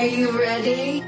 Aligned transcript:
Are 0.00 0.08
you 0.08 0.32
ready? 0.32 1.04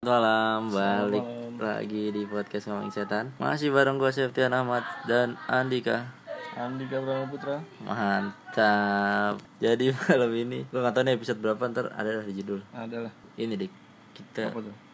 malam 0.00 0.72
balik 0.72 1.22
lagi 1.60 2.08
di 2.08 2.24
podcast 2.24 2.64
ngomongin 2.64 2.96
setan. 2.96 3.36
Masih 3.36 3.68
bareng 3.68 4.00
gue 4.00 4.08
Septian 4.08 4.56
Ahmad 4.56 4.88
dan 5.04 5.36
Andika 5.52 6.19
Andika 6.52 6.98
Brahma 6.98 7.26
Putra 7.26 7.56
mantap 7.80 9.38
jadi 9.58 9.94
malam 10.02 10.32
ini 10.32 10.58
gue 10.64 10.78
nggak 10.78 10.92
tahu 10.92 11.04
nih 11.04 11.14
episode 11.14 11.38
berapa 11.38 11.62
ntar 11.66 11.92
ada 11.92 12.20
lah 12.20 12.24
di 12.24 12.34
judul 12.34 12.60
adalah 12.72 13.12
ini 13.36 13.54
dik 13.56 13.72
kita 14.12 14.50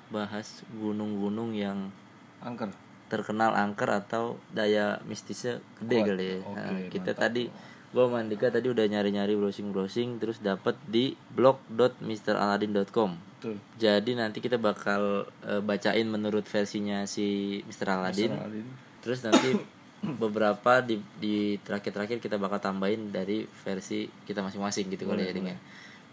bahas 0.07 0.61
gunung-gunung 0.73 1.51
yang 1.51 1.91
angker 2.39 2.69
terkenal 3.07 3.53
angker 3.53 3.89
atau 3.89 4.37
daya 4.51 4.99
mistisnya 5.03 5.59
gede 5.79 5.97
Kuat. 5.97 6.09
kali 6.09 6.25
ya 6.27 6.37
Oke, 6.41 6.55
Nah, 6.55 6.81
kita 6.89 7.11
mantap. 7.11 7.23
tadi 7.25 7.45
gue 7.87 8.03
sama 8.03 8.17
Andika 8.19 8.47
tadi 8.51 8.67
udah 8.67 8.85
nyari-nyari 8.85 9.33
browsing-browsing 9.33 10.19
terus 10.19 10.39
dapat 10.39 10.77
di 10.85 11.15
blog.mraladin.com 11.31 13.11
betul 13.17 13.57
Jadi 13.77 14.13
nanti 14.13 14.39
kita 14.39 14.57
bakal 14.57 15.25
eh, 15.41 15.61
bacain 15.61 16.05
menurut 16.05 16.45
versinya 16.45 17.07
si 17.07 17.59
Mr. 17.65 17.87
Aladin. 17.89 18.31
Mr. 18.31 18.43
Aladin. 18.43 18.67
Terus 19.01 19.19
nanti 19.23 19.49
beberapa 20.23 20.85
di 20.85 21.01
di 21.19 21.57
terakhir-terakhir 21.63 22.21
kita 22.21 22.37
bakal 22.37 22.61
tambahin 22.61 23.11
dari 23.11 23.49
versi 23.65 24.07
kita 24.29 24.45
masing-masing 24.45 24.93
gitu 24.93 25.09
kali 25.09 25.27
ya 25.29 25.33
Ding, 25.33 25.49
ya. 25.49 25.59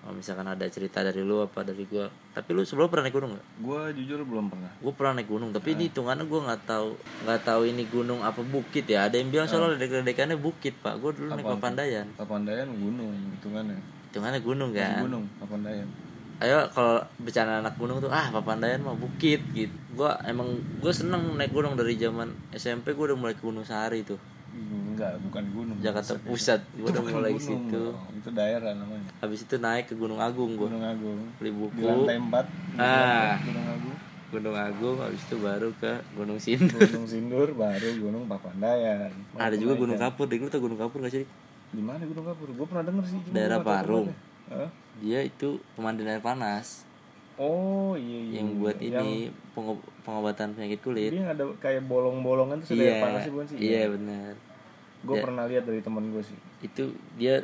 Kalau 0.04 0.20
misalkan 0.20 0.44
ada 0.44 0.68
cerita 0.68 1.00
dari 1.00 1.24
lu 1.24 1.40
apa 1.40 1.64
dari 1.64 1.88
gua. 1.88 2.12
Tapi 2.36 2.50
lu 2.52 2.68
sebelum 2.68 2.92
pernah 2.92 3.08
naik 3.08 3.16
gunung 3.16 3.40
gak? 3.40 3.46
gue 3.64 3.82
jujur 4.04 4.20
belum 4.28 4.52
pernah 4.52 4.72
Gue 4.84 4.92
pernah 4.92 5.14
naik 5.16 5.30
gunung, 5.32 5.50
tapi 5.56 5.80
ini 5.80 5.88
hitungannya 5.88 6.28
gue 6.28 6.42
nggak 6.44 6.62
tahu 6.68 6.90
nggak 7.24 7.42
tahu 7.48 7.62
ini 7.72 7.84
gunung 7.88 8.20
apa 8.20 8.44
bukit 8.44 8.84
ya. 8.84 9.08
Ada 9.08 9.24
yang 9.24 9.32
bilang 9.32 9.48
soalnya 9.48 9.80
ledekannya 9.80 10.36
bukit 10.36 10.76
pak. 10.84 11.00
Gue 11.00 11.16
dulu 11.16 11.32
naik 11.32 11.48
Papandayan. 11.48 12.08
Papandayan 12.20 12.68
gunung 12.76 13.16
hitungannya 13.40 13.80
Hitungannya 14.12 14.40
gunung 14.44 14.70
kan. 14.76 15.08
gunung 15.08 15.24
Papandayan 15.40 15.88
ayo 16.40 16.66
kalau 16.72 16.98
bercanda 17.18 17.60
anak 17.60 17.76
gunung 17.76 17.98
tuh 17.98 18.10
ah 18.10 18.30
Papandayan 18.30 18.82
mah 18.82 18.96
bukit 18.96 19.40
gitu. 19.52 19.74
Gua 19.94 20.18
emang 20.24 20.50
gue 20.82 20.90
seneng 20.90 21.38
naik 21.38 21.54
gunung 21.54 21.78
dari 21.78 21.94
zaman 21.94 22.34
SMP 22.50 22.94
gue 22.94 23.06
udah 23.06 23.18
mulai 23.18 23.38
ke 23.38 23.42
Gunung 23.42 23.62
Sahari 23.62 24.02
tuh. 24.02 24.18
Enggak 24.54 25.18
bukan 25.22 25.44
gunung. 25.50 25.78
Jakarta 25.82 26.14
Pusat 26.20 26.62
gue 26.74 26.86
udah 26.86 27.04
mulai 27.04 27.34
gunung, 27.34 27.42
situ. 27.42 27.84
bro. 27.90 28.14
itu 28.14 28.30
daerah 28.32 28.72
namanya. 28.74 29.10
Habis 29.18 29.46
itu 29.46 29.56
naik 29.58 29.86
ke 29.90 29.96
Gunung 29.96 30.18
Agung 30.18 30.54
gue 30.54 30.66
Gunung 30.66 30.82
Agung. 30.82 31.20
Beli 31.38 31.50
di 31.50 31.58
buku 31.58 31.82
lantai 31.82 32.18
4 32.18 32.82
Ah. 32.82 33.38
Gunung 33.42 33.68
Agung. 33.70 33.96
Gunung 34.34 34.58
Agung 34.58 34.98
habis 34.98 35.22
itu 35.22 35.36
baru 35.38 35.70
ke 35.78 35.92
Gunung 36.14 36.40
Sindur. 36.42 36.82
Gunung 36.82 37.06
Sindur 37.06 37.50
baru 37.54 37.90
Gunung 37.98 38.24
Papandayan. 38.26 39.14
Ada 39.38 39.58
juga 39.58 39.74
Gunung 39.78 39.98
Kapur 39.98 40.26
deh 40.26 40.38
lu 40.38 40.50
tau 40.50 40.62
Gunung 40.62 40.78
Kapur 40.78 41.02
gak 41.02 41.14
sih? 41.14 41.26
Di 41.70 41.82
mana 41.82 42.02
Gunung 42.02 42.26
Kapur? 42.26 42.50
Gue 42.50 42.66
pernah 42.66 42.86
denger 42.86 43.06
sih. 43.06 43.20
Daerah 43.30 43.62
gua 43.62 43.66
nggak 43.66 43.78
Parung. 43.86 44.08
Dia 45.02 45.26
itu 45.26 45.58
pemandian 45.74 46.14
air 46.14 46.22
panas. 46.22 46.86
Oh 47.42 47.98
iya 47.98 48.20
iya 48.22 48.34
yang 48.42 48.48
iya. 48.54 48.60
buat 48.62 48.78
Yang 48.78 48.94
ini 48.94 49.10
pengob- 49.58 49.90
pengobatan 50.06 50.54
penyakit 50.54 50.80
kulit. 50.86 51.12
Dia 51.18 51.34
ada 51.34 51.50
kayak 51.58 51.90
bolong-bolongan 51.90 52.62
tuh 52.62 52.78
sudah 52.78 52.86
iya 52.86 53.02
panas 53.02 53.22
sih 53.26 53.32
bukan 53.34 53.46
sih? 53.50 53.58
iya 53.58 53.82
benar 53.90 54.34
gue 55.04 55.20
pernah 55.20 55.44
lihat 55.52 55.64
dari 55.68 55.84
teman 55.84 56.16
gue 56.16 56.24
sih. 56.24 56.38
Itu 56.64 56.96
dia 57.20 57.44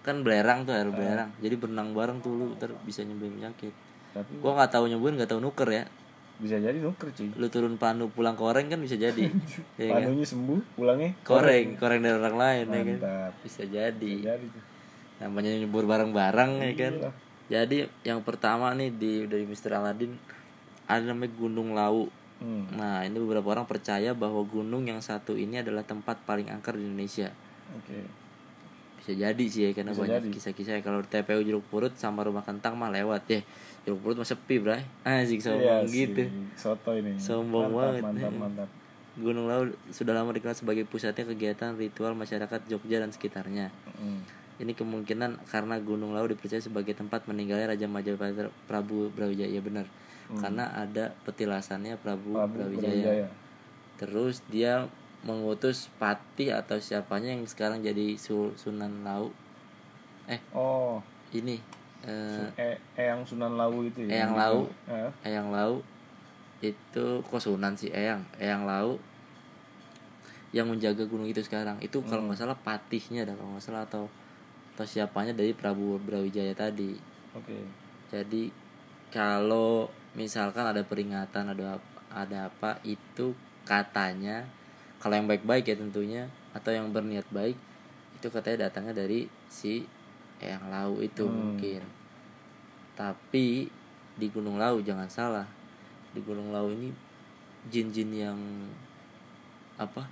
kan 0.00 0.24
belerang 0.24 0.64
tuh 0.64 0.72
air 0.72 0.88
belerang. 0.88 1.28
Jadi 1.36 1.54
berenang 1.60 1.92
bareng 1.92 2.18
tuh 2.24 2.32
lu 2.32 2.44
ntar 2.56 2.72
bisa 2.80 3.04
nyembuhin 3.04 3.36
penyakit. 3.36 3.76
Tapi 4.16 4.40
gua 4.40 4.56
nggak 4.56 4.72
tahu 4.72 4.88
nyembuhin 4.88 5.20
nggak 5.20 5.28
tahu 5.28 5.40
nuker 5.44 5.68
ya. 5.68 5.84
Bisa 6.40 6.56
jadi 6.56 6.78
nuker 6.80 7.12
cuy. 7.12 7.28
Lu 7.36 7.46
turun 7.52 7.76
panu 7.76 8.08
pulang 8.08 8.38
koreng 8.40 8.72
kan 8.72 8.80
bisa 8.80 8.96
jadi. 8.96 9.28
Ya 9.78 9.94
kan? 9.94 10.08
panunya 10.08 10.24
sembuh 10.24 10.60
pulangnya? 10.74 11.12
Koreng 11.28 11.76
koreng 11.76 12.00
dari 12.00 12.16
orang 12.16 12.36
lain 12.40 12.64
ya 12.64 12.80
kan? 12.80 12.86
Mantap. 12.88 13.32
Bisa 13.44 13.62
jadi. 13.68 14.14
Bisa 14.16 14.32
jadi 14.32 14.46
tuh 14.48 14.62
namanya 15.18 15.50
nyebur 15.54 15.84
bareng-bareng 15.84 16.62
ya 16.62 16.72
kan? 16.78 16.94
Iyalah. 16.98 17.14
jadi 17.48 17.78
yang 18.06 18.20
pertama 18.22 18.70
nih 18.74 18.90
di 18.94 19.12
dari 19.26 19.44
Mr. 19.44 19.78
Aladin 19.78 20.14
ada 20.88 21.04
namanya 21.04 21.34
Gunung 21.36 21.74
Lau. 21.74 22.08
Hmm. 22.38 22.70
nah 22.70 23.02
ini 23.02 23.18
beberapa 23.18 23.50
orang 23.50 23.66
percaya 23.66 24.14
bahwa 24.14 24.38
gunung 24.46 24.86
yang 24.86 25.02
satu 25.02 25.34
ini 25.34 25.58
adalah 25.58 25.82
tempat 25.82 26.22
paling 26.22 26.46
angker 26.54 26.78
di 26.78 26.86
Indonesia. 26.86 27.34
Oke. 27.74 28.06
Bisa 29.02 29.10
jadi 29.18 29.44
sih 29.50 29.66
ya 29.66 29.70
karena 29.74 29.90
Bisa 29.90 30.06
banyak 30.06 30.30
kisah-kisah 30.30 30.78
kalau 30.86 31.02
di 31.02 31.10
TPU 31.10 31.42
Jeruk 31.42 31.66
Purut 31.66 31.98
sama 31.98 32.22
rumah 32.22 32.46
kentang 32.46 32.78
mah 32.78 32.94
lewat 32.94 33.26
ya. 33.26 33.40
Jeruk 33.82 34.06
Purut 34.06 34.22
mah 34.22 34.28
sepi 34.28 34.62
bray. 34.62 34.86
Iya 35.02 35.26
sombong 35.42 35.90
sih, 35.90 36.06
gitu. 36.06 36.22
Soto 36.54 36.94
ini. 36.94 37.18
Sombong 37.18 37.74
mantap, 37.74 37.82
banget. 37.82 38.02
mantap 38.06 38.32
mantap. 38.38 38.68
Gunung 39.18 39.50
Lau 39.50 39.66
sudah 39.90 40.14
lama 40.14 40.30
dikenal 40.30 40.54
sebagai 40.54 40.86
pusatnya 40.86 41.26
kegiatan 41.26 41.74
ritual 41.74 42.14
masyarakat 42.14 42.70
Jogja 42.70 43.02
dan 43.02 43.10
sekitarnya. 43.10 43.74
Hmm. 43.98 44.22
Ini 44.58 44.72
kemungkinan 44.72 45.38
karena 45.44 45.78
Gunung 45.78 46.10
Lau 46.10 46.24
dipercaya 46.24 46.58
sebagai 46.58 46.92
tempat 46.92 47.24
meninggalnya 47.24 47.70
Raja 47.70 47.86
Majapahit 47.86 48.36
Prabu 48.64 49.08
Brawijaya 49.08 49.48
ya 49.48 49.60
benar 49.60 49.86
karena 50.30 50.68
ada 50.76 51.16
petilasannya 51.22 51.96
Prabu, 51.96 52.30
Hmm. 52.30 52.44
Prabu 52.44 52.54
Brawijaya. 52.76 52.90
Brawijaya. 52.92 53.28
terus 53.96 54.42
dia 54.46 54.84
mengutus 55.20 55.88
Pati 55.94 56.48
atau 56.48 56.76
siapanya 56.76 57.30
yang 57.30 57.42
sekarang 57.42 57.80
jadi 57.80 58.14
Su- 58.14 58.54
Sunan 58.54 59.02
Lau 59.02 59.30
eh 60.26 60.38
oh 60.52 61.00
ini 61.30 61.56
eh, 62.00 62.46
eh 62.54 62.76
Eyang 62.94 63.22
Sunan 63.22 63.54
Lawu 63.54 63.82
itu 63.84 64.04
ya 64.04 64.22
Eyang 64.22 64.34
Lawu. 64.34 64.62
Eh, 64.86 65.10
Eyang 65.24 65.48
Lau 65.48 65.82
itu 66.58 67.06
kok 67.20 67.38
Sunan 67.38 67.72
sih 67.72 67.88
Eyang 67.88 68.22
Eyang 68.36 68.62
Lau 68.62 68.98
yang 70.48 70.64
menjaga 70.66 71.04
gunung 71.04 71.26
itu 71.26 71.40
sekarang 71.40 71.76
itu 71.78 72.00
kalau 72.02 72.20
Hmm. 72.20 72.28
nggak 72.28 72.40
salah 72.40 72.56
patihnya 72.56 73.22
dah 73.22 73.32
kalau 73.32 73.50
nggak 73.52 73.64
salah 73.64 73.82
atau 73.82 74.04
atau 74.78 74.86
siapanya 74.86 75.34
dari 75.34 75.50
Prabu 75.50 75.98
Brawijaya 75.98 76.54
tadi. 76.54 76.94
Oke. 77.34 77.66
Jadi 78.14 78.46
kalau 79.10 79.90
misalkan 80.14 80.70
ada 80.70 80.86
peringatan 80.86 81.50
ada 81.50 81.82
ada 82.14 82.46
apa 82.46 82.78
itu 82.86 83.34
katanya 83.66 84.46
kalau 85.02 85.18
yang 85.18 85.26
baik-baik 85.26 85.66
ya 85.66 85.74
tentunya 85.74 86.30
atau 86.54 86.70
yang 86.70 86.94
berniat 86.94 87.26
baik 87.34 87.58
itu 88.14 88.30
katanya 88.30 88.70
datangnya 88.70 89.02
dari 89.02 89.26
si 89.50 89.82
Eyang 90.38 90.70
Lau 90.70 91.02
itu 91.02 91.26
Hmm. 91.26 91.58
mungkin. 91.58 91.82
Tapi 92.94 93.66
di 94.14 94.26
Gunung 94.30 94.62
Lau 94.62 94.78
jangan 94.78 95.10
salah. 95.10 95.50
Di 96.14 96.22
Gunung 96.22 96.54
Lau 96.54 96.70
ini 96.70 96.94
jin-jin 97.66 98.14
yang 98.14 98.38
apa 99.74 100.06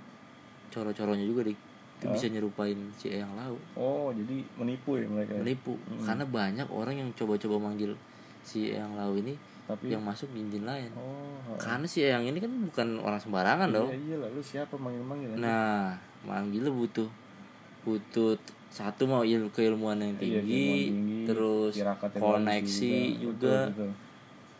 coro-coronya 0.75 1.23
juga 1.23 1.47
di 1.47 1.55
itu 1.97 2.05
Oh. 2.05 2.13
bisa 2.13 2.25
nyerupain 2.27 2.77
si 2.93 3.09
Eyang 3.09 3.33
Lau. 3.33 3.57
Oh 3.73 4.09
jadi 4.09 4.45
menipu 4.55 4.95
ya 4.95 5.05
mereka 5.05 5.33
ya? 5.33 5.41
menipu. 5.41 5.73
Hmm. 5.73 5.97
karena 5.99 6.23
banyak 6.23 6.67
orang 6.67 6.95
yang 6.95 7.09
coba-coba 7.11 7.57
manggil 7.63 7.97
si 8.41 8.69
Eyang 8.69 8.93
Lau 8.93 9.13
ini 9.13 9.33
tapi 9.65 9.89
yang 9.89 9.99
masuk 9.99 10.29
jin-jin 10.31 10.63
lain. 10.63 10.93
Oh 10.93 11.57
karena 11.57 11.83
si 11.83 11.99
Eyang 12.01 12.23
ini 12.23 12.37
kan 12.37 12.53
bukan 12.53 12.87
orang 12.97 13.17
sembarangan 13.17 13.67
dong. 13.67 13.89
iya 13.89 13.97
iya 13.97 14.17
lalu 14.19 14.39
siapa 14.39 14.75
manggil 14.75 15.01
manggil 15.01 15.29
nah 15.35 15.97
manggilnya 16.21 16.69
butuh 16.69 17.09
butuh 17.81 18.37
satu 18.67 19.03
mau 19.03 19.23
il 19.23 19.47
keilmuan 19.49 19.95
yang 19.95 20.13
Iya, 20.13 20.43
tinggi, 20.43 20.43
keilmuan 20.43 20.77
tinggi, 20.85 21.19
terus 21.25 21.73
koneksi 22.13 22.93
bagus 22.93 23.17
juga, 23.17 23.57
Betul, 23.65 23.73
betul. 23.73 23.91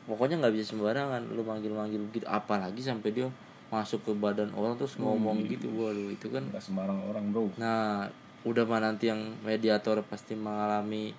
pokoknya 0.08 0.36
nggak 0.40 0.54
bisa 0.56 0.66
sembarangan 0.66 1.22
lu 1.28 1.44
manggil-manggil 1.44 2.02
gitu. 2.10 2.26
Apalagi 2.26 2.80
sampai 2.80 3.12
dia 3.12 3.28
masuk 3.68 4.00
ke 4.02 4.12
badan 4.14 4.48
orang 4.52 4.76
terus 4.76 4.96
ngomong 4.96 5.44
gitu 5.44 5.68
waduh 5.70 6.08
itu 6.08 6.28
kan 6.28 6.44
nggak 6.46 6.62
sembarang 6.62 7.00
orang 7.04 7.26
bro 7.30 7.52
Nah, 7.56 8.08
udah 8.42 8.64
mah 8.64 8.80
nanti 8.80 9.08
yang 9.08 9.20
mediator 9.42 10.00
pasti 10.04 10.34
mengalami 10.34 11.12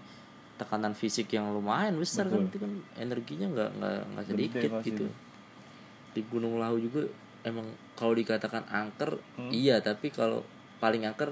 tekanan 0.56 0.90
fisik 0.90 1.28
yang 1.30 1.50
lumayan 1.50 1.94
besar 1.94 2.26
kan 2.26 2.40
itu 2.42 2.56
kan 2.56 2.72
energinya 2.96 3.46
nggak 3.46 3.70
nggak 3.74 3.94
nggak 4.08 4.24
sedikit 4.26 4.70
gitu. 4.80 5.04
itu. 5.04 5.06
Di 6.10 6.24
Gunung 6.24 6.56
Lahu 6.56 6.80
juga 6.80 7.04
emang 7.42 7.68
kalau 7.94 8.12
dikatakan 8.12 8.64
angker 8.66 9.20
Hmm. 9.36 9.50
iya 9.50 9.78
tapi 9.78 10.08
kalau 10.08 10.42
paling 10.78 11.04
angker 11.04 11.30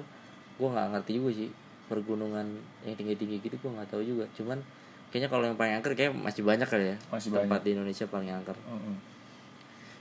gua 0.55 0.69
nggak 0.71 0.89
ngerti 0.93 1.11
juga 1.13 1.31
sih 1.35 1.51
pergunungan 1.87 2.47
yang 2.83 2.95
tinggi 2.95 3.15
tinggi 3.15 3.37
gitu 3.41 3.57
gua 3.59 3.81
nggak 3.81 3.89
tahu 3.91 4.03
juga 4.05 4.25
cuman 4.33 4.61
kayaknya 5.09 5.27
kalau 5.27 5.45
yang 5.45 5.57
paling 5.57 5.75
angker 5.75 5.93
kayak 5.95 6.13
masih 6.13 6.43
banyak 6.43 6.67
kali 6.67 6.93
ya 6.93 6.97
Masih 7.09 7.31
tempat 7.33 7.61
di 7.63 7.71
Indonesia 7.73 8.05
paling 8.05 8.31
angker 8.31 8.55
Mm-mm. 8.61 8.95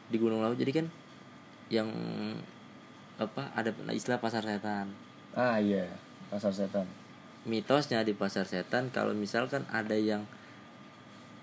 di 0.06 0.18
Gunung 0.18 0.42
Lahu 0.42 0.54
jadi 0.54 0.70
kan 0.72 0.86
yang 1.68 1.90
apa 3.16 3.48
ada 3.52 3.72
istilah 3.90 4.20
pasar 4.20 4.44
setan. 4.44 4.92
Ah 5.32 5.58
iya 5.58 5.88
pasar 6.28 6.52
setan. 6.52 6.86
Mitosnya 7.44 8.02
di 8.02 8.12
pasar 8.12 8.44
setan 8.44 8.90
kalau 8.90 9.14
misalkan 9.14 9.64
ada 9.70 9.94
yang 9.94 10.26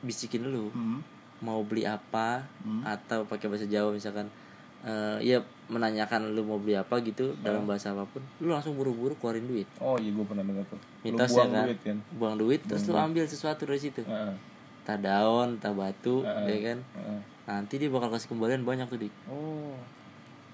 bisikin 0.01 0.45
lu 0.45 0.69
Hmm. 0.69 1.01
mau 1.39 1.63
beli 1.63 1.83
apa 1.83 2.43
Hmm. 2.61 2.83
atau 2.85 3.23
pakai 3.25 3.47
bahasa 3.47 3.67
Jawa 3.67 3.91
misalkan 3.91 4.27
eh 4.83 5.19
ya 5.23 5.39
menanyakan 5.69 6.35
lu 6.35 6.43
mau 6.43 6.59
beli 6.59 6.75
apa 6.75 6.99
gitu 7.01 7.39
dalam 7.39 7.63
bahasa 7.65 7.95
apa 7.95 8.03
pun 8.05 8.19
lu 8.39 8.51
langsung 8.51 8.75
buru-buru 8.75 9.15
keluarin 9.15 9.47
duit. 9.47 9.67
Oh 9.79 9.95
iya 9.95 10.11
gue 10.11 10.27
pernah 10.27 10.43
dengar 10.43 10.67
tuh. 10.67 10.79
Lu 11.01 11.15
mitosnya 11.15 11.39
buang 11.39 11.51
kan? 11.53 11.65
duit 11.65 11.81
kan? 11.81 11.97
Buang 12.13 12.35
duit 12.37 12.61
terus 12.63 12.83
lu 12.85 12.95
ambil 12.97 13.25
sesuatu 13.25 13.63
dari 13.65 13.79
situ. 13.81 14.03
Heeh. 14.03 14.35
entah 14.83 14.99
daun 14.99 15.63
entah 15.63 15.71
batu 15.71 16.27
Heeh. 16.27 16.47
ya 16.49 16.59
kan? 16.69 16.79
Heeh. 16.99 17.21
nanti 17.43 17.75
dia 17.75 17.87
bakal 17.87 18.11
kasih 18.11 18.27
kembalian 18.29 18.63
banyak 18.63 18.87
tuh 18.87 18.99
dik. 18.99 19.15
Oh 19.27 19.79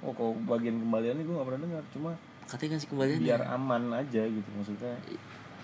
oh 0.05 0.13
kalau 0.15 0.33
bagian 0.47 0.79
kembaliannya 0.79 1.23
gue 1.27 1.35
nggak 1.35 1.49
pernah 1.49 1.63
dengar. 1.67 1.83
Cuma 1.91 2.11
katanya 2.49 2.81
kasih 2.81 2.89
kembalian 2.89 3.19
biar 3.21 3.43
aman 3.53 3.83
aja 3.93 4.23
gitu 4.25 4.49
maksudnya. 4.57 4.95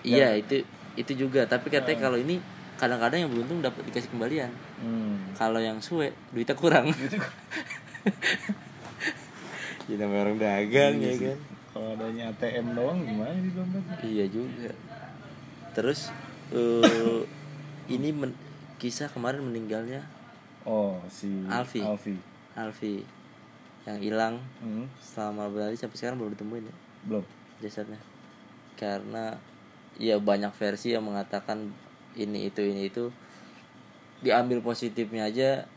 Iya 0.05 0.29
itu 0.37 0.67
itu 0.99 1.13
juga. 1.27 1.47
Tapi 1.47 1.71
katanya 1.73 2.11
kalau 2.11 2.19
ini 2.21 2.39
kadang-kadang 2.75 3.25
yang 3.25 3.31
beruntung 3.31 3.63
dapat 3.63 3.87
dikasih 3.87 4.11
kembalian. 4.11 4.51
Hmm. 4.83 5.33
kalau 5.39 5.63
yang 5.63 5.79
suwe 5.81 6.13
duitnya 6.35 6.59
kurang. 6.59 6.91
Jadi 9.85 10.01
namanya 10.01 10.21
orang 10.29 10.39
dagang 10.41 10.95
ya 11.01 11.15
kan? 11.17 11.39
Kalau 11.75 11.89
adanya 11.99 12.31
ATM 12.31 12.67
doang 12.79 12.99
gimana 13.03 13.35
di 13.35 13.51
dompet? 13.51 13.83
Iya 14.05 14.25
juga. 14.31 14.71
Terus 15.75 16.11
eh, 16.55 17.21
ini 17.95 18.09
men- 18.15 18.39
kisah 18.79 19.09
kemarin 19.09 19.41
meninggalnya 19.41 20.05
oh 20.65 21.01
si 21.09 21.29
Alfi. 21.49 21.81
Alfi. 21.81 22.15
Alfi 22.57 22.95
yang 23.85 23.99
hilang 24.01 24.35
Hmm, 24.65 24.89
selama 25.01 25.53
berhari 25.53 25.77
sampai 25.77 25.97
sekarang 26.01 26.17
belum 26.17 26.33
ditemuin 26.37 26.65
ya? 26.69 26.77
Belum. 27.05 27.25
Jasadnya. 27.61 28.01
Karena 28.81 29.37
ya 30.01 30.19
banyak 30.19 30.51
versi 30.57 30.97
yang 30.97 31.05
mengatakan 31.05 31.71
ini 32.17 32.49
itu 32.49 32.65
ini 32.65 32.89
itu. 32.89 33.13
Diambil 34.25 34.65
positifnya 34.65 35.29
aja 35.29 35.69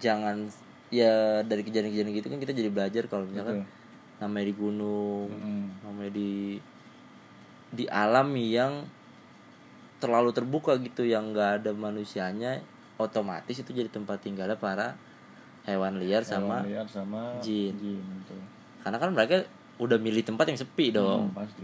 jangan 0.00 0.48
ya 0.88 1.44
dari 1.44 1.64
kejadian-kejadian 1.64 2.16
gitu 2.16 2.28
kan 2.32 2.40
kita 2.40 2.52
jadi 2.56 2.70
belajar 2.72 3.04
kalau 3.08 3.24
misalkan 3.28 3.64
Betul. 3.64 4.20
namanya 4.24 4.46
di 4.48 4.54
gunung 4.56 5.28
Mm-mm. 5.32 5.64
namanya 5.84 6.12
di 6.12 6.32
di 7.68 7.84
alam 7.88 8.32
yang 8.36 8.88
terlalu 10.00 10.32
terbuka 10.32 10.76
gitu 10.80 11.04
yang 11.04 11.32
nggak 11.32 11.60
ada 11.64 11.70
manusianya 11.76 12.64
otomatis 12.96 13.60
itu 13.60 13.70
jadi 13.72 13.92
tempat 13.92 14.24
tinggalnya 14.24 14.56
para 14.56 14.96
hewan 15.68 16.00
liar 16.00 16.24
sama 16.24 16.64
Hewan 16.64 16.72
liar 16.72 16.86
sama 16.88 17.36
jin. 17.44 17.76
jin 17.76 18.00
betul. 18.00 18.40
karena 18.80 18.96
kan 18.96 19.10
mereka 19.12 19.36
udah 19.78 20.00
milih 20.00 20.26
tempat 20.26 20.50
yang 20.50 20.58
sepi 20.58 20.90
dong. 20.90 21.30
Hmm, 21.30 21.38
pasti. 21.38 21.62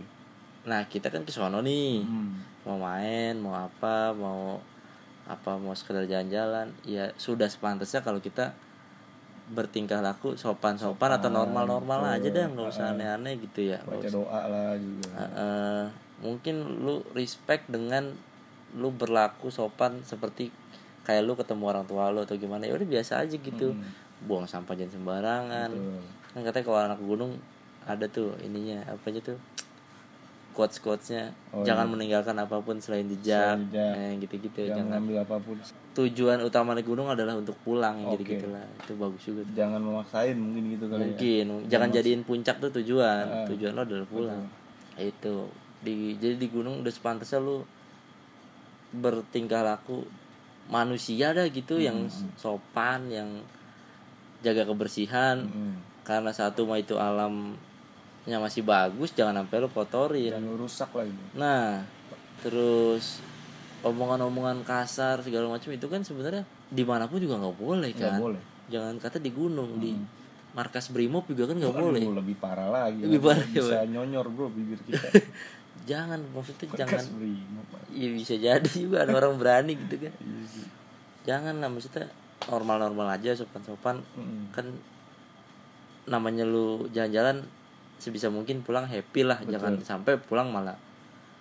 Nah 0.70 0.86
kita 0.86 1.10
kan 1.10 1.26
ke 1.26 1.32
sono 1.34 1.58
nih. 1.64 2.04
Hmm. 2.04 2.36
mau 2.64 2.80
main 2.80 3.36
mau 3.36 3.52
apa 3.52 4.16
mau 4.16 4.56
apa 5.26 5.58
mau 5.58 5.74
sekedar 5.74 6.06
jalan-jalan. 6.06 6.70
Ya 6.86 7.10
sudah 7.18 7.50
sepantasnya 7.50 8.06
kalau 8.06 8.22
kita 8.22 8.54
bertingkah 9.44 10.00
laku 10.00 10.40
sopan-sopan 10.40 11.20
atau 11.20 11.28
normal-normal 11.28 12.16
aja 12.16 12.28
deh 12.32 12.44
nggak 12.48 12.70
usah 12.70 12.96
aneh-aneh 12.96 13.36
gitu 13.42 13.74
ya. 13.74 13.82
Baca 13.84 14.08
doa 14.08 14.40
lah 14.48 14.72
juga. 14.78 15.10
Eh, 15.20 15.84
mungkin 16.24 16.86
lu 16.86 17.04
respect 17.12 17.68
dengan 17.68 18.14
lu 18.74 18.88
berlaku 18.94 19.52
sopan 19.52 20.00
seperti 20.06 20.48
kayak 21.04 21.22
lu 21.22 21.32
ketemu 21.32 21.64
orang 21.68 21.84
tua 21.84 22.08
lu 22.08 22.20
atau 22.20 22.34
gimana 22.34 22.64
ya 22.64 22.72
udah 22.72 22.88
biasa 22.88 23.20
aja 23.20 23.36
gitu. 23.36 23.76
Buang 24.24 24.44
sampah 24.44 24.72
jangan 24.72 24.92
sembarangan. 24.94 25.68
Betul. 25.70 26.00
kan 26.30 26.40
katanya 26.42 26.64
kalau 26.64 26.80
anak 26.82 26.98
gunung 26.98 27.32
ada 27.84 28.08
tuh 28.08 28.32
ininya 28.40 28.82
apa 28.84 29.04
aja 29.06 29.20
tuh? 29.22 29.38
Quotes 30.54 30.78
quotesnya 30.78 31.34
Oh, 31.50 31.66
jangan 31.66 31.82
iya. 31.84 31.92
meninggalkan 31.92 32.38
apa 32.38 32.62
pun 32.62 32.78
selain 32.78 33.04
jejak, 33.04 33.58
Selain 33.58 33.68
jejak. 33.68 33.94
Eh, 33.96 34.12
gitu-gitu 34.22 34.58
jangan 34.64 34.76
jangan. 34.76 34.90
ngambil 34.96 35.16
apa 35.20 35.36
pun. 35.38 35.56
Tujuan 35.94 36.38
utama 36.40 36.72
naik 36.72 36.86
gunung 36.86 37.06
adalah 37.06 37.34
untuk 37.34 37.58
pulang 37.60 38.06
Oke. 38.06 38.22
gitu 38.22 38.38
gitulah 38.38 38.62
itu 38.62 38.92
bagus 38.94 39.22
juga 39.24 39.40
tuh. 39.42 39.52
jangan 39.52 39.78
memaksain 39.78 40.34
mungkin 40.34 40.62
gitu 40.70 40.84
kali 40.86 40.94
ya. 40.96 41.06
Mungkin. 41.10 41.44
Jangan 41.66 41.88
jadiin 41.90 42.22
puncak 42.22 42.56
tuh 42.58 42.70
tujuan. 42.72 43.24
Ah. 43.26 43.46
tujuan 43.46 43.74
lo 43.74 43.82
adalah 43.82 44.06
pulang. 44.06 44.42
Itu. 44.94 45.50
Di 45.82 46.14
jadi 46.16 46.38
di 46.38 46.48
gunung 46.48 46.80
udah 46.80 46.90
sepantasnya 46.90 47.38
lu 47.38 47.66
bertingkah 48.90 49.60
laku 49.60 50.06
manusia 50.68 51.36
dah 51.36 51.46
gitu 51.48 51.76
yang 51.76 52.08
sopan 52.40 53.08
yang 53.12 53.28
jaga 54.44 54.68
kebersihan. 54.68 55.48
Hmm. 55.48 55.76
karena 56.04 56.36
satu 56.36 56.68
mah 56.68 56.76
itu 56.76 57.00
alamnya 57.00 58.36
masih 58.36 58.60
bagus 58.60 59.16
jangan 59.16 59.40
sampai 59.40 59.56
lu 59.56 59.72
kotorin. 59.72 60.36
Jangan 60.36 60.44
lu 60.44 60.56
rusak 60.60 60.90
lagi 60.92 61.12
nah 61.32 61.80
terus 62.44 63.24
omongan-omongan 63.84 64.64
kasar 64.64 65.24
segala 65.24 65.48
macam 65.48 65.72
itu 65.72 65.86
kan 65.88 66.04
sebenarnya 66.04 66.44
di 66.68 66.84
mana 66.84 67.08
pun 67.08 67.20
juga 67.20 67.40
nggak 67.40 67.56
boleh 67.56 67.90
kan. 67.96 68.20
boleh. 68.20 68.42
Jangan 68.68 68.96
kata 68.96 69.20
di 69.20 69.30
gunung 69.32 69.76
di 69.80 69.92
markas 70.56 70.88
brimob 70.88 71.28
juga 71.28 71.52
kan 71.52 71.56
nggak 71.60 71.76
boleh. 71.76 72.00
lebih 72.04 72.36
parah 72.40 72.68
lagi. 72.72 73.04
Lebih 73.04 73.20
parah, 73.20 73.44
ya, 73.52 73.60
bisa 73.60 73.76
nyonyor 73.84 74.26
bro 74.32 74.48
bibir 74.48 74.80
kita 74.84 75.08
jangan 75.82 76.22
maksudnya 76.30 76.66
jangan. 76.78 77.02
Bekas 77.02 77.10
brimob 77.12 77.68
ya 77.94 78.08
bisa 78.14 78.34
jadi 78.38 78.70
juga 78.70 79.02
ada 79.02 79.12
orang 79.18 79.36
berani 79.36 79.74
gitu 79.74 80.06
kan. 80.06 80.14
Iya 80.22 80.64
jangan 81.24 81.56
lah 81.58 81.72
maksudnya 81.72 82.06
normal-normal 82.46 83.16
aja 83.16 83.32
sopan-sopan. 83.32 84.04
Mm-mm. 84.14 84.52
kan 84.52 84.68
namanya 86.04 86.44
lu 86.44 86.84
jalan-jalan 86.92 87.40
sebisa 87.96 88.28
mungkin 88.28 88.60
pulang 88.60 88.84
happy 88.84 89.24
lah. 89.24 89.40
Jangan 89.44 89.80
sampai 89.80 90.20
pulang 90.20 90.52
malah 90.52 90.76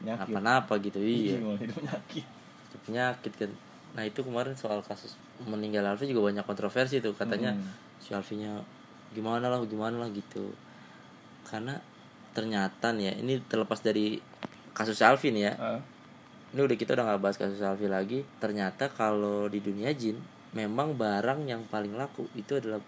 apa-apa 0.03 0.80
gitu 0.83 1.00
iya 1.00 1.39
malah 1.39 1.59
hidup 1.59 1.80
nyakit 1.83 2.25
Itu 2.71 2.75
penyakit 2.88 3.33
kan. 3.35 3.51
Nah 3.94 4.03
itu 4.07 4.19
kemarin 4.24 4.56
soal 4.56 4.80
kasus 4.83 5.19
meninggal 5.44 5.83
Alfi 5.83 6.07
juga 6.07 6.31
banyak 6.31 6.47
kontroversi 6.47 7.03
tuh. 7.03 7.12
Katanya 7.15 7.51
Mm. 7.53 7.68
si 8.00 8.09
Alfinya 8.15 8.63
gimana 9.12 9.51
lah 9.51 9.59
gimana 9.68 10.00
lah 10.00 10.09
gitu. 10.15 10.56
Karena 11.44 11.75
ternyata 12.33 12.91
nih 12.91 13.06
ya 13.09 13.13
ini 13.21 13.33
terlepas 13.45 13.80
dari 13.80 14.18
kasus 14.74 15.00
Alfi 15.06 15.30
nih 15.30 15.44
ya. 15.47 15.53
Ah, 15.62 15.80
ini 16.53 16.62
udah 16.65 16.77
kita 16.77 16.97
udah 16.97 17.06
nggak 17.13 17.21
bahas 17.21 17.38
kasus 17.38 17.62
Alfi 17.62 17.85
lagi. 17.85 18.25
Ternyata 18.41 18.89
kalau 18.89 19.47
di 19.47 19.62
dunia 19.62 19.94
jin 19.94 20.18
memang 20.53 20.97
barang 20.97 21.45
yang 21.45 21.65
paling 21.69 21.94
laku 21.97 22.30
itu 22.38 22.57
adalah 22.57 22.81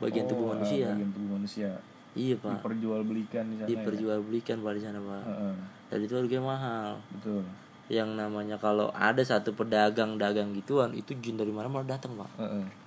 bagian 0.00 0.24
tubuh 0.28 0.48
oh, 0.48 0.52
ah, 0.52 0.52
manusia. 0.56 0.88
bagian 0.92 1.12
tubuh 1.12 1.30
manusia. 1.36 1.70
Iya 2.16 2.34
pak. 2.42 2.58
Diperjualbelikan 2.58 3.44
di 3.46 3.56
sana 3.60 3.66
ya? 3.66 3.68
diperjualbelikan 3.70 4.56
pak 4.64 4.72
di 4.74 4.82
sana 4.82 4.98
pak. 4.98 5.22
Heeh, 5.28 5.54
dan 5.92 5.98
itu 6.02 6.14
harganya 6.18 6.44
mahal. 6.44 6.90
Betul. 7.14 7.42
Yang 7.90 8.10
namanya 8.14 8.56
kalau 8.58 8.90
ada 8.94 9.22
satu 9.22 9.54
pedagang 9.54 10.18
dagang 10.18 10.54
gituan 10.54 10.94
itu 10.94 11.14
jin 11.22 11.38
dari 11.38 11.54
mana 11.54 11.70
mana 11.70 11.86
datang 11.86 12.18
pak. 12.18 12.30
Heeh. 12.40 12.79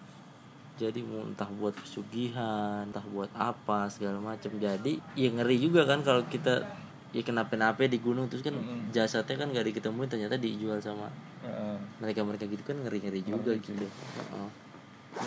Jadi 0.74 1.00
mau 1.06 1.22
entah 1.22 1.46
buat 1.54 1.78
pesugihan 1.78 2.82
entah 2.90 3.06
buat 3.14 3.30
apa 3.38 3.86
segala 3.94 4.18
macam 4.18 4.50
jadi 4.58 4.94
ya 5.14 5.30
ngeri 5.30 5.62
juga 5.62 5.86
kan 5.86 6.02
kalau 6.02 6.26
kita 6.26 6.66
ya 7.14 7.22
kenapa-napa 7.22 7.86
di 7.86 8.02
gunung. 8.02 8.26
Terus 8.26 8.42
kan 8.42 8.58
jasadnya 8.90 9.38
kan 9.38 9.54
gak 9.54 9.70
diketemuin 9.70 10.10
ternyata 10.10 10.34
dijual 10.34 10.82
sama 10.82 11.14
Heeh. 11.46 11.78
mereka 12.02 12.26
mereka 12.26 12.50
gitu 12.50 12.66
kan 12.66 12.82
ngeri 12.82 13.00
ngeri 13.06 13.22
juga 13.22 13.54
gitu. 13.54 13.86
Heeh. 13.86 14.50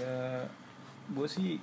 ya 0.02 0.42
gue 1.14 1.28
sih 1.30 1.62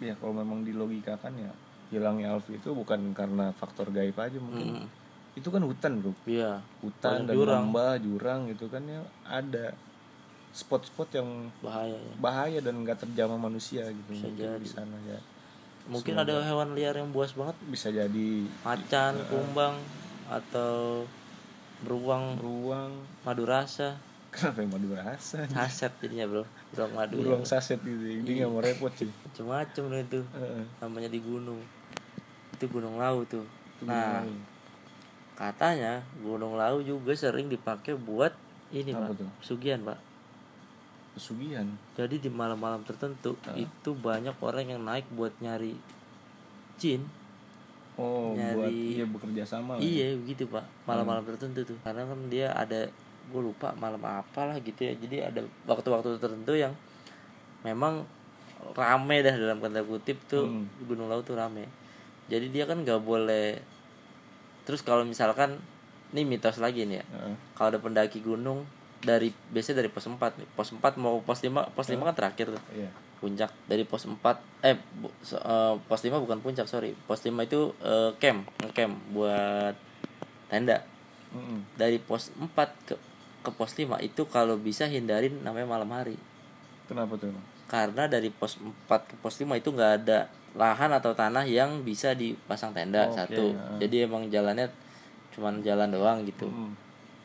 ya 0.00 0.16
kalau 0.16 0.32
memang 0.32 0.64
dilogikakan 0.64 1.36
ya 1.36 1.52
hilangnya 1.92 2.32
Alfi 2.32 2.56
itu 2.56 2.72
bukan 2.72 3.12
karena 3.12 3.52
faktor 3.52 3.92
gaib 3.92 4.16
aja 4.16 4.40
mungkin. 4.40 4.80
Mm. 4.80 4.88
itu 5.36 5.46
kan 5.52 5.62
hutan 5.62 6.00
bro. 6.00 6.10
Iya. 6.24 6.58
Hutan 6.80 7.22
Banyak 7.22 7.28
dan 7.28 7.34
jurang. 7.36 7.62
lembah 7.68 7.92
jurang 8.00 8.40
gitu 8.48 8.66
kan 8.66 8.82
ya 8.88 9.04
ada 9.28 9.76
spot-spot 10.50 11.08
yang 11.14 11.28
bahaya 11.62 11.94
ya. 11.94 12.12
bahaya 12.18 12.58
dan 12.58 12.82
nggak 12.82 12.98
terjamah 13.06 13.38
manusia 13.38 13.86
gitu 13.86 14.10
Bisa 14.10 14.26
mungkin 14.26 14.46
jadi. 14.50 14.62
di 14.62 14.68
sana 14.68 14.96
ya. 15.06 15.18
Mungkin 15.90 16.14
ada 16.14 16.42
hewan 16.42 16.74
liar 16.74 16.94
yang 16.94 17.10
buas 17.10 17.34
banget. 17.34 17.56
Bisa 17.66 17.90
jadi. 17.90 18.46
Macan 18.62 19.14
kumbang 19.26 19.74
atau 20.26 21.02
beruang. 21.82 22.38
Beruang. 22.38 22.92
Madu 23.22 23.46
rasa 23.46 23.98
kenapa 24.30 24.62
yang 24.62 24.70
madu 24.70 24.94
rasa 24.94 25.42
saset 25.50 25.90
jadinya 25.98 26.26
bro. 26.30 26.44
Beruang 26.70 26.92
madu 26.94 27.14
beruang 27.18 27.42
ya. 27.42 27.50
saset 27.58 27.78
gitu. 27.82 27.98
Dia 28.22 28.46
nggak 28.46 28.50
mau 28.50 28.62
repot 28.62 28.92
sih. 28.94 29.10
Macem-macem 29.26 29.82
loh 29.86 29.98
itu. 29.98 30.20
Heeh. 30.34 30.64
namanya 30.78 31.08
di 31.10 31.18
gunung. 31.22 31.60
Itu 32.54 32.70
gunung 32.70 32.98
lau 32.98 33.22
tuh. 33.26 33.46
Nah 33.86 34.22
gimana? 34.22 34.48
katanya 35.40 36.04
gunung 36.20 36.60
lau 36.60 36.84
juga 36.84 37.16
sering 37.16 37.48
dipakai 37.48 37.96
buat 37.96 38.28
ini 38.70 38.92
Apa 38.92 39.08
pak 39.08 39.24
tuh? 39.24 39.28
pesugihan 39.40 39.80
pak 39.80 39.96
pesugihan. 41.20 41.68
Jadi 41.92 42.16
di 42.16 42.32
malam-malam 42.32 42.80
tertentu 42.82 43.36
itu 43.52 43.90
banyak 43.92 44.32
orang 44.40 44.64
yang 44.64 44.80
naik 44.80 45.04
buat 45.12 45.36
nyari 45.44 45.76
jin. 46.80 47.04
Oh 48.00 48.32
buat 48.32 48.72
Nyari- 48.72 48.96
dia 48.96 49.04
bekerja 49.04 49.42
sama 49.44 49.76
ya. 49.76 49.84
iya 49.84 50.06
begitu 50.16 50.48
pak. 50.48 50.64
Malam-malam 50.88 51.28
tertentu 51.28 51.60
tuh. 51.68 51.76
Karena 51.84 52.08
kan 52.08 52.16
dia 52.32 52.48
ada 52.56 52.88
gue 53.30 53.42
lupa 53.44 53.76
malam 53.76 54.00
apalah 54.00 54.56
gitu 54.64 54.80
ya. 54.88 54.96
Jadi 54.96 55.20
ada 55.20 55.44
waktu-waktu 55.68 56.16
tertentu 56.16 56.56
yang 56.56 56.72
memang 57.60 58.08
rame 58.72 59.16
dah 59.20 59.36
dalam 59.36 59.60
tanda 59.60 59.84
kutip 59.84 60.16
tuh. 60.24 60.48
Hmm. 60.48 60.64
gunung 60.88 61.12
laut 61.12 61.28
tuh 61.28 61.36
rame. 61.36 61.68
Jadi 62.32 62.48
dia 62.48 62.64
kan 62.64 62.80
nggak 62.80 63.04
boleh 63.04 63.60
terus 64.64 64.80
kalau 64.80 65.04
misalkan 65.04 65.60
ini 66.16 66.24
mitos 66.24 66.56
lagi 66.56 66.88
nih 66.88 67.02
ya. 67.02 67.04
Heeh. 67.04 67.34
kalau 67.52 67.68
ada 67.76 67.78
pendaki 67.78 68.24
gunung 68.24 68.64
dari 69.00 69.32
biasanya 69.50 69.80
dari 69.80 69.90
pos 69.90 70.04
4 70.04 70.16
nih. 70.36 70.48
pos 70.52 70.68
4 70.70 70.96
mau 70.96 71.20
pos 71.20 71.40
5 71.40 71.72
pos 71.72 71.86
5 71.88 72.00
kan 72.00 72.14
terakhir 72.14 72.52
tuh. 72.52 72.62
Iya. 72.72 72.90
Puncak. 73.20 73.50
Dari 73.64 73.84
pos 73.84 74.04
4 74.04 74.16
eh 74.60 74.76
bu- 74.96 75.12
so- 75.20 75.40
eh, 75.40 75.74
pos 75.80 76.00
5 76.00 76.20
bukan 76.20 76.38
puncak 76.40 76.64
sorry. 76.64 76.92
Pos 77.04 77.20
5 77.20 77.40
itu 77.40 77.72
eh, 77.80 78.10
camp 78.16 78.44
camp 78.72 78.94
buat 79.10 79.74
tenda. 80.48 80.84
Mm-mm. 81.30 81.62
dari 81.78 82.02
pos 82.02 82.34
4 82.34 82.50
ke 82.84 82.98
ke 83.40 83.50
pos 83.54 83.70
5 83.72 84.02
itu 84.02 84.26
kalau 84.26 84.58
bisa 84.58 84.90
hindarin 84.90 85.38
namanya 85.40 85.78
malam 85.78 85.86
hari. 85.94 86.18
Kenapa 86.90 87.14
tuh 87.14 87.30
karena 87.70 88.10
dari 88.10 88.34
pos 88.34 88.58
4 88.58 88.74
ke 89.06 89.14
pos 89.22 89.38
5 89.38 89.54
itu 89.54 89.70
nggak 89.70 89.92
ada 90.02 90.26
lahan 90.58 90.90
atau 90.90 91.14
tanah 91.14 91.46
yang 91.46 91.86
bisa 91.86 92.18
dipasang 92.18 92.74
tenda 92.74 93.06
Oke, 93.06 93.14
satu. 93.14 93.54
ya. 93.54 93.86
jadi 93.86 94.10
emang 94.10 94.26
jalannya 94.26 94.66
cuman 95.30 95.62
jalan 95.62 95.94
doang 95.94 96.26
gitu. 96.26 96.50
Mm. 96.50 96.74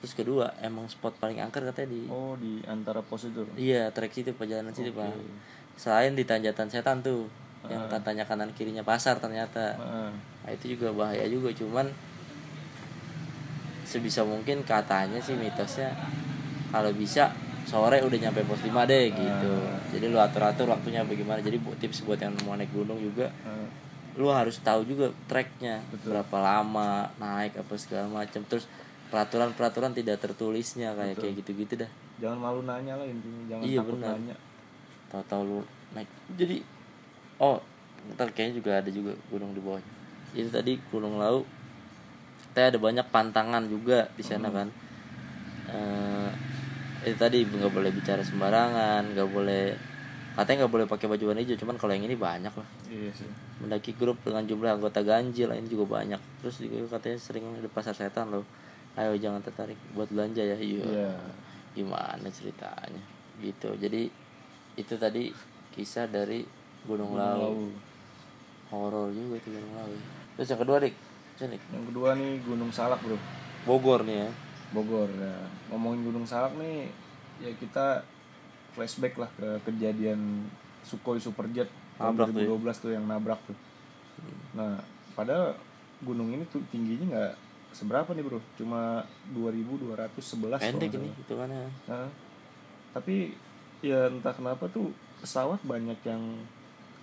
Terus 0.05 0.13
kedua 0.13 0.53
emang 0.62 0.85
spot 0.85 1.17
paling 1.17 1.41
angker 1.41 1.65
katanya 1.65 1.89
di 1.89 2.05
oh 2.05 2.38
di 2.38 2.62
antara 2.69 3.01
pos 3.01 3.25
itu? 3.25 3.41
Iya 3.57 3.89
trek 3.89 4.13
situ 4.13 4.38
perjalanan 4.38 4.69
situ 4.69 4.93
Oke. 4.93 5.01
pak 5.01 5.17
selain 5.81 6.13
di 6.13 6.21
tanjatan 6.21 6.69
setan 6.69 7.01
tuh 7.01 7.25
yang 7.65 7.89
katanya 7.89 8.21
kanan 8.21 8.53
kirinya 8.53 8.85
pasar 8.85 9.17
ternyata. 9.17 9.74
Heeh. 9.74 10.09
nah, 10.45 10.51
itu 10.53 10.77
juga 10.77 10.93
bahaya 10.93 11.25
juga 11.25 11.50
cuman 11.50 11.89
sebisa 13.81 14.21
mungkin 14.21 14.62
katanya 14.62 15.17
sih 15.17 15.33
mitosnya 15.33 15.89
kalau 16.69 16.93
bisa 16.93 17.33
sore 17.65 17.97
udah 18.05 18.17
nyampe 18.21 18.45
pos 18.45 18.62
5 18.62 18.85
deh 18.85 19.09
gitu. 19.09 19.53
Jadi 19.89 20.05
lu 20.05 20.21
atur 20.21 20.45
atur 20.45 20.69
waktunya 20.69 21.01
bagaimana. 21.01 21.41
Jadi 21.41 21.57
bu- 21.57 21.74
tips 21.81 22.05
buat 22.05 22.21
yang 22.21 22.38
mau 22.45 22.53
naik 22.53 22.69
gunung 22.69 23.01
juga 23.01 23.33
Heeh. 23.41 23.67
lu 24.21 24.29
harus 24.29 24.62
tahu 24.62 24.85
juga 24.85 25.09
treknya. 25.25 25.81
Betul. 25.89 26.13
berapa 26.13 26.38
lama 26.38 27.09
naik 27.17 27.57
apa 27.57 27.74
segala 27.81 28.05
macam. 28.05 28.45
Terus 28.45 28.69
peraturan 29.09 29.53
peraturan 29.53 29.91
tidak 29.93 30.17
tertulisnya 30.19 30.97
kayak 30.97 31.15
kayak 31.21 31.33
gitu 31.45 31.51
gitu 31.55 31.74
dah. 31.85 31.91
Jangan 32.19 32.38
malu 32.39 32.62
nanya 32.65 32.97
lah 32.97 33.05
intinya 33.07 33.41
jangan 33.47 33.63
Iya, 33.63 33.79
takut 33.83 33.93
benar. 34.00 34.09
nanya. 34.17 34.35
Tahu-tahu 35.12 35.41
lu 35.45 35.59
naik. 35.93 36.09
Jadi 36.35 36.57
oh 37.39 37.57
ntar 38.13 38.29
kayaknya 38.31 38.53
juga 38.62 38.71
ada 38.81 38.89
juga 38.89 39.12
gunung 39.29 39.51
di 39.53 39.62
bawahnya. 39.62 39.91
Itu 40.35 40.50
tadi 40.51 40.77
gunung 40.89 41.21
lau. 41.21 41.45
Kita 42.51 42.71
ada 42.71 42.79
banyak 42.79 43.05
pantangan 43.12 43.63
juga 43.67 44.07
di 44.15 44.24
sana 44.24 44.47
kan. 44.50 44.67
Eh 45.69 46.29
itu 47.05 47.17
tadi 47.21 47.45
nggak 47.45 47.69
boleh 47.69 47.93
bicara 47.93 48.25
sembarangan 48.25 49.13
nggak 49.13 49.29
boleh 49.29 49.77
katanya 50.33 50.65
nggak 50.65 50.74
boleh 50.74 50.85
pakai 50.89 51.05
baju 51.05 51.24
warna 51.31 51.45
hijau 51.45 51.55
cuman 51.62 51.77
kalau 51.77 51.93
yang 51.93 52.09
ini 52.09 52.17
banyak 52.17 52.51
lah. 52.51 52.67
Iya 52.89 53.12
sih. 53.13 53.29
Mendaki 53.62 53.93
grup 53.95 54.19
dengan 54.25 54.43
jumlah 54.43 54.81
anggota 54.81 55.05
ganjil 55.05 55.53
ini 55.53 55.69
juga 55.69 56.01
banyak. 56.01 56.17
Terus 56.41 56.59
juga 56.65 56.97
katanya 56.97 57.17
sering 57.21 57.45
ada 57.55 57.69
pasar 57.69 57.93
setan 57.93 58.33
loh 58.33 58.43
ayo 58.95 59.13
jangan 59.15 59.39
tertarik 59.39 59.75
buat 59.91 60.07
belanja 60.07 60.39
ya 60.39 60.55
iya 60.55 60.83
Iya. 60.85 61.11
gimana 61.73 62.27
ceritanya? 62.29 63.03
Gitu. 63.37 63.67
Jadi 63.75 64.07
itu 64.75 64.93
tadi 64.95 65.31
kisah 65.71 66.07
dari 66.07 66.47
Gunung, 66.83 67.17
Lawu. 67.17 67.73
horor 68.67 69.09
juga 69.09 69.35
itu 69.35 69.51
Gunung 69.51 69.73
Lau 69.73 69.91
terus 70.35 70.47
yang 70.47 70.61
kedua 70.61 70.77
dik? 70.79 70.95
Sini 71.35 71.59
yang 71.69 71.85
kedua 71.85 72.15
nih 72.15 72.39
Gunung 72.41 72.71
Salak 72.71 72.99
bro. 72.99 73.19
Bogor 73.63 74.03
nih 74.03 74.23
ya. 74.23 74.29
Bogor 74.71 75.09
ya. 75.11 75.35
Ngomongin 75.67 76.01
Gunung 76.05 76.23
Salak 76.23 76.55
nih 76.55 76.87
ya 77.39 77.51
kita 77.55 78.03
flashback 78.71 79.15
lah 79.15 79.27
ke 79.35 79.47
kejadian 79.63 80.47
Sukhoi 80.81 81.19
Superjet 81.19 81.67
tahun 81.95 82.15
Nabrak 82.15 82.27
tuh 82.29 82.39
ya? 82.39 82.47
2012 82.51 82.83
tuh 82.83 82.91
yang 82.91 83.05
nabrak 83.05 83.39
tuh. 83.43 83.57
Nah 84.53 84.79
padahal 85.11 85.55
gunung 85.99 86.31
ini 86.31 86.43
tuh 86.47 86.59
tingginya 86.69 87.05
nggak 87.11 87.33
seberapa 87.75 88.08
nih 88.08 88.24
bro 88.24 88.39
cuma 88.55 89.03
2211 89.36 90.63
pendek 90.63 90.96
ini 90.96 91.12
salah. 91.27 91.67
Nah, 91.86 92.08
tapi 92.96 93.36
ya 93.84 94.08
entah 94.08 94.32
kenapa 94.32 94.72
tuh 94.72 94.96
pesawat 95.20 95.60
banyak 95.62 96.00
yang 96.08 96.24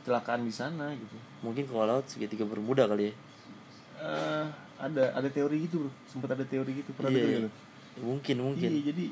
kecelakaan 0.00 0.42
di 0.42 0.50
sana 0.50 0.90
gitu 0.96 1.14
mungkin 1.44 1.68
kalau 1.68 1.84
laut 1.86 2.08
segitiga 2.08 2.42
bermuda 2.42 2.88
kali 2.88 3.12
ya 3.12 3.14
Eh, 4.02 4.46
ada 4.82 5.14
ada 5.14 5.28
teori 5.30 5.62
gitu 5.62 5.86
bro 5.86 5.90
sempat 6.10 6.34
ada 6.34 6.42
teori 6.42 6.74
gitu 6.74 6.90
pernah 6.90 7.14
Iya, 7.14 7.22
dengar 7.22 7.42
iya. 7.46 7.50
mungkin 8.02 8.36
mungkin 8.42 8.70
Iya, 8.72 8.82
jadi 8.90 9.04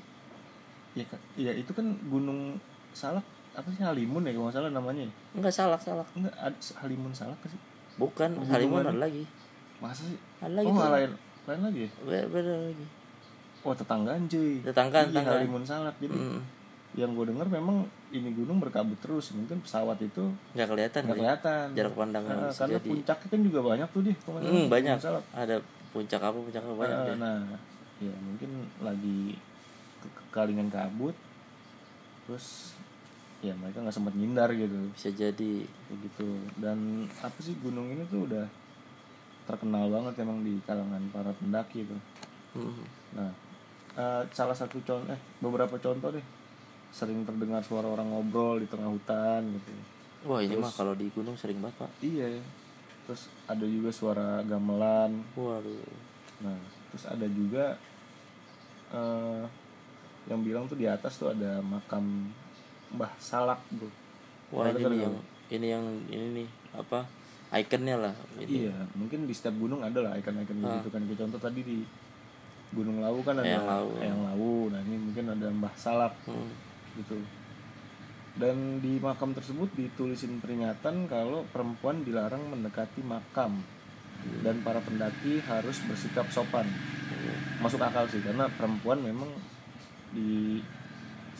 ya 0.91 1.05
ya 1.39 1.53
itu 1.55 1.71
kan 1.71 1.95
Gunung 2.11 2.59
Salak 2.91 3.23
apa 3.55 3.71
sih 3.71 3.83
Halimun 3.83 4.27
ya 4.27 4.35
kalau 4.35 4.51
salah 4.51 4.71
namanya. 4.71 5.07
ya? 5.07 5.13
enggak 5.39 5.55
salah 5.55 5.79
salah 5.79 6.03
Enggak 6.19 6.35
ada 6.35 6.59
Halimun 6.83 7.15
Salak 7.15 7.39
sih? 7.47 7.61
bukan 7.95 8.35
Halimun 8.51 8.83
ada 8.83 8.99
lagi 8.99 9.23
Masa 9.79 10.03
sih? 10.03 10.19
ada 10.43 10.59
lagi 10.59 10.67
oh, 10.67 10.75
tuh. 10.75 10.83
Lain 11.51 11.63
lagi 11.63 11.81
ya? 11.83 11.91
beda, 12.01 12.25
beda 12.29 12.55
lagi 12.65 12.87
Oh, 13.61 13.77
tetanggaan 13.77 14.25
cuy. 14.25 14.65
Tetanggaan, 14.65 15.05
iya, 15.05 15.21
tetanggaan. 15.21 15.41
Halimun 15.45 15.65
Salak. 15.65 15.93
Jadi 16.01 16.17
Hmm, 16.17 16.41
yang 16.97 17.13
gue 17.13 17.29
dengar 17.29 17.45
memang 17.47 17.85
ini 18.09 18.33
gunung 18.33 18.57
berkabut 18.57 18.97
terus. 18.99 19.31
Mungkin 19.31 19.61
pesawat 19.61 20.01
itu 20.01 20.33
nggak 20.57 20.65
kelihatan 20.67 21.01
nggak 21.05 21.13
kali. 21.13 21.21
kelihatan. 21.21 21.67
jarak 21.77 21.93
pandang 21.93 22.25
Nah, 22.25 22.49
karena 22.49 22.73
jadi 22.73 22.89
puncaknya 22.89 23.29
kan 23.29 23.41
juga 23.45 23.61
banyak 23.61 23.89
tuh 23.93 24.01
salah, 24.17 24.41
hmm, 24.41 24.65
banyak 24.67 24.97
Salak. 24.97 25.25
ada 25.31 25.57
puncak 25.93 26.21
apa 26.21 26.39
puncak 26.41 26.63
apa 26.65 26.73
banyak 26.75 26.97
Ah, 26.97 27.05
deh. 27.05 27.17
nah, 27.21 27.39
ya 28.01 28.15
mungkin 28.19 28.51
lagi 28.81 29.37
ke- 30.01 30.15
kekalingan 30.25 30.73
kabut. 30.73 31.13
Terus 32.25 32.73
ya 33.41 33.53
mereka 33.55 33.81
nggak 33.81 33.93
sempat 33.93 34.13
nyindar 34.15 34.49
gitu. 34.53 34.89
bisa 34.91 35.09
jadi 35.11 35.53
begitu 35.87 36.29
dan 36.57 36.77
apa 37.21 37.37
sih 37.39 37.53
gunung 37.57 37.89
ini 37.89 38.05
tuh 38.07 38.25
udah 38.25 38.49
terkenal 39.51 39.91
banget 39.91 40.23
emang 40.23 40.47
di 40.47 40.63
kalangan 40.63 41.03
para 41.11 41.35
pendaki 41.35 41.83
itu. 41.83 41.97
Hmm. 42.55 42.83
nah 43.15 43.31
eh, 43.99 44.23
salah 44.31 44.55
satu 44.55 44.79
contoh 44.87 45.11
eh 45.11 45.19
beberapa 45.43 45.75
contoh 45.83 46.15
deh. 46.15 46.23
Sering 46.95 47.27
terdengar 47.27 47.63
suara 47.67 47.87
orang 47.91 48.07
ngobrol 48.11 48.63
di 48.63 48.67
tengah 48.71 48.91
hutan 48.91 49.43
gitu. 49.59 49.71
Wah 50.31 50.39
ini 50.39 50.55
Terus- 50.55 50.63
mah 50.63 50.73
kalau 50.79 50.95
di 50.95 51.11
gunung 51.11 51.35
sering 51.35 51.59
banget 51.59 51.83
pak. 51.83 51.91
Iya. 52.03 52.39
Terus 53.11 53.27
ada 53.51 53.67
juga 53.67 53.91
suara 53.91 54.43
gamelan. 54.47 55.19
Waduh. 55.35 55.91
Nah 56.47 56.59
terus 56.91 57.07
ada 57.07 57.27
juga 57.27 57.75
eh 58.91 59.45
yang 60.27 60.43
bilang 60.43 60.67
tuh 60.67 60.79
di 60.79 60.87
atas 60.91 61.17
tuh 61.17 61.31
ada 61.31 61.63
makam 61.63 62.29
Mbah 62.91 63.15
Salak 63.23 63.63
bro 63.71 63.87
wah 64.51 64.67
ini 64.71 64.99
yang 64.99 65.17
ini 65.51 65.67
yang 65.71 65.87
ini 66.11 66.27
nih 66.43 66.49
apa 66.75 67.07
ikonnya 67.53 67.97
lah 67.99 68.15
ini 68.39 68.71
Iya, 68.71 68.77
mungkin 68.95 69.27
di 69.27 69.35
setiap 69.35 69.59
gunung 69.59 69.83
ada 69.83 69.99
lah 69.99 70.15
ikon-ikon 70.15 70.63
Ah. 70.63 70.79
gitu 70.79 70.89
kan. 70.89 71.03
Contoh 71.03 71.41
tadi 71.41 71.61
di 71.61 71.79
Gunung 72.71 73.03
Lawu 73.03 73.27
kan 73.27 73.35
ada 73.35 73.43
Eyang 73.43 73.67
Lawu. 73.67 73.91
Eyang 73.99 74.23
Lawu. 74.23 74.55
Nah, 74.71 74.79
ini 74.81 74.95
mungkin 74.95 75.27
ada 75.27 75.51
Mbah 75.51 75.75
Salak 75.75 76.15
Hmm. 76.25 76.47
gitu. 76.95 77.19
Dan 78.31 78.79
di 78.79 79.03
makam 79.03 79.35
tersebut 79.35 79.75
ditulisin 79.75 80.39
peringatan 80.39 81.11
kalau 81.11 81.43
perempuan 81.51 82.07
dilarang 82.07 82.47
mendekati 82.47 83.03
makam 83.03 83.59
dan 84.41 84.63
para 84.63 84.79
pendaki 84.79 85.43
harus 85.43 85.83
bersikap 85.83 86.31
sopan. 86.31 86.71
Masuk 87.59 87.83
akal 87.83 88.07
sih 88.07 88.23
karena 88.23 88.47
perempuan 88.49 89.03
memang 89.03 89.29
di 90.11 90.63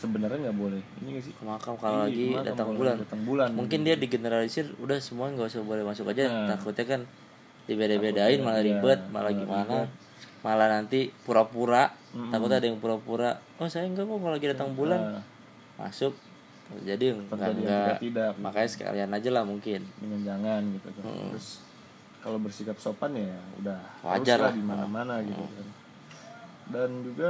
sebenarnya 0.01 0.37
nggak 0.41 0.57
boleh. 0.57 0.81
Ini 0.97 1.09
nggak 1.11 1.23
sih? 1.23 1.33
ke 1.33 1.43
makam 1.43 1.73
kalau 1.75 2.03
lagi 2.03 2.25
makam 2.27 2.45
datang 2.47 2.69
bulan 2.73 2.95
Datang 2.97 3.21
bulan. 3.21 3.47
mungkin 3.51 3.79
dia 3.81 3.95
digeneralisir 3.95 4.65
udah 4.75 4.97
semua 4.97 5.29
nggak 5.29 5.45
usah 5.47 5.61
boleh 5.61 5.83
masuk 5.83 6.05
aja 6.07 6.25
Nah. 6.25 6.47
takutnya 6.49 6.85
kan 6.87 7.01
dibeda-bedain 7.63 8.39
malah 8.39 8.57
iya, 8.59 8.67
ribet 8.73 8.99
malah 9.05 9.13
malah 9.13 9.31
gimana 9.31 9.77
ribet. 9.79 9.89
malah 10.41 10.67
nanti 10.67 10.99
pura-pura 11.19 11.93
Mm-mm. 12.11 12.29
takutnya 12.29 12.57
ada 12.57 12.67
yang 12.67 12.77
pura-pura 12.77 13.29
oh 13.55 13.67
saya 13.67 13.85
enggak 13.85 14.03
kok 14.03 14.17
kalau 14.17 14.33
lagi 14.33 14.47
datang 14.47 14.73
bulan 14.73 14.99
Nah, 15.13 15.23
masuk 15.77 16.17
jadi 16.81 17.13
enggak 17.13 17.37
enggak 17.53 17.55
tidak-tidak. 18.01 18.31
makanya 18.39 18.69
sekalian 18.69 19.09
aja 19.09 19.29
lah 19.29 19.43
mungkin 19.43 19.81
dengan 19.95 20.19
jangan 20.25 20.61
gitu 20.73 20.87
kan 20.91 21.03
Hmm. 21.03 21.29
terus 21.29 21.47
kalau 22.17 22.37
bersikap 22.37 22.77
sopan 22.77 23.13
ya 23.13 23.33
udah 23.55 23.79
Wajar 24.01 24.37
lah. 24.39 24.51
di 24.51 24.61
mana-mana 24.61 25.21
gitu 25.21 25.37
kan 25.39 25.67
dan 26.71 26.89
juga 27.01 27.29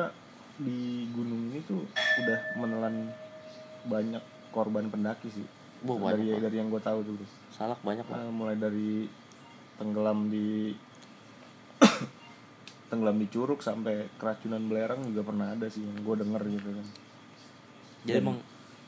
di 0.62 1.10
gunung 1.10 1.50
ini 1.50 1.60
tuh 1.66 1.82
udah 2.22 2.40
menelan 2.62 3.10
banyak 3.90 4.22
korban 4.54 4.86
pendaki 4.94 5.34
sih. 5.34 5.46
Wah, 5.82 6.14
dari 6.14 6.30
banyak, 6.30 6.42
dari 6.46 6.56
yang 6.62 6.70
gue 6.70 6.82
tahu 6.82 7.00
bro. 7.02 7.26
salak 7.50 7.82
banyak 7.82 8.06
Nah, 8.06 8.30
mulai 8.30 8.54
dari 8.54 9.10
tenggelam 9.82 10.30
di 10.30 10.78
tenggelam 12.94 13.18
di 13.18 13.28
curug 13.34 13.66
sampai 13.66 14.06
keracunan 14.22 14.62
belerang 14.70 15.02
juga 15.10 15.26
pernah 15.26 15.58
ada 15.58 15.66
sih 15.66 15.82
yang 15.82 15.98
gue 16.06 16.16
denger 16.22 16.42
gitu 16.54 16.70
kan. 16.70 16.88
Jadi 18.06 18.18
emang 18.22 18.38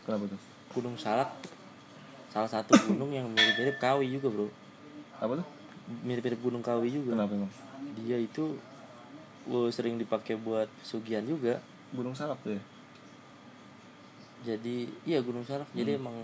kenapa 0.05 0.29
tuh? 0.29 0.41
Gunung 0.77 0.95
salak 1.01 1.33
salah 2.29 2.49
satu 2.49 2.77
gunung 2.93 3.09
yang 3.09 3.25
mirip-mirip 3.33 3.81
kawi 3.81 4.13
juga 4.13 4.29
bro. 4.29 4.47
Apa 5.17 5.41
tuh? 5.41 5.47
Mirip-mirip 6.05 6.39
gunung 6.45 6.61
kawi 6.61 6.93
juga. 6.93 7.17
Kenapa 7.17 7.33
emang? 7.33 7.53
Dia 8.05 8.21
itu 8.21 8.61
uh, 9.45 9.67
sering 9.67 9.95
dipakai 9.95 10.35
buat 10.35 10.67
pesugihan 10.79 11.21
juga 11.21 11.59
gunung 11.91 12.13
salak 12.13 12.39
tuh 12.41 12.53
ya 12.53 12.63
jadi 14.43 14.75
iya 15.03 15.19
gunung 15.19 15.43
salak 15.43 15.67
Hmm. 15.67 15.77
jadi 15.77 15.91
emang 15.95 16.15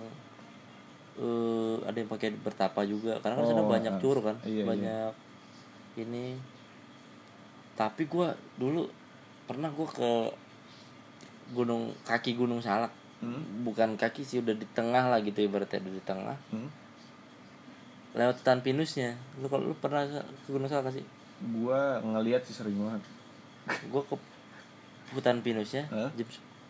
eh 1.16 1.76
ada 1.84 1.96
yang 1.96 2.08
pakai 2.08 2.32
bertapa 2.34 2.80
juga 2.84 3.20
karena 3.20 3.36
kan 3.36 3.46
sana 3.46 3.60
Oh, 3.60 3.68
banyak 3.68 3.94
ah. 3.94 4.00
curug 4.00 4.24
kan 4.24 4.38
Iya, 4.42 4.52
iya. 4.54 4.66
banyak 4.66 5.12
ini 5.98 6.36
tapi 7.74 8.06
gua 8.06 8.32
dulu 8.56 8.88
pernah 9.46 9.68
gua 9.70 9.88
ke 9.88 10.12
gunung 11.50 11.92
kaki 12.04 12.36
gunung 12.36 12.60
salak 12.60 12.92
hmm? 13.20 13.64
bukan 13.64 13.96
kaki 13.96 14.22
sih 14.22 14.40
udah 14.40 14.54
di 14.54 14.68
tengah 14.70 15.08
lah 15.08 15.20
gitu 15.20 15.40
ibaratnya 15.40 15.80
udah 15.82 15.94
di 15.94 16.04
tengah 16.04 16.38
Hmm? 16.52 16.70
lewat 18.10 18.40
hutan 18.40 18.60
pinusnya 18.60 19.14
lu 19.38 19.48
kalau 19.48 19.70
lu 19.70 19.76
pernah 19.76 20.04
ke 20.08 20.20
gunung 20.48 20.68
salak 20.68 20.92
sih 20.92 21.06
gua 21.40 22.04
ngeliat 22.04 22.44
sih 22.44 22.56
sering 22.56 22.76
banget. 22.76 23.04
Gua 23.92 24.04
ke 24.04 24.16
hutan 25.16 25.42
pinusnya 25.42 25.90
Hah? 25.90 26.10
jam 26.14 26.28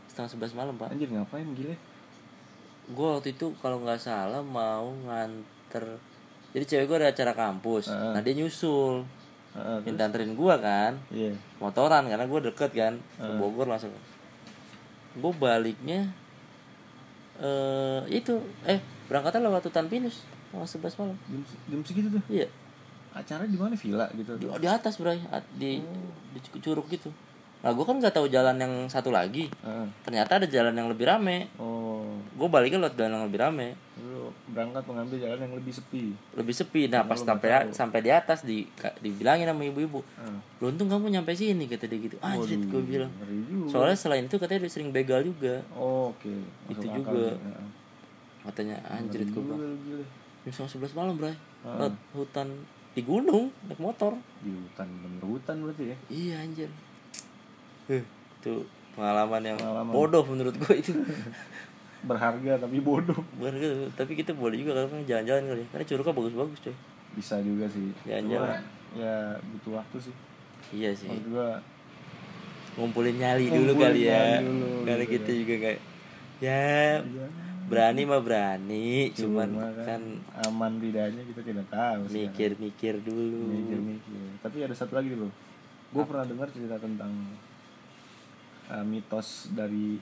setengah 0.08 0.30
sebelas 0.32 0.54
malam 0.56 0.76
pak. 0.80 0.92
Anjir 0.92 1.12
ngapain 1.12 1.48
gile 1.56 1.76
gue 2.90 3.06
waktu 3.06 3.38
itu 3.38 3.54
kalau 3.62 3.78
nggak 3.86 4.02
salah 4.02 4.42
mau 4.42 4.90
nganter 5.06 6.02
jadi 6.50 6.66
cewek 6.66 6.86
gue 6.90 6.98
ada 7.06 7.14
acara 7.14 7.34
kampus. 7.38 7.94
Heeh. 7.94 8.14
nah 8.18 8.22
dia 8.26 8.34
nyusul. 8.34 9.06
Terus? 9.50 9.82
minta 9.82 10.06
anterin 10.06 10.38
gue 10.38 10.56
kan 10.62 10.94
iya. 11.10 11.34
motoran 11.58 12.06
karena 12.06 12.26
gue 12.30 12.40
deket 12.54 12.70
kan 12.70 12.94
ke 12.98 13.22
Heeh. 13.22 13.38
Bogor 13.38 13.70
langsung. 13.70 13.94
Gue 15.18 15.34
baliknya 15.38 16.10
eh 17.40 18.02
itu 18.10 18.42
eh 18.66 18.82
berangkatnya 19.10 19.48
lewat 19.48 19.70
hutan 19.70 19.90
pinus 19.90 20.26
tanggal 20.50 20.66
sebelas 20.66 20.98
malam. 20.98 21.18
Jam, 21.30 21.42
jam 21.70 21.82
segitu 21.86 22.08
tuh? 22.10 22.24
Iya 22.30 22.50
acara 23.12 23.44
di 23.46 23.58
mana? 23.58 23.74
Villa 23.74 24.06
gitu. 24.14 24.32
Di, 24.38 24.46
di 24.48 24.68
atas 24.68 24.98
At- 25.30 25.50
di 25.56 25.82
di 26.30 26.40
curug 26.62 26.86
gitu. 26.88 27.10
Nah 27.60 27.76
gue 27.76 27.84
kan 27.84 28.00
nggak 28.00 28.16
tahu 28.16 28.32
jalan 28.32 28.56
yang 28.56 28.74
satu 28.88 29.12
lagi. 29.12 29.52
Heeh. 29.52 29.88
ternyata 30.08 30.40
ada 30.40 30.48
jalan 30.48 30.72
yang 30.72 30.88
lebih 30.88 31.04
rame. 31.04 31.52
Oh. 31.60 32.16
Gue 32.40 32.48
baliknya 32.48 32.80
lewat 32.80 32.96
jalan 32.96 33.20
yang 33.20 33.26
lebih 33.28 33.40
rame. 33.44 33.76
Lu 34.00 34.32
berangkat 34.56 34.88
mengambil 34.88 35.20
jalan 35.20 35.40
yang 35.44 35.54
lebih 35.60 35.74
sepi. 35.76 36.16
Lebih 36.40 36.56
sepi. 36.56 36.88
Nah 36.88 37.04
Karena 37.04 37.12
pas 37.12 37.20
sampai 37.20 37.50
tahu. 37.52 37.76
sampai 37.76 38.00
di 38.00 38.12
atas 38.16 38.40
di 38.48 38.64
dibilangin 39.04 39.44
sama 39.44 39.68
ibu-ibu. 39.68 40.00
Heeh. 40.00 40.38
lu 40.64 40.72
untung 40.72 40.88
kamu 40.88 41.12
nyampe 41.12 41.36
sini 41.36 41.68
kata 41.68 41.92
dia 41.92 42.00
gitu. 42.00 42.16
Anjir 42.24 42.64
Waduh, 42.64 42.72
gue 42.72 42.82
bilang. 42.88 43.12
soalnya 43.68 43.98
selain 44.00 44.24
itu 44.24 44.40
katanya 44.40 44.64
dia 44.64 44.72
sering 44.72 44.96
begal 44.96 45.20
juga. 45.20 45.60
Oh, 45.76 46.16
oke. 46.16 46.32
Itu 46.72 46.80
Masuk 46.80 46.96
juga. 46.96 47.12
akal 47.12 47.44
heeh. 47.44 47.68
katanya 48.40 48.76
anjir 48.88 49.20
gue 49.28 49.36
bilang. 49.36 49.76
jam 50.48 50.64
sebelas 50.64 50.96
malam 50.96 51.20
Heeh. 51.20 51.36
lewat 51.68 51.94
hutan 52.16 52.48
di 53.00 53.08
gunung 53.08 53.48
naik 53.66 53.80
motor. 53.80 54.12
Di 54.40 54.52
hutan 54.52 54.88
bener 55.00 55.24
hutan 55.24 55.56
berarti 55.64 55.84
ya? 55.88 55.98
Iya 56.08 56.36
anjir. 56.44 56.70
Huh, 57.88 58.04
itu 58.04 58.54
pengalaman 58.92 59.42
yang 59.42 59.56
Pengalaman. 59.56 59.94
bodoh 59.96 60.24
menurut 60.28 60.52
gue 60.54 60.74
itu. 60.76 60.92
Berharga 62.10 62.60
tapi 62.60 62.80
bodoh. 62.80 63.20
Gitu 63.40 63.88
tapi 63.94 64.12
kita 64.14 64.32
boleh 64.32 64.56
juga 64.56 64.76
kalau 64.78 65.04
jalan-jalan 65.04 65.44
kali 65.46 65.62
ya. 65.64 65.68
karena 65.72 65.86
curugnya 65.86 66.14
bagus-bagus 66.14 66.60
coy. 66.62 66.76
Bisa 67.16 67.36
juga 67.40 67.66
sih. 67.68 67.88
Jalan-jalan. 68.04 68.60
Cuma, 68.60 69.00
ya 69.00 69.16
butuh 69.42 69.72
waktu 69.80 69.98
sih. 70.04 70.16
Iya 70.70 70.92
sih. 70.92 71.08
Menurut 71.08 71.28
gua 71.32 71.50
ngumpulin 72.76 73.16
nyali 73.16 73.46
dulu 73.48 73.72
Ngumpulin 73.74 73.92
kali 73.92 74.02
ya. 74.06 74.40
dulu, 74.40 74.72
karena 74.84 75.04
gitu 75.04 75.14
kita 75.16 75.32
ya. 75.32 75.38
juga 75.38 75.56
kayak 75.58 75.80
ya 76.40 76.62
ya, 77.04 77.28
berani 77.70 78.02
mah 78.04 78.22
berani 78.22 79.14
cuman 79.14 79.50
cuma 79.54 79.70
kan 79.86 80.02
aman 80.50 80.74
tidaknya 80.82 81.22
kita 81.30 81.42
tidak 81.46 81.66
tahu 81.70 82.02
mikir-mikir 82.10 82.94
dulu. 83.06 83.46
Mikir-mikir. 83.54 84.42
Tapi 84.42 84.58
ada 84.66 84.74
satu 84.74 84.98
lagi 84.98 85.14
dulu 85.14 85.30
gue 85.90 86.04
pernah 86.06 86.22
dengar 86.22 86.46
cerita 86.54 86.78
tentang 86.78 87.10
uh, 88.70 88.86
mitos 88.86 89.50
dari 89.54 89.98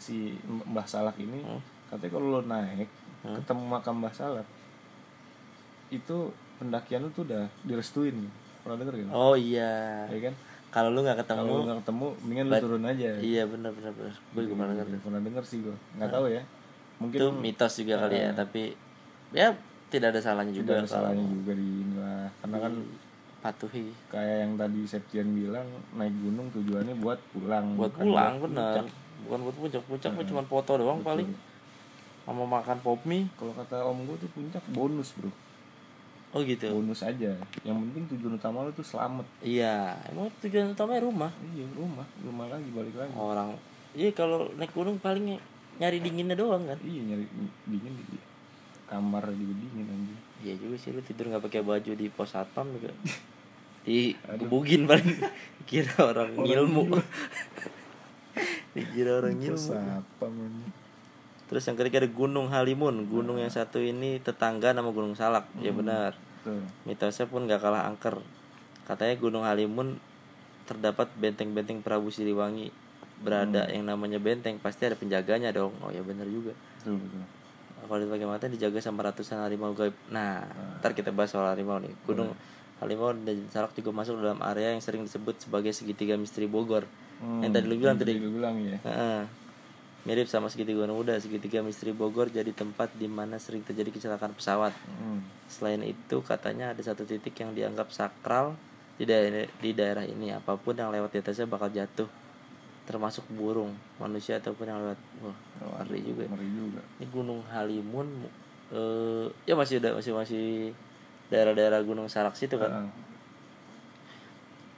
si 0.00 0.36
Mbah 0.44 0.88
Salak 0.88 1.16
ini. 1.20 1.40
Hmm. 1.44 1.60
katanya 1.88 2.10
kalau 2.16 2.26
lo 2.28 2.40
naik 2.44 2.88
Hmm. 3.24 3.40
ketemu 3.40 3.64
makam 3.64 4.04
Mbah 4.04 4.12
Salak 4.12 4.44
itu 5.88 6.28
pendakian 6.60 7.08
lu 7.08 7.08
tuh 7.08 7.24
udah 7.24 7.48
direstuin. 7.64 8.28
Pernah 8.60 8.76
denger 8.84 8.94
gitu 9.00 9.08
oh 9.12 9.32
iya. 9.32 10.04
Ya 10.12 10.18
kan 10.28 10.34
kalau 10.74 10.90
lu 10.90 11.06
nggak 11.06 11.22
ketemu 11.22 11.38
kalau 11.38 11.54
lu 11.54 11.64
nggak 11.70 11.78
ketemu 11.86 12.06
mendingan 12.26 12.46
lu 12.50 12.54
turun 12.58 12.82
aja. 12.90 13.10
iya 13.22 13.42
benar 13.46 13.70
benar 13.70 13.92
benar 13.94 14.14
gue 14.18 14.42
juga 14.42 14.54
pernah 14.58 14.74
denger 14.74 14.86
pernah 14.98 15.20
denger 15.22 15.44
sih 15.46 15.58
gue 15.62 15.76
nggak 16.02 16.10
tahu 16.10 16.26
ya. 16.26 16.42
Mungkin 16.94 17.18
itu 17.18 17.26
mitos 17.30 17.72
juga 17.78 17.94
kali 18.02 18.16
ya 18.18 18.30
tapi 18.34 18.62
ya 19.30 19.48
tidak 19.90 20.08
ada 20.10 20.20
salahnya 20.22 20.50
juga 20.50 20.66
juga 20.66 20.74
ada 20.82 20.90
salahnya 20.90 21.26
juga 21.30 21.52
di 21.54 21.68
inilah 21.86 22.26
karena 22.42 22.56
kan 22.58 22.72
patuhi. 23.44 23.86
kayak 24.10 24.36
yang 24.42 24.52
tadi 24.58 24.80
Septian 24.82 25.28
bilang 25.30 25.68
naik 25.94 26.14
gunung 26.18 26.50
tujuannya 26.50 26.94
buat 26.98 27.20
pulang 27.30 27.78
buat 27.78 27.94
bukan 27.94 28.02
pulang 28.10 28.32
buat 28.42 28.50
bener. 28.50 28.62
puncak. 28.74 28.86
bukan 29.24 29.38
buat 29.38 29.56
puncak. 29.62 29.82
Puncak 29.86 30.10
mah 30.16 30.26
cuma 30.26 30.42
foto 30.42 30.72
doang 30.74 31.00
paling. 31.06 31.28
Sama 32.24 32.44
makan 32.48 32.78
pop 32.80 33.00
mie. 33.04 33.28
Kalau 33.36 33.52
kata 33.52 33.84
om 33.84 34.00
gue 34.08 34.16
tuh 34.16 34.30
puncak 34.32 34.64
bonus 34.72 35.12
bro 35.14 35.30
oh 36.34 36.42
gitu. 36.42 36.66
Bonus 36.74 37.06
aja. 37.06 37.38
Yang 37.62 37.76
penting 37.86 38.04
tujuan 38.18 38.34
utama 38.36 38.66
lu 38.66 38.74
tuh 38.74 38.82
selamat. 38.82 39.24
Iya 39.40 39.94
emang 40.10 40.28
tujuan 40.42 40.74
utamanya 40.74 41.06
rumah. 41.06 41.30
Iya 41.54 41.64
rumah. 41.78 42.06
Rumah 42.26 42.46
lagi 42.50 42.68
balik 42.74 42.94
lagi. 42.98 43.14
Orang 43.14 43.54
iya 43.94 44.10
kalau 44.10 44.50
naik 44.58 44.74
gunung 44.74 44.98
paling 44.98 45.38
nyari 45.78 46.02
dinginnya 46.02 46.34
doang 46.34 46.66
kan? 46.66 46.78
Iya 46.82 47.14
nyari 47.14 47.24
dingin 47.70 47.94
di 47.94 48.18
kamar 48.90 49.30
juga 49.30 49.54
dingin 49.54 49.86
anjing. 49.86 50.20
Iya 50.42 50.54
juga 50.58 50.74
sih 50.76 50.90
lu 50.90 51.00
tidur 51.00 51.30
nggak 51.30 51.44
pakai 51.46 51.62
baju 51.62 51.92
di 51.94 52.06
pos 52.10 52.34
satpam 52.34 52.68
juga. 52.74 52.90
Di 53.84 54.16
gebugin 54.40 54.88
paling. 54.88 55.12
Kira 55.68 56.08
orang, 56.08 56.40
ngilmu. 56.40 56.88
dikira 58.74 59.20
orang 59.20 59.36
ngilmu. 59.36 59.60
Terus 59.60 59.76
apa 59.76 60.26
man? 60.32 60.72
terus 61.44 61.68
yang 61.68 61.76
ketiga 61.76 62.00
ada 62.00 62.08
Gunung 62.08 62.48
Halimun. 62.48 63.04
Gunung 63.04 63.36
yang 63.36 63.52
satu 63.52 63.76
ini 63.84 64.24
tetangga 64.24 64.72
nama 64.72 64.88
Gunung 64.88 65.12
Salak. 65.12 65.52
Ya 65.60 65.68
benar 65.76 66.16
Mitosnya 66.84 67.26
pun 67.26 67.48
gak 67.48 67.60
kalah 67.62 67.88
angker. 67.88 68.20
Katanya 68.84 69.16
Gunung 69.16 69.44
Halimun 69.48 69.96
terdapat 70.68 71.08
benteng-benteng 71.16 71.80
Prabu 71.80 72.12
Siliwangi. 72.12 72.68
Berada 73.24 73.70
yang 73.70 73.88
namanya 73.88 74.20
benteng 74.20 74.60
pasti 74.60 74.84
ada 74.84 74.98
penjaganya 74.98 75.54
dong. 75.54 75.72
Oh 75.80 75.88
ya 75.88 76.04
benar 76.04 76.28
juga. 76.28 76.52
Betul, 76.82 77.00
betul. 77.00 77.24
kalau 77.84 78.00
dipakai 78.00 78.24
mata 78.24 78.48
dijaga 78.48 78.80
sama 78.80 79.04
ratusan 79.04 79.44
harimau 79.44 79.76
gaib. 79.76 79.92
Nah 80.08 80.44
ntar 80.80 80.96
kita 80.96 81.12
bahas 81.12 81.32
soal 81.32 81.48
harimau 81.52 81.76
nih. 81.80 81.92
Gunung 82.08 82.32
Halimau 82.82 83.14
dan 83.14 83.38
Salak 83.54 83.72
juga 83.78 83.94
masuk 83.94 84.18
dalam 84.18 84.42
area 84.42 84.74
yang 84.74 84.82
sering 84.82 85.06
disebut 85.06 85.38
sebagai 85.38 85.70
segitiga 85.70 86.18
misteri 86.18 86.50
Bogor. 86.50 86.84
Hmm, 87.22 87.40
yang 87.46 87.54
tadi 87.54 87.64
lu 87.70 87.78
bilang 87.78 87.96
tadi. 87.96 88.18
lu 88.18 88.34
bilang 88.34 88.58
ya 88.58 88.76
Heeh. 88.82 89.20
Mirip 90.04 90.28
sama 90.28 90.52
segitiga 90.52 90.84
Gunung 90.84 91.00
Muda 91.00 91.16
segitiga 91.16 91.64
misteri 91.64 91.96
Bogor 91.96 92.28
jadi 92.28 92.52
tempat 92.52 92.92
di 92.92 93.08
mana 93.08 93.40
sering 93.40 93.64
terjadi 93.64 93.88
kecelakaan 93.88 94.36
pesawat. 94.36 94.76
Hmm. 95.00 95.24
Selain 95.48 95.80
itu 95.80 96.20
katanya 96.20 96.76
ada 96.76 96.82
satu 96.84 97.08
titik 97.08 97.32
yang 97.40 97.56
dianggap 97.56 97.88
sakral 97.88 98.52
di 99.00 99.08
daerah, 99.08 99.48
di 99.48 99.70
daerah 99.72 100.04
ini. 100.04 100.30
Apa 100.36 100.60
pun 100.60 100.76
yang 100.76 100.92
lewat 100.92 101.08
di 101.08 101.18
atasnya 101.24 101.48
bakal 101.48 101.72
jatuh 101.72 102.08
termasuk 102.84 103.24
burung 103.32 103.72
manusia 103.96 104.36
ataupun 104.36 104.68
yang 104.68 104.78
lewat. 104.84 105.00
Wah 105.24 105.36
ngeri 105.80 106.04
juga. 106.04 106.24
ngeri 106.28 106.48
juga. 106.52 106.80
Ini 107.00 107.06
Gunung 107.08 107.40
Halimun 107.48 108.08
eh 108.72 109.26
ya 109.48 109.56
masih 109.56 109.80
ada 109.80 109.96
masih 109.96 110.12
masih 110.12 110.46
daerah-daerah 111.32 111.80
Gunung 111.80 112.12
Salak 112.12 112.36
situ 112.36 112.60
kan? 112.60 112.68
Heeh. 112.68 112.88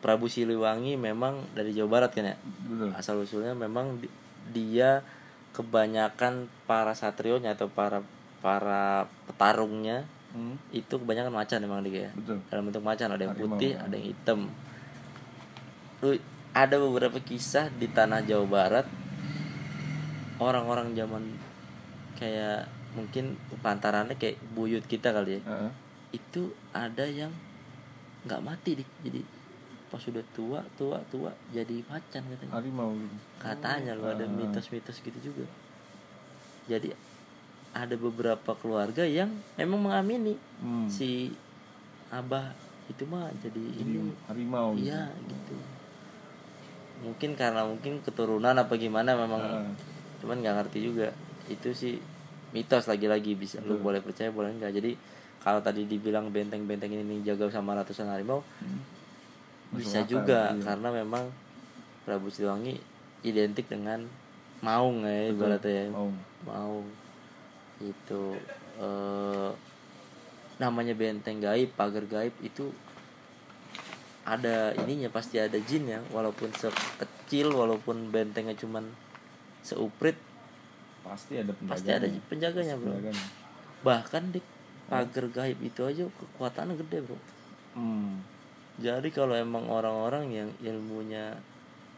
Prabu 0.07 0.31
Siliwangi 0.31 0.95
memang 0.95 1.43
dari 1.51 1.75
Jawa 1.75 1.99
Barat 1.99 2.15
kan 2.15 2.31
ya? 2.31 2.37
Betul. 2.39 2.95
Asal 2.95 3.19
usulnya 3.19 3.59
memang 3.59 3.99
di- 3.99 4.13
dia 4.55 5.03
kebanyakan 5.57 6.53
para 6.69 6.93
satrionya 6.93 7.57
atau 7.57 7.73
para 7.73 8.05
para 8.45 9.09
petarungnya 9.25 10.05
Hmm, 10.37 10.61
itu 10.69 11.01
kebanyakan 11.01 11.33
macan 11.33 11.65
emang 11.65 11.81
dia 11.81 12.07
ya. 12.07 12.13
Betul. 12.13 12.45
Dalam 12.53 12.69
bentuk 12.69 12.85
macan 12.85 13.09
ada 13.09 13.25
yang 13.25 13.33
Harimau. 13.33 13.57
putih 13.57 13.73
ada 13.73 13.95
yang 13.97 14.07
hitam. 14.13 14.41
Lu 16.05 16.13
ada 16.53 16.77
beberapa 16.77 17.17
kisah 17.25 17.73
di 17.73 17.89
tanah 17.89 18.21
Jawa 18.21 18.45
Barat 18.45 18.85
orang-orang 20.37 20.93
zaman 20.93 21.25
kayak 22.21 22.69
mungkin 22.93 23.41
pantarannya 23.65 24.21
kayak 24.21 24.37
buyut 24.53 24.85
kita 24.85 25.13
kali 25.17 25.41
ya. 25.41 25.43
Heeh. 25.49 25.73
itu 26.13 26.53
ada 26.77 27.09
yang 27.09 27.33
nggak 28.29 28.45
mati 28.45 28.77
dik. 28.77 28.91
Jadi 29.09 29.21
pas 29.87 29.99
sudah 29.99 30.25
tua 30.33 30.61
tua 30.75 30.99
tua 31.07 31.31
jadi 31.51 31.79
macan 31.87 32.23
katanya 32.25 32.53
harimau 32.53 32.91
gitu. 32.93 33.17
katanya 33.39 33.93
lo 33.95 34.09
ada 34.09 34.23
Ah. 34.23 34.31
mitos-mitos 34.31 34.99
gitu 34.99 35.19
juga 35.23 35.47
jadi 36.67 36.91
ada 37.71 37.95
beberapa 37.95 38.51
keluarga 38.55 39.05
yang 39.05 39.31
memang 39.55 39.81
mengamini 39.81 40.35
Hmm. 40.59 40.89
si 40.89 41.31
abah 42.09 42.51
itu 42.87 43.03
mah 43.05 43.31
jadi 43.37 43.63
jadi 43.73 43.83
ini 43.85 44.11
harimau 44.27 44.73
gitu. 44.73 44.87
iya 44.87 45.07
gitu 45.23 45.55
mungkin 46.99 47.37
karena 47.37 47.63
mungkin 47.63 48.01
keturunan 48.01 48.55
apa 48.55 48.73
gimana 48.75 49.13
memang 49.13 49.39
Heeh. 49.39 49.69
cuman 50.19 50.37
nggak 50.41 50.55
ngerti 50.57 50.79
juga 50.83 51.09
itu 51.47 51.71
sih 51.71 51.95
mitos 52.51 52.87
lagi-lagi 52.87 53.35
bisa 53.35 53.61
lu 53.61 53.77
boleh 53.77 54.01
percaya 54.01 54.31
boleh 54.31 54.51
enggak 54.51 54.73
jadi 54.73 54.97
kalau 55.39 55.61
tadi 55.61 55.85
dibilang 55.85 56.27
benteng-benteng 56.27 56.91
ini 56.91 57.23
dijaga 57.23 57.53
sama 57.53 57.77
ratusan 57.77 58.09
harimau 58.09 58.43
Hmm. 58.59 58.81
Bisa 59.75 60.07
akal, 60.07 60.11
juga 60.19 60.55
iya. 60.55 60.63
karena 60.63 60.89
memang 60.95 61.25
Prabu 62.07 62.31
Siliwangi 62.31 62.79
identik 63.27 63.67
dengan 63.67 64.07
maung 64.63 65.03
ya 65.03 65.31
ibaratnya 65.35 65.73
ya. 65.73 65.87
Mau. 65.91 66.11
maung 66.47 66.87
itu 67.83 68.23
eh, 68.81 69.51
namanya 70.57 70.97
benteng 70.97 71.43
gaib 71.43 71.75
pagar 71.77 72.09
gaib 72.09 72.33
itu 72.41 72.73
ada 74.27 74.75
ininya 74.83 75.13
pasti 75.13 75.39
ada 75.39 75.55
jin 75.61 75.87
ya 75.87 76.01
walaupun 76.11 76.51
sekecil 76.51 77.53
walaupun 77.53 78.11
bentengnya 78.11 78.57
cuman 78.57 78.89
seuprit 79.63 80.17
pasti 81.07 81.39
ada 81.39 81.55
penjaga 81.55 81.73
pasti 81.79 81.91
ada 81.95 82.07
penjaganya 82.27 82.75
bro 82.75 82.99
bahkan 83.87 84.35
di 84.35 84.43
pagar 84.91 85.27
gaib 85.31 85.59
itu 85.63 85.87
aja 85.87 86.03
kekuatannya 86.11 86.75
gede 86.75 86.99
bro 87.07 87.19
hmm. 87.79 88.36
Jadi 88.77 89.09
kalau 89.09 89.33
emang 89.33 89.65
orang-orang 89.67 90.29
yang 90.31 90.51
ilmunya 90.61 91.37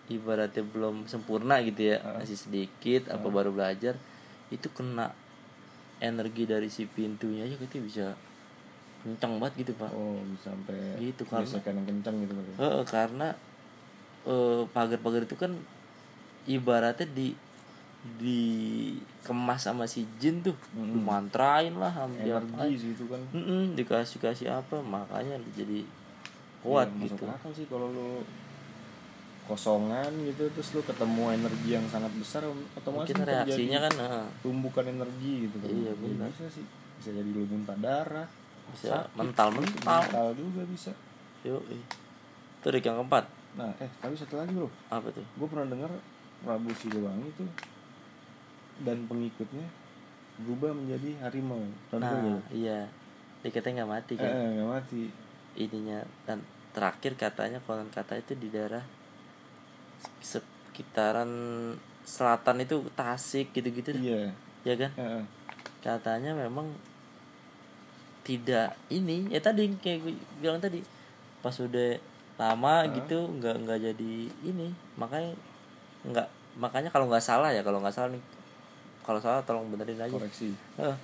ibaratnya 0.07 0.63
belum 0.65 1.05
sempurna 1.05 1.59
gitu 1.61 1.91
ya 1.91 2.01
Ah. 2.01 2.17
masih 2.17 2.35
sedikit 2.35 3.09
apa 3.09 3.27
baru 3.29 3.51
belajar 3.51 3.99
itu 4.49 4.67
kena 4.71 5.13
energi 5.99 6.45
dari 6.45 6.67
si 6.67 6.87
pintunya 6.87 7.45
aja 7.45 7.55
gitu 7.55 7.77
bisa 7.79 8.15
kencang 8.99 9.37
banget 9.37 9.63
gitu 9.63 9.73
pak 9.75 9.91
oh 9.91 10.19
bisa 10.27 10.49
sampai 10.49 10.97
Gitu, 10.97 11.23
karena- 11.25 11.47
yang 11.47 11.87
kencang 11.87 12.15
gitu 12.19 12.33
Pak. 12.35 12.45
Heeh, 12.57 12.83
karena 12.85 13.29
eh, 14.25 14.63
pagar-pagar 14.69 15.23
itu 15.23 15.35
kan 15.35 15.53
ibaratnya 16.45 17.07
di 17.09 17.35
dikemas 18.19 19.61
sama 19.61 19.85
si 19.85 20.07
jin 20.17 20.41
tuh 20.41 20.55
Mm-mm. 20.73 20.95
dimantrain 20.95 21.75
lah 21.75 21.91
hampir 21.91 22.31
energi 22.31 22.79
situ 22.79 23.05
kan 23.05 23.21
dikasih 23.75 24.19
kasih 24.19 24.49
apa 24.55 24.79
makanya 24.81 25.37
jadi 25.53 25.83
kuat 26.59 26.89
Ya, 26.91 27.07
gitu. 27.07 27.23
masuk 27.23 27.31
akal 27.31 27.51
sih 27.55 27.67
kalau 27.67 27.89
lu 27.89 28.23
kosongan 29.45 30.13
gitu 30.29 30.45
terus 30.53 30.69
lu 30.77 30.83
ketemu 30.85 31.33
energi 31.33 31.69
yang 31.73 31.87
sangat 31.89 32.13
besar 32.21 32.45
otomatis 32.77 33.09
mungkin 33.09 33.25
reaksinya 33.25 33.79
kan 33.89 33.95
eh, 33.97 34.27
tumbukan 34.45 34.85
energi 34.85 35.49
gitu. 35.49 35.57
kan 35.57 35.69
Iya, 35.73 35.89
Ya, 35.89 35.93
benar. 35.97 36.29
bisa 36.29 36.47
sih. 36.53 36.65
Bisa 37.01 37.11
jadi 37.15 37.31
lu 37.31 37.47
muntah 37.49 37.79
darah 37.79 38.29
bisa 38.69 39.01
sakit, 39.01 39.17
mental 39.17 39.49
mental 39.57 40.03
mental 40.05 40.27
juga 40.37 40.63
bisa. 40.69 40.93
Yuk 41.41 41.65
itu 41.73 42.69
yang 42.85 43.01
keempat. 43.01 43.25
Nah 43.57 43.73
eh 43.81 43.89
tapi 43.97 44.13
satu 44.13 44.37
lagi 44.37 44.53
bro. 44.53 44.69
Apa 44.93 45.09
tuh? 45.09 45.25
Gue 45.41 45.49
pernah 45.49 45.65
dengar 45.73 45.89
Prabu 46.45 46.69
Siliwangi 46.77 47.31
tuh 47.33 47.49
dan 48.85 49.09
pengikutnya 49.09 49.65
berubah 50.45 50.77
menjadi 50.77 51.17
harimau. 51.25 51.65
Pernah 51.89 52.05
nah 52.05 52.21
nggak? 52.21 52.43
iya. 52.53 52.85
Dikatanya 53.41 53.87
nggak 53.87 53.91
mati 53.97 54.13
eh, 54.13 54.19
kan 54.21 54.29
eh, 54.29 54.49
nggak 54.59 54.69
mati 54.69 55.01
ininya. 55.59 56.07
Dan 56.23 56.47
terakhir 56.71 57.19
katanya 57.19 57.59
konon 57.67 57.91
kata 57.91 58.17
itu 58.23 58.39
di 58.39 58.49
daerah 58.49 58.87
sekitaran 60.23 61.31
selatan 62.07 62.63
itu 62.63 62.87
Tasik 62.95 63.51
gitu-gitu. 63.53 63.93
Iya. 63.99 64.31
Ya 64.63 64.75
kan? 64.79 64.91
Eh, 64.95 65.03
eh. 65.21 65.25
katanya 65.83 66.33
memang 66.39 66.71
tidak 68.23 68.79
ini. 68.89 69.27
Ya 69.29 69.43
tadi 69.43 69.67
kayak 69.83 70.07
gue 70.07 70.15
bilang 70.39 70.63
tadi 70.63 70.81
pas 71.43 71.55
udah 71.55 71.99
lama 72.39 72.87
gitu 72.95 73.19
nggak 73.43 73.57
nggak 73.67 73.79
jadi 73.91 74.15
ini. 74.47 74.71
Makanya 74.95 75.35
nggak 76.07 76.29
makanya 76.59 76.91
kalau 76.91 77.11
nggak 77.11 77.23
salah 77.23 77.51
ya 77.51 77.63
kalau 77.63 77.79
nggak 77.79 77.95
salah 77.95 78.11
nih 78.15 78.23
kalau 79.09 79.25
salah 79.25 79.41
tolong 79.41 79.73
benerin 79.73 79.99
aja. 79.99 80.13
Koreksi. 80.13 80.53
Heeh. 80.77 80.97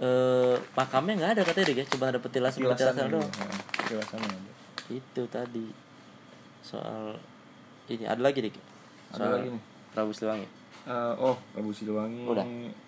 Eh 0.00 0.56
makamnya 0.72 1.14
nggak 1.20 1.32
ada 1.36 1.42
katanya 1.44 1.66
deh 1.68 1.76
ya. 1.82 1.84
Cuma 1.90 2.04
ada 2.08 2.18
petilasan 2.22 2.64
petilasan 2.64 2.72
Petilasannya, 2.72 3.12
doang. 3.12 3.30
Iya. 3.32 4.00
Ada 4.00 4.50
itu 4.92 5.22
tadi. 5.28 5.66
Soal 6.62 7.18
ini. 7.90 8.04
Ada 8.06 8.20
lagi 8.22 8.38
dik? 8.40 8.56
Ada 9.12 9.16
soal 9.18 9.30
lagi 9.36 9.48
nih. 9.52 9.62
Prabu 9.92 10.12
Siliwangi. 10.14 10.46
Eh, 10.82 11.14
oh 11.20 11.36
Prabu 11.52 11.70
Siliwangi 11.70 12.24
Udah. 12.26 12.46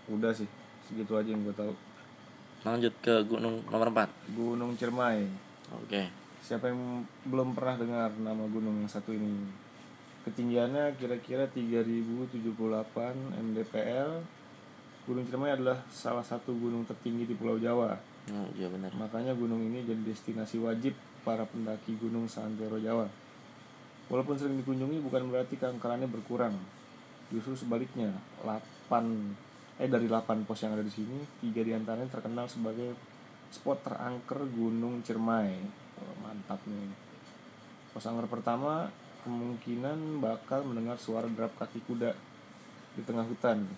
udah 0.09 0.33
sih. 0.33 0.49
Segitu 0.88 1.12
aja 1.17 1.29
yang 1.29 1.45
gue 1.45 1.55
tahu. 1.57 1.73
Lanjut 2.64 2.95
ke 3.05 3.25
gunung 3.29 3.61
nomor 3.69 3.93
4 3.93 4.09
Gunung 4.33 4.73
Ciremai. 4.77 5.29
Oke. 5.73 6.09
Siapa 6.45 6.69
yang 6.73 7.05
belum 7.29 7.57
pernah 7.57 7.77
dengar 7.77 8.11
nama 8.21 8.45
gunung 8.49 8.85
yang 8.85 8.88
satu 8.88 9.12
ini? 9.12 9.49
Ketinggiannya 10.25 10.97
kira-kira 10.97 11.45
3078 11.53 12.49
mdpl 13.37 14.11
Gunung 15.05 15.29
Ciremai 15.29 15.53
adalah 15.53 15.85
salah 15.93 16.25
satu 16.25 16.57
gunung 16.57 16.88
tertinggi 16.88 17.29
di 17.29 17.37
Pulau 17.37 17.61
Jawa. 17.61 17.93
Oh, 18.33 18.49
iya 18.57 18.73
benar. 18.73 18.88
Makanya 18.97 19.37
gunung 19.37 19.61
ini 19.61 19.85
jadi 19.85 20.01
destinasi 20.01 20.57
wajib 20.64 20.97
para 21.21 21.45
pendaki 21.45 22.01
gunung 22.01 22.25
seantero 22.25 22.81
Jawa. 22.81 23.05
Walaupun 24.09 24.40
sering 24.40 24.57
dikunjungi 24.64 25.05
bukan 25.05 25.29
berarti 25.29 25.61
keangkerannya 25.61 26.09
berkurang. 26.09 26.57
Justru 27.29 27.53
sebaliknya 27.53 28.17
8 28.40 29.77
eh 29.77 29.90
dari 29.93 30.09
8 30.09 30.49
pos 30.49 30.64
yang 30.64 30.73
ada 30.73 30.85
di 30.87 30.93
sini 30.93 31.21
tiga 31.45 31.61
di 31.61 31.77
antaranya 31.77 32.09
terkenal 32.09 32.49
sebagai 32.49 32.97
spot 33.53 33.85
terangker 33.85 34.40
Gunung 34.57 35.05
Ciremai. 35.05 35.53
Oh, 36.01 36.17
mantap 36.25 36.64
nih. 36.64 36.88
Pos 37.93 38.09
angker 38.09 38.25
pertama 38.33 38.88
kemungkinan 39.29 40.25
bakal 40.25 40.64
mendengar 40.64 40.97
suara 40.97 41.29
derap 41.29 41.53
kaki 41.61 41.85
kuda 41.85 42.17
di 42.97 43.05
tengah 43.05 43.29
hutan 43.29 43.69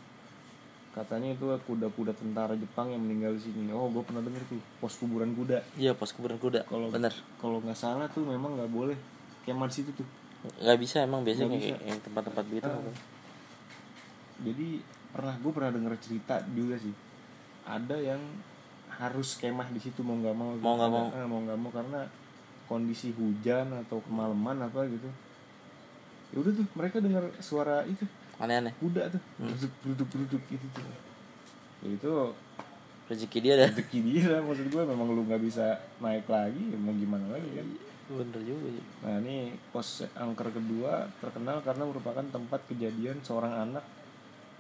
katanya 0.97 1.37
itu 1.37 1.45
kuda-kuda 1.69 2.17
tentara 2.17 2.57
Jepang 2.57 2.89
yang 2.89 3.05
meninggal 3.05 3.37
di 3.37 3.53
sini. 3.53 3.69
Oh 3.69 3.93
gue 3.93 4.01
pernah 4.01 4.25
denger 4.25 4.41
tuh 4.49 4.57
pos 4.81 4.97
kuburan 4.97 5.37
kuda. 5.37 5.61
Iya 5.77 5.93
pos 5.93 6.17
kuburan 6.17 6.41
kuda 6.41 6.65
kalau 6.65 6.89
bener. 6.89 7.13
kalau 7.37 7.61
nggak 7.61 7.77
salah 7.77 8.09
tuh 8.09 8.25
memang 8.25 8.57
nggak 8.57 8.73
boleh. 8.73 8.97
Kemah 9.45 9.69
di 9.69 9.77
situ 9.77 9.93
tuh. 9.93 10.09
Nggak 10.57 10.79
bisa 10.81 11.05
emang 11.05 11.21
biasanya 11.21 11.61
yang 11.85 12.01
tempat-tempat 12.01 12.45
gitu. 12.49 12.65
Ah. 12.65 12.97
jadi 14.37 14.85
pernah 15.13 15.37
gue 15.37 15.53
pernah 15.53 15.71
denger 15.77 15.93
cerita 16.01 16.41
juga 16.57 16.81
sih. 16.81 16.97
Ada 17.69 18.01
yang 18.01 18.23
harus 18.97 19.37
kemah 19.37 19.69
di 19.69 19.81
situ 19.85 20.01
mau 20.01 20.17
nggak 20.17 20.33
mau 20.33 20.57
gitu. 20.57 20.65
Mau 20.65 20.75
nggak 20.81 20.91
mau. 20.97 21.07
Eh, 21.13 21.27
mau 21.29 21.41
nggak 21.45 21.59
mau 21.61 21.71
karena 21.77 22.01
kondisi 22.65 23.13
hujan 23.13 23.69
atau 23.85 24.01
kemalaman 24.01 24.65
apa 24.65 24.89
gitu. 24.89 25.13
Ya 26.33 26.37
udah 26.41 26.53
tuh 26.57 26.67
mereka 26.73 27.05
dengar 27.05 27.29
suara 27.45 27.85
itu 27.85 28.09
aneh-aneh 28.37 28.73
kuda 28.77 29.09
tuh 29.09 29.23
Hmm. 29.41 29.49
duduk 29.53 29.73
duduk 29.83 30.09
duduk 30.13 30.43
gitu 30.49 30.67
tuh 30.73 30.85
ya 31.85 31.89
itu 31.93 32.13
rezeki 33.07 33.39
dia 33.39 33.55
dah 33.55 33.69
rezeki 33.71 33.99
dia 34.03 34.25
lah, 34.35 34.41
maksud 34.43 34.67
gue 34.67 34.83
memang 34.83 35.09
lu 35.15 35.23
nggak 35.25 35.43
bisa 35.45 35.79
naik 36.03 36.27
lagi 36.27 36.59
ya 36.73 36.79
mau 36.81 36.93
gimana 36.97 37.27
lagi 37.33 37.49
kan 37.55 37.69
bener 38.07 38.43
juga 38.47 38.71
sih 38.71 38.85
Nah 39.03 39.15
ini 39.19 39.37
pos 39.75 40.07
angker 40.15 40.55
kedua 40.55 41.11
terkenal 41.19 41.59
karena 41.63 41.83
merupakan 41.87 42.23
tempat 42.23 42.63
kejadian 42.71 43.19
seorang 43.23 43.51
anak 43.51 43.83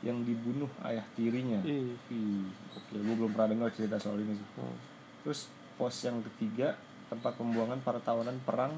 yang 0.05 0.21
dibunuh 0.29 0.69
ayah 0.85 1.07
tirinya. 1.17 1.63
Ih. 1.65 1.97
Ih, 2.13 2.47
oke, 2.77 2.95
gue 3.01 3.15
belum 3.17 3.33
pernah 3.33 3.57
dengar 3.57 3.71
cerita 3.73 3.97
soal 3.97 4.21
ini 4.21 4.37
sih. 4.37 4.49
Hmm. 4.61 4.77
Terus 5.25 5.49
pos 5.79 5.97
yang 6.05 6.21
ketiga 6.27 6.77
tempat 7.09 7.33
pembuangan 7.39 7.81
para 7.81 7.97
tawanan 8.03 8.37
perang 8.45 8.77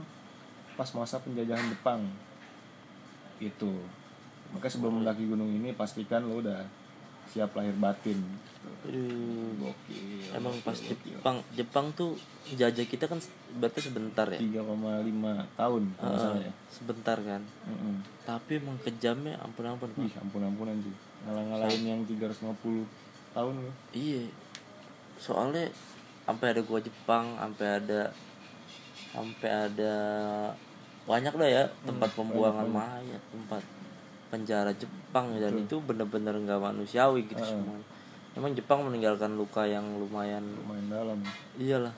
pas 0.76 0.88
masa 0.94 1.18
penjajahan 1.18 1.68
Jepang. 1.68 2.06
Itu. 3.40 3.82
Maka 4.52 4.66
sebelum 4.66 5.02
mendaki 5.02 5.28
gunung 5.28 5.48
ini 5.48 5.72
pastikan 5.72 6.24
lo 6.24 6.40
udah 6.40 6.64
siap 7.28 7.52
lahir 7.52 7.76
batin. 7.76 8.16
Aduh. 8.88 9.52
Gokil. 9.60 10.32
emang 10.32 10.54
pas 10.64 10.76
gokil. 10.76 11.18
Jepang 11.18 11.36
Jepang 11.52 11.86
tuh 11.92 12.16
jajah 12.48 12.84
kita 12.84 13.04
kan 13.04 13.20
berarti 13.60 13.80
sebentar 13.84 14.24
ya 14.28 14.40
3,5 14.40 14.64
tahun 15.56 15.82
kalau 15.92 16.08
nggak 16.08 16.20
salah 16.20 16.36
Heeh, 16.36 16.48
ya. 16.48 16.52
sebentar 16.68 17.18
kan 17.20 17.42
Mm-mm. 17.68 17.96
tapi 18.24 18.56
emang 18.60 18.76
kejamnya 18.80 19.36
ampun 19.40 19.68
ampun 19.68 19.88
Pak. 19.92 20.04
Ih, 20.04 20.14
ampun-ampunan 20.20 20.76
sih. 20.80 20.94
Ngalah-ngalahin 21.28 21.82
yang 21.84 22.00
350 22.08 22.88
tahun 23.36 23.54
loh. 23.60 23.74
iya 23.92 24.24
soalnya 25.18 25.68
sampai 26.24 26.46
ada 26.56 26.60
gua 26.64 26.80
Jepang 26.80 27.36
sampai 27.36 27.66
ada 27.82 28.00
sampai 29.12 29.50
ada 29.50 29.94
banyak 31.04 31.34
lah 31.34 31.48
ya 31.48 31.64
tempat 31.82 32.10
pembuangan 32.12 32.68
mayat 32.68 33.22
tempat 33.32 33.62
penjara 34.28 34.72
Jepang 34.72 35.32
dan 35.36 35.56
itu 35.56 35.80
bener-bener 35.80 36.36
nggak 36.36 36.60
manusiawi 36.60 37.24
gitu 37.26 37.40
Heeh. 37.40 37.52
semua. 37.56 37.76
Emang 38.36 38.52
Jepang 38.54 38.86
meninggalkan 38.86 39.34
luka 39.34 39.66
yang 39.66 39.82
lumayan 39.98 40.44
Lumayan 40.62 40.86
dalam. 40.88 41.18
iyalah. 41.58 41.94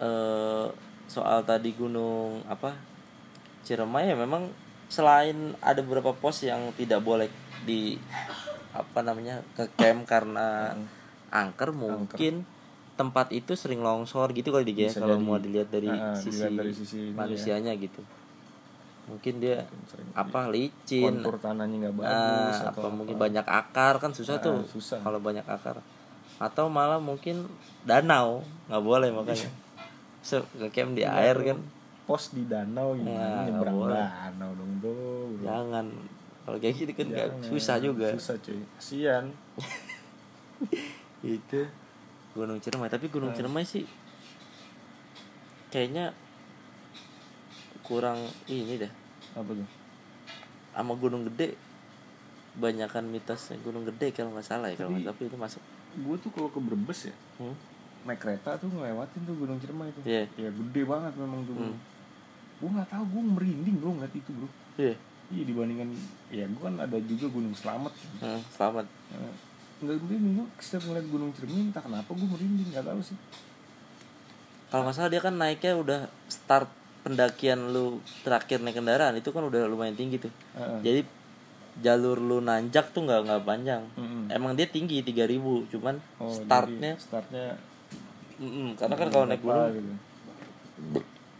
Eh 0.00 0.66
soal 1.10 1.42
tadi 1.42 1.74
gunung 1.74 2.40
apa 2.46 2.70
Ciremai 3.66 4.08
ya 4.08 4.16
memang 4.16 4.46
selain 4.86 5.52
ada 5.58 5.82
beberapa 5.82 6.14
pos 6.14 6.46
yang 6.46 6.70
tidak 6.78 7.02
boleh 7.02 7.26
di 7.66 7.98
apa 8.70 9.02
namanya 9.02 9.42
ke 9.58 9.66
camp 9.74 10.06
karena 10.06 10.78
angker 11.28 11.74
mungkin 11.74 12.46
tempat 12.94 13.34
itu 13.34 13.58
sering 13.58 13.82
longsor 13.82 14.30
gitu 14.32 14.54
kali 14.54 14.70
dia 14.70 14.86
Bisa 14.88 15.02
kalau 15.02 15.18
mau 15.18 15.36
dilihat 15.36 15.68
dari 15.68 15.90
ah, 15.90 16.14
sisi, 16.14 16.46
dilihat 16.46 16.52
dari 16.62 16.72
sisi 16.72 16.98
ya. 17.10 17.14
manusianya 17.16 17.72
gitu 17.74 18.00
mungkin 19.10 19.34
dia 19.36 19.66
Sering 19.84 20.06
apa 20.12 20.46
licin. 20.46 21.02
kontur 21.04 21.34
tanahnya 21.36 21.76
nggak 21.82 21.96
bagus 21.98 22.56
Nah, 22.56 22.70
atau 22.70 22.80
apa. 22.80 22.94
mungkin 22.94 23.16
banyak 23.16 23.42
akar 23.44 23.94
kan 23.98 24.10
susah 24.10 24.38
Ah, 24.38 24.42
tuh 24.42 24.62
susah. 24.64 24.98
kalau 25.00 25.18
banyak 25.18 25.42
akar. 25.42 25.82
Atau 26.38 26.70
malah 26.70 26.96
mungkin 26.96 27.44
danau 27.82 28.40
nggak 28.66 28.80
boleh 28.80 29.10
makanya. 29.10 29.50
So 30.20 30.46
ke 30.54 30.70
camp 30.70 30.94
di 30.94 31.02
air 31.02 31.34
kan. 31.36 31.58
Pos 32.04 32.30
di 32.30 32.44
danau 32.44 32.92
Nah, 32.92 32.98
gimana? 32.98 33.18
nggak 33.18 33.44
nyebrang 33.50 33.78
danau 33.90 34.50
dong 34.54 34.72
bro, 34.78 34.94
jangan. 35.40 35.86
Kalau 36.40 36.56
kayak 36.56 36.74
gitu 36.78 36.92
kan 36.94 37.06
Jangan. 37.10 37.42
susah 37.44 37.76
juga. 37.78 38.08
Susah 38.12 38.34
cuy. 38.38 38.58
Kasian 38.74 39.24
itu 41.22 41.60
Gunung 42.32 42.58
Ciremai. 42.58 42.88
Tapi 42.88 43.06
Gunung 43.06 43.30
Ciremai 43.30 43.62
sih 43.62 43.84
kayaknya 45.68 46.10
kurang 47.80 48.18
ini 48.46 48.74
dah 48.76 48.90
apa 49.32 49.50
tuh? 49.50 49.68
Sama 50.70 50.92
Gunung 50.94 51.26
Gede. 51.26 51.54
Banyakan 52.50 53.06
mitosnya 53.06 53.56
Gunung 53.60 53.84
Gede 53.84 54.10
kalau 54.10 54.34
nggak 54.34 54.42
salah 54.44 54.68
ya 54.68 54.76
kalau 54.76 54.90
nggak 54.92 55.06
tapi 55.08 55.22
itu 55.24 55.36
masuk. 55.36 55.62
gue 55.92 56.16
tuh 56.18 56.30
kalau 56.30 56.46
ke 56.46 56.58
Brebes 56.58 57.00
ya 57.04 57.14
hmm? 57.38 57.54
naik 58.00 58.18
kereta 58.18 58.54
tuh 58.54 58.66
ngelewatin 58.68 59.20
tuh 59.22 59.34
Gunung 59.34 59.58
Ciremai 59.58 59.86
itu 59.88 60.00
Iya. 60.04 60.24
ya 60.36 60.48
gede 60.48 60.82
banget 60.84 61.12
memang 61.14 61.42
tuh 61.42 61.52
Hmm. 61.52 61.74
gue 62.56 62.70
nggak 62.70 62.88
tahu 62.88 63.04
gue 63.06 63.22
merinding 63.28 63.76
bro 63.76 63.90
ngeliat 63.92 64.10
itu 64.12 64.30
bro. 64.30 64.48
Iya. 64.76 64.94
Iya 65.28 65.42
dibandingkan 65.44 65.88
ya 66.28 66.46
gue 66.46 66.58
kan 66.60 66.74
ada 66.76 66.98
juga 67.00 67.26
gunung 67.28 67.50
selamat 67.52 67.90
Hmm, 68.18 68.38
selamat 68.50 68.86
Nah, 69.10 69.34
nggak 69.80 69.98
merinding 70.00 70.32
gue 70.36 70.46
setiap 70.58 70.82
ngeliat 70.86 71.06
gunung 71.06 71.30
cermin 71.32 71.70
entah 71.70 71.82
kenapa 71.82 72.06
gue 72.08 72.28
merinding 72.28 72.68
nggak 72.68 72.82
tahu 72.84 73.00
sih. 73.00 73.18
Kalau 74.68 74.82
nggak 74.84 74.94
salah 74.96 75.10
dia 75.10 75.18
kan 75.20 75.34
naiknya 75.34 75.72
udah 75.74 76.00
start 76.26 76.70
pendakian 77.00 77.70
lu 77.70 77.96
terakhir 78.20 78.60
naik 78.60 78.76
kendaraan 78.76 79.14
itu 79.14 79.28
kan 79.28 79.42
udah 79.42 79.64
lumayan 79.64 79.94
tinggi 79.94 80.18
tuh 80.18 80.32
Heeh. 80.52 80.78
jadi 80.80 81.00
jalur 81.80 82.18
lu 82.18 82.38
nanjak 82.38 82.90
tuh 82.90 83.02
nggak 83.02 83.20
nggak 83.24 83.42
panjang 83.42 83.82
Mm-mm. 83.94 84.28
emang 84.28 84.52
dia 84.52 84.66
tinggi 84.66 85.00
3000 85.00 85.40
cuman 85.68 85.96
Oh, 86.18 86.28
startnya 86.28 86.94
jadi 86.94 87.02
startnya 87.02 87.46
Mm-mm, 88.36 88.74
karena 88.74 88.94
kan 88.96 89.08
kalau 89.08 89.26
naik 89.26 89.40
gunung 89.40 89.68
gitu. 89.70 89.92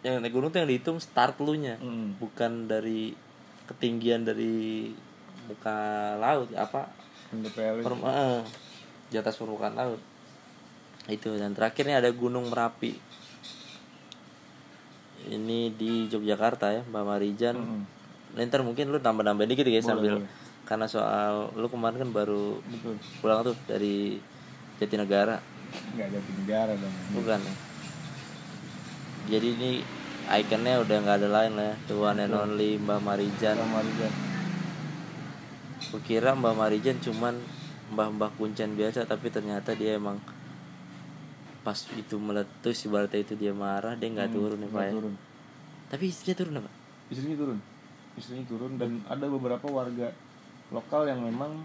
yang 0.00 0.16
naik 0.18 0.32
gunung 0.32 0.48
tuh 0.48 0.58
yang 0.58 0.68
dihitung 0.68 0.96
start 0.96 1.36
lu 1.38 1.52
nya 1.54 1.76
Mm. 1.76 2.16
bukan 2.16 2.64
dari 2.64 3.12
ketinggian 3.66 4.24
dari 4.24 4.90
muka 5.44 5.78
laut 6.16 6.48
apa 6.52 6.88
perm- 7.82 8.06
eh, 8.06 8.42
di 9.06 9.16
atas 9.16 9.36
permukaan 9.36 9.74
laut 9.74 10.00
itu 11.06 11.30
dan 11.34 11.52
terakhirnya 11.52 11.98
ada 11.98 12.10
gunung 12.10 12.48
merapi 12.48 12.94
ini 15.28 15.74
di 15.76 16.08
Yogyakarta 16.08 16.72
ya 16.72 16.82
Mbak 16.88 17.04
Marijan. 17.04 17.56
Mm-mm. 17.60 17.82
Nah, 18.30 18.42
ntar 18.46 18.62
mungkin 18.62 18.94
lu 18.94 19.02
tambah-tambah 19.02 19.44
dikit 19.44 19.66
ya 19.66 19.82
sambil 19.82 20.22
boleh. 20.22 20.30
karena 20.62 20.86
soal 20.86 21.50
lu 21.58 21.66
kemarin 21.66 21.98
kan 21.98 22.10
baru 22.14 22.62
betul. 22.62 22.94
pulang 23.18 23.42
tuh 23.42 23.56
dari 23.66 24.22
Jatinegara. 24.78 25.42
Nggak 25.98 26.08
jadi 26.14 26.30
negara 26.38 26.72
dong. 26.78 26.94
Bukan 27.18 27.38
ya. 27.42 27.54
Jadi 29.36 29.48
ini 29.58 29.70
ikonnya 30.30 30.78
udah 30.80 30.96
nggak 31.02 31.16
ada 31.20 31.28
lain 31.28 31.52
lah 31.58 31.66
ya. 31.74 31.76
The 31.90 31.94
one 31.98 32.22
and 32.22 32.32
only 32.32 32.78
Mbah 32.78 33.02
Marijan. 33.02 33.58
Sama 33.58 33.82
Rizal 33.82 34.12
Kukira 35.90 36.38
Mbah 36.38 36.54
Marijan 36.54 37.02
cuman 37.02 37.34
mbah-mbah 37.90 38.30
kuncen 38.38 38.78
biasa 38.78 39.02
tapi 39.02 39.34
ternyata 39.34 39.74
dia 39.74 39.98
emang 39.98 40.22
pas 41.60 41.76
itu 41.90 42.16
meletus 42.16 42.76
ibaratnya 42.82 43.20
itu 43.20 43.34
dia 43.34 43.52
marah 43.52 43.92
dia 43.92 44.08
nggak 44.08 44.30
turun 44.30 44.58
nih 44.58 44.68
pak 44.68 44.76
Hmm, 44.76 44.86
ya. 44.86 44.92
turun. 44.92 45.14
Tapi 45.88 46.04
istrinya 46.06 46.36
turun 46.36 46.54
apa? 46.56 46.70
Istrinya 47.06 47.36
turun. 47.36 47.58
Istrinya 48.12 48.44
turun 48.44 48.72
dan 48.74 48.90
ada 49.04 49.26
beberapa 49.26 49.66
warga 49.66 50.08
lokal 50.68 51.02
yang 51.04 51.20
memang 51.20 51.60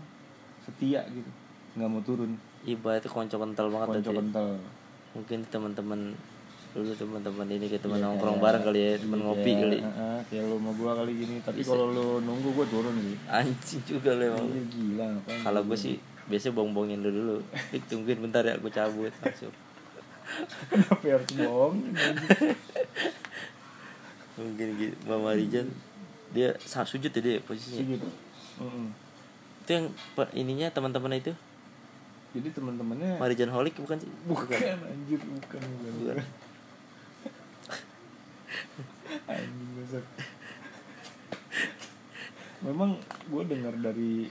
setia 0.61 1.05
gitu. 1.07 1.29
Nggak 1.73 1.89
mau 1.89 2.01
turun. 2.01 2.31
Ibaratnya 2.63 3.07
konco 3.07 3.35
kental 3.37 3.67
banget 3.69 3.87
konco 3.87 3.95
berarti 3.95 4.09
ya. 4.09 4.19
kental 4.19 4.47
mungkin 5.11 5.39
teman-teman 5.45 6.01
dulu 6.71 6.91
teman-teman 6.91 7.47
ini 7.47 7.65
kayak 7.65 7.81
teman 7.81 7.95
Iya, 7.95 8.05
nongkrong 8.05 8.35
kayak- 8.35 8.45
bareng 8.45 8.63
kali 8.65 8.79
ya 8.81 8.91
teman 8.97 9.15
Iya, 9.15 9.25
ngopi 9.25 9.51
kali. 9.55 9.77
heeh, 9.79 10.17
kayak 10.27 10.43
lu 10.43 10.55
sama 10.57 10.71
gua 10.73 10.91
kali 10.93 11.11
gini. 11.15 11.35
Tapi 11.39 11.59
kalau 11.63 11.85
lu 11.87 12.05
nunggu 12.19 12.49
gua 12.51 12.65
turun 12.67 12.95
sih. 12.97 13.15
Anjing 13.25 13.81
juga 13.85 14.09
lo 14.11 14.23
emang. 14.25 14.47
Iya, 14.49 14.63
gila 14.67 15.07
kalau 15.39 15.61
gue 15.63 15.77
sih 15.77 15.95
biasanya 16.25 16.53
bong-bongin 16.53 16.99
lu 16.99 17.09
dulu. 17.09 17.35
Dik, 17.71 17.83
tungguin 17.87 18.19
bentar 18.19 18.43
ya 18.43 18.55
aku 18.55 18.67
cabut 18.67 19.13
langsung 19.15 19.55
kenapa 20.67 21.05
harus 21.05 21.31
bohong? 21.33 21.75
Mungkin 24.35 24.67
gitu 24.75 24.95
Mbak 25.03 25.19
Marijan 25.19 25.67
dia 26.29 26.57
sa- 26.59 26.83
sujud 26.83 27.07
ya 27.07 27.21
dia 27.21 27.39
posisinya? 27.39 27.77
Sih 27.77 27.87
gitu 27.95 28.07
Mm-mm. 28.55 28.87
itu 29.61 29.71
yang 29.71 29.85
ininya 30.33 30.67
teman-teman 30.69 31.15
itu? 31.15 31.31
Jadi 32.31 32.51
teman-temannya 32.51 33.15
Marijan 33.15 33.47
Holik 33.49 33.75
bukan 33.77 33.95
sih? 33.97 34.11
Bukan 34.25 34.59
anjir 34.83 35.19
bukan 35.19 35.61
bukan, 35.61 35.91
Bukan. 35.95 36.15
anjing 39.27 39.69
besar 39.77 40.03
memang 42.61 42.97
gue 43.25 43.43
dengar 43.45 43.73
dari 43.75 44.25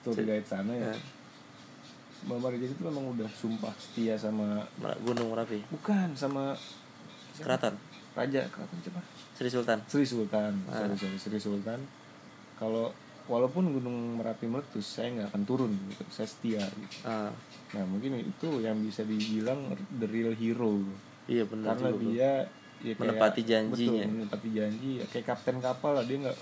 tour 0.00 0.16
guide 0.16 0.42
sana 0.42 0.72
ya 0.72 0.90
Ya. 0.90 0.94
Mbak 2.26 2.38
Marijan 2.40 2.68
itu 2.68 2.82
memang 2.82 3.04
udah 3.08 3.28
sumpah 3.30 3.70
setia 3.76 4.18
sama 4.18 4.66
Mer- 4.76 4.98
Gunung 5.00 5.30
Merapi? 5.30 5.62
Bukan 5.68 6.10
sama 6.12 6.58
Keraton? 7.36 7.78
Raja 8.12 8.48
keraton 8.48 8.78
siapa? 8.80 9.00
Sri 9.36 9.46
Sultan. 9.46 9.78
Sri 9.84 10.02
Sultan 10.02 10.52
Ah. 10.66 10.80
sorry 10.80 10.96
sorry 10.96 11.18
Sri 11.20 11.36
Sultan. 11.38 11.84
Kalau 12.56 12.88
walaupun 13.26 13.68
gunung 13.70 14.16
merapi 14.16 14.46
meletus 14.46 14.96
saya 14.96 15.12
nggak 15.12 15.28
akan 15.30 15.42
turun 15.44 15.70
gitu. 15.86 16.02
Saya 16.08 16.24
setia 16.24 16.64
gitu. 16.64 16.96
Ah, 17.04 17.28
nah 17.70 17.84
mungkin 17.84 18.16
itu 18.18 18.48
yang 18.58 18.80
bisa 18.80 19.04
dibilang 19.04 19.68
the 19.92 20.08
real 20.08 20.32
hero. 20.32 20.80
Iya 21.26 21.44
benar 21.44 21.76
karena 21.76 21.92
juga 21.92 22.02
dia 22.02 22.32
ya 22.82 22.92
kayak- 22.94 23.00
Menepati 23.04 23.42
janjinya. 23.44 24.02
betul, 24.02 24.14
menepati 24.16 24.48
janji. 24.50 24.90
Ya, 24.96 25.06
kayak 25.06 25.26
kapten 25.28 25.56
kapal 25.60 25.92
lah 25.92 26.02
dia 26.02 26.16
nggak 26.18 26.38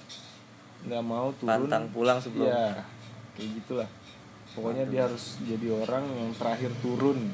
nggak 0.86 1.02
mau 1.02 1.28
turun. 1.34 1.50
Pantang 1.50 1.84
pulang 1.90 2.18
sebelum. 2.18 2.46
Ya 2.46 2.78
kayak 3.34 3.50
gitulah 3.58 3.88
pokoknya 4.54 4.84
dia 4.88 5.10
harus 5.10 5.38
jadi 5.42 5.66
orang 5.74 6.06
yang 6.06 6.30
terakhir 6.38 6.70
turun. 6.80 7.30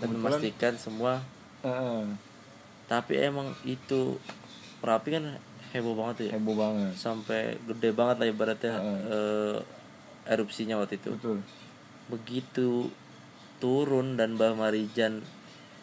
Dan 0.00 0.08
memastikan 0.18 0.74
semua. 0.74 1.22
Eh, 1.62 2.04
tapi 2.90 3.20
emang 3.22 3.54
itu 3.62 4.18
Merapi 4.82 5.14
kan 5.14 5.38
heboh 5.70 5.94
banget 5.94 6.26
ya? 6.26 6.30
Heboh 6.34 6.58
banget. 6.58 6.90
Sampai 6.98 7.54
gede 7.70 7.94
banget 7.94 8.16
lah 8.18 8.26
ibaratnya 8.26 8.74
eh, 9.06 9.58
erupsinya 10.26 10.74
waktu 10.82 10.98
itu. 10.98 11.14
Betul. 11.14 11.38
Begitu 12.10 12.90
turun 13.62 14.18
dan 14.18 14.34
Mbah 14.34 14.58
Marijan 14.58 15.22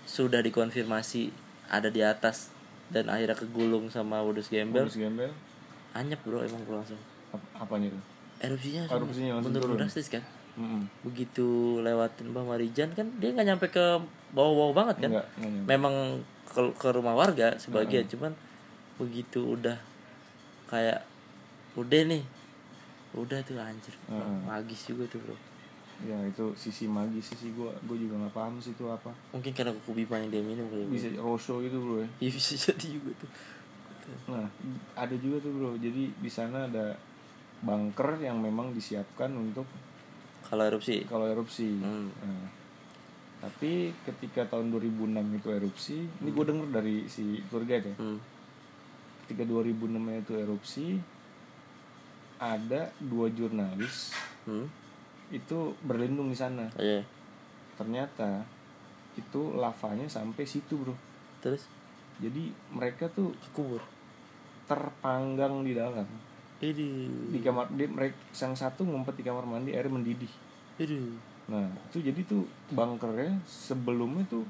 sudah 0.03 0.43
dikonfirmasi 0.43 1.31
ada 1.71 1.87
di 1.87 2.03
atas 2.03 2.51
dan 2.91 3.07
akhirnya 3.07 3.39
kegulung 3.39 3.87
sama 3.87 4.19
Wudus 4.19 4.51
Gembel. 4.51 4.89
Bonus 4.89 4.99
gembel. 4.99 5.31
Anyep 5.95 6.19
bro 6.27 6.43
emang 6.43 6.59
langsung. 6.67 6.99
Ap- 7.31 7.49
apanya 7.55 7.93
tuh? 7.95 8.03
Erupsinya 8.43 8.83
erupsinya 8.91 9.31
langsung 9.39 9.51
menurun 9.55 9.67
turun. 9.75 9.79
drastis 9.79 10.07
kan 10.11 10.23
Mm-mm. 10.59 10.83
begitu 11.07 11.79
lewatin 11.79 12.35
Mbah 12.35 12.43
Marijan 12.43 12.91
kan 12.91 13.07
dia 13.15 13.31
nggak 13.31 13.47
nyampe 13.47 13.71
ke 13.71 13.95
bawah-bawah 14.35 14.73
banget 14.75 15.07
kan? 15.07 15.11
Enggak, 15.15 15.27
enggak 15.39 15.65
memang 15.65 15.95
ke, 16.51 16.61
ke 16.75 16.87
rumah 16.91 17.15
warga 17.15 17.55
sebagian 17.55 18.03
cuman 18.11 18.35
begitu 18.99 19.55
udah 19.55 19.79
kayak 20.67 21.01
udah 21.79 22.01
nih. 22.03 22.23
Udah 23.15 23.41
tuh 23.41 23.57
anjir. 23.57 23.95
Heeh. 24.11 24.37
magis 24.45 24.85
juga 24.85 25.07
tuh 25.09 25.23
bro. 25.23 25.37
Ya 26.05 26.15
itu 26.27 26.45
sisi 26.55 26.85
magis 26.85 27.31
sih 27.33 27.51
gua 27.55 27.73
gua 27.87 27.97
juga 27.97 28.19
nggak 28.19 28.35
paham 28.35 28.59
sih 28.59 28.75
itu 28.75 28.85
apa. 28.85 29.09
Mungkin 29.31 29.51
karena 29.55 29.71
bima 29.89 30.15
yang 30.21 30.29
dia 30.29 30.43
minum 30.43 30.67
kali 30.69 30.85
ya, 30.85 30.87
bisa 30.91 31.07
rosho 31.17 31.63
itu 31.63 31.79
bro 31.79 32.03
ya. 32.03 32.07
Iya, 32.21 32.31
bisa 32.35 32.53
jadi 32.55 32.87
juga 32.99 33.11
tuh. 33.17 33.29
Nah 34.29 34.47
ada 34.93 35.15
juga 35.17 35.41
tuh 35.41 35.51
bro. 35.55 35.71
Jadi 35.79 36.11
di 36.19 36.31
sana 36.31 36.67
ada 36.67 36.93
bunker 37.65 38.19
yang 38.21 38.39
memang 38.39 38.71
disiapkan 38.71 39.31
untuk 39.35 39.65
kalau 40.49 40.63
erupsi? 40.65 41.05
Kalau 41.05 41.25
erupsi. 41.29 41.69
Hmm. 41.77 42.09
Nah, 42.09 42.49
tapi 43.39 43.93
ketika 44.03 44.43
tahun 44.49 44.67
2006 44.73 45.15
itu 45.39 45.47
erupsi 45.47 45.97
ini 46.03 46.29
gue 46.29 46.43
denger 46.43 46.67
dari 46.75 47.07
si 47.07 47.39
tour 47.47 47.63
guide 47.63 47.87
ya. 47.87 47.95
Hmm. 47.95 48.19
ketika 49.23 49.47
2006 49.47 49.95
itu 49.95 50.33
erupsi 50.35 50.85
ada 52.39 52.91
dua 52.99 53.31
jurnalis 53.31 54.11
Hmm. 54.43 54.65
itu 55.29 55.75
berlindung 55.85 56.31
di 56.31 56.37
sana. 56.39 56.65
Oh, 56.73 56.81
iya. 56.81 57.05
ternyata 57.77 58.43
itu 59.15 59.53
lavanya 59.55 60.09
sampai 60.09 60.43
situ 60.43 60.75
bro. 60.75 60.95
Terus? 61.39 61.67
Jadi 62.19 62.51
mereka 62.73 63.07
tuh 63.07 63.31
kubur 63.55 63.79
terpanggang 64.65 65.63
di 65.63 65.75
dalam 65.75 66.03
ini 66.61 66.87
di 67.29 67.39
kamar 67.39 67.71
dia 67.71 67.87
mereka 67.87 68.15
yang 68.35 68.53
satu 68.53 68.83
ngumpet 68.83 69.15
di 69.15 69.23
kamar 69.23 69.43
mandi 69.43 69.71
air 69.71 69.87
mendidih 69.87 70.29
Aduh. 70.75 71.15
nah 71.47 71.67
itu 71.87 71.99
jadi 72.01 72.19
tuh 72.23 72.43
bunkernya 72.69 73.39
sebelumnya 73.43 74.23
tuh 74.25 74.43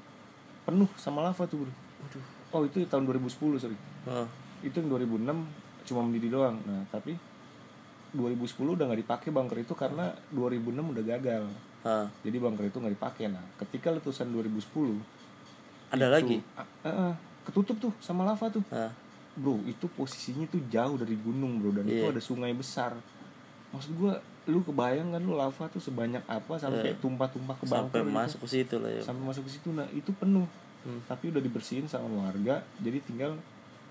penuh 0.63 0.89
sama 0.95 1.21
lava 1.21 1.43
tuh 1.43 1.61
bro 1.61 1.73
Waduh. 1.99 2.23
oh 2.51 2.61
itu 2.63 2.81
tahun 2.83 3.05
2010 3.05 3.29
sorry 3.57 3.77
Oh. 4.01 4.25
itu 4.61 4.73
yang 4.75 4.89
2006 4.89 5.27
cuma 5.85 6.01
mendidih 6.01 6.31
doang 6.31 6.57
nah 6.63 6.81
tapi 6.89 7.13
2010 8.09 8.41
udah 8.73 8.85
nggak 8.87 9.01
dipakai 9.05 9.29
bunker 9.29 9.57
itu 9.59 9.73
karena 9.73 10.09
2006 10.31 10.81
udah 10.81 11.03
gagal 11.07 11.43
Ah. 11.79 12.09
jadi 12.21 12.37
bunker 12.37 12.65
itu 12.65 12.75
nggak 12.75 12.95
dipakai 12.95 13.29
nah 13.29 13.43
ketika 13.55 13.87
letusan 13.89 14.27
2010 14.29 14.99
ada 15.89 16.05
itu- 16.05 16.11
lagi 16.11 16.37
ah, 16.53 16.65
ah, 16.83 17.13
ketutup 17.43 17.77
tuh 17.79 17.93
sama 17.99 18.23
lava 18.23 18.49
tuh 18.49 18.63
ah. 18.69 18.89
Bro 19.39 19.63
itu 19.63 19.87
posisinya 19.89 20.43
tuh 20.45 20.59
jauh 20.67 20.95
dari 20.95 21.15
gunung 21.15 21.57
bro 21.57 21.71
dan 21.71 21.85
itu 21.85 22.03
Iya. 22.03 22.11
ada 22.11 22.19
sungai 22.19 22.51
besar 22.51 22.93
maksud 23.69 23.95
gua 23.95 24.19
lu 24.45 24.59
kebayang 24.59 25.09
kan 25.09 25.21
lu 25.21 25.33
lava 25.33 25.65
tuh 25.67 25.79
sebanyak 25.79 26.21
apa 26.25 26.57
sampai 26.57 26.97
tumpah-tumpah 26.97 27.55
ke 27.55 27.63
Iya. 27.63 27.73
sampai 27.79 27.99
masuk 28.03 28.39
ke 28.43 28.49
situ 28.51 28.75
lah 28.77 28.91
ya 28.91 29.01
sampai 29.01 29.23
masuk 29.23 29.43
ke 29.45 29.51
situ 29.51 29.69
nah 29.71 29.87
itu 29.89 30.11
penuh 30.13 30.45
Hmm. 30.79 31.03
tapi 31.05 31.27
udah 31.27 31.39
dibersihin 31.39 31.83
sama 31.85 32.07
warga 32.23 32.63
jadi 32.79 33.03
tinggal 33.03 33.35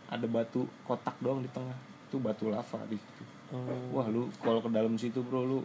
ada 0.09 0.25
batu 0.25 0.65
kotak 0.83 1.13
doang 1.21 1.45
di 1.45 1.51
tengah 1.51 1.77
itu 2.09 2.17
batu 2.17 2.49
lava 2.49 2.81
di 2.89 2.97
situ 2.97 3.25
oh. 3.53 3.93
wah 3.93 4.09
lu 4.09 4.25
kalau 4.41 4.65
ke 4.65 4.73
dalam 4.73 4.97
situ 4.97 5.21
bro 5.21 5.45
lu 5.45 5.61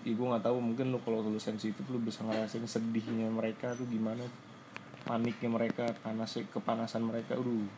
ya 0.00 0.16
gue 0.16 0.26
nggak 0.26 0.40
tahu 0.40 0.64
mungkin 0.64 0.88
lu 0.88 0.98
kalau 0.98 1.20
lu 1.20 1.36
sensitif 1.36 1.84
lu 1.84 2.00
bisa 2.00 2.24
ngerasain 2.24 2.64
sedihnya 2.64 3.28
mereka 3.28 3.76
tuh 3.76 3.84
gimana 3.84 4.24
paniknya 5.04 5.52
mereka 5.52 5.92
panas 6.00 6.40
kepanasan 6.48 7.04
mereka 7.04 7.36
aduh 7.36 7.68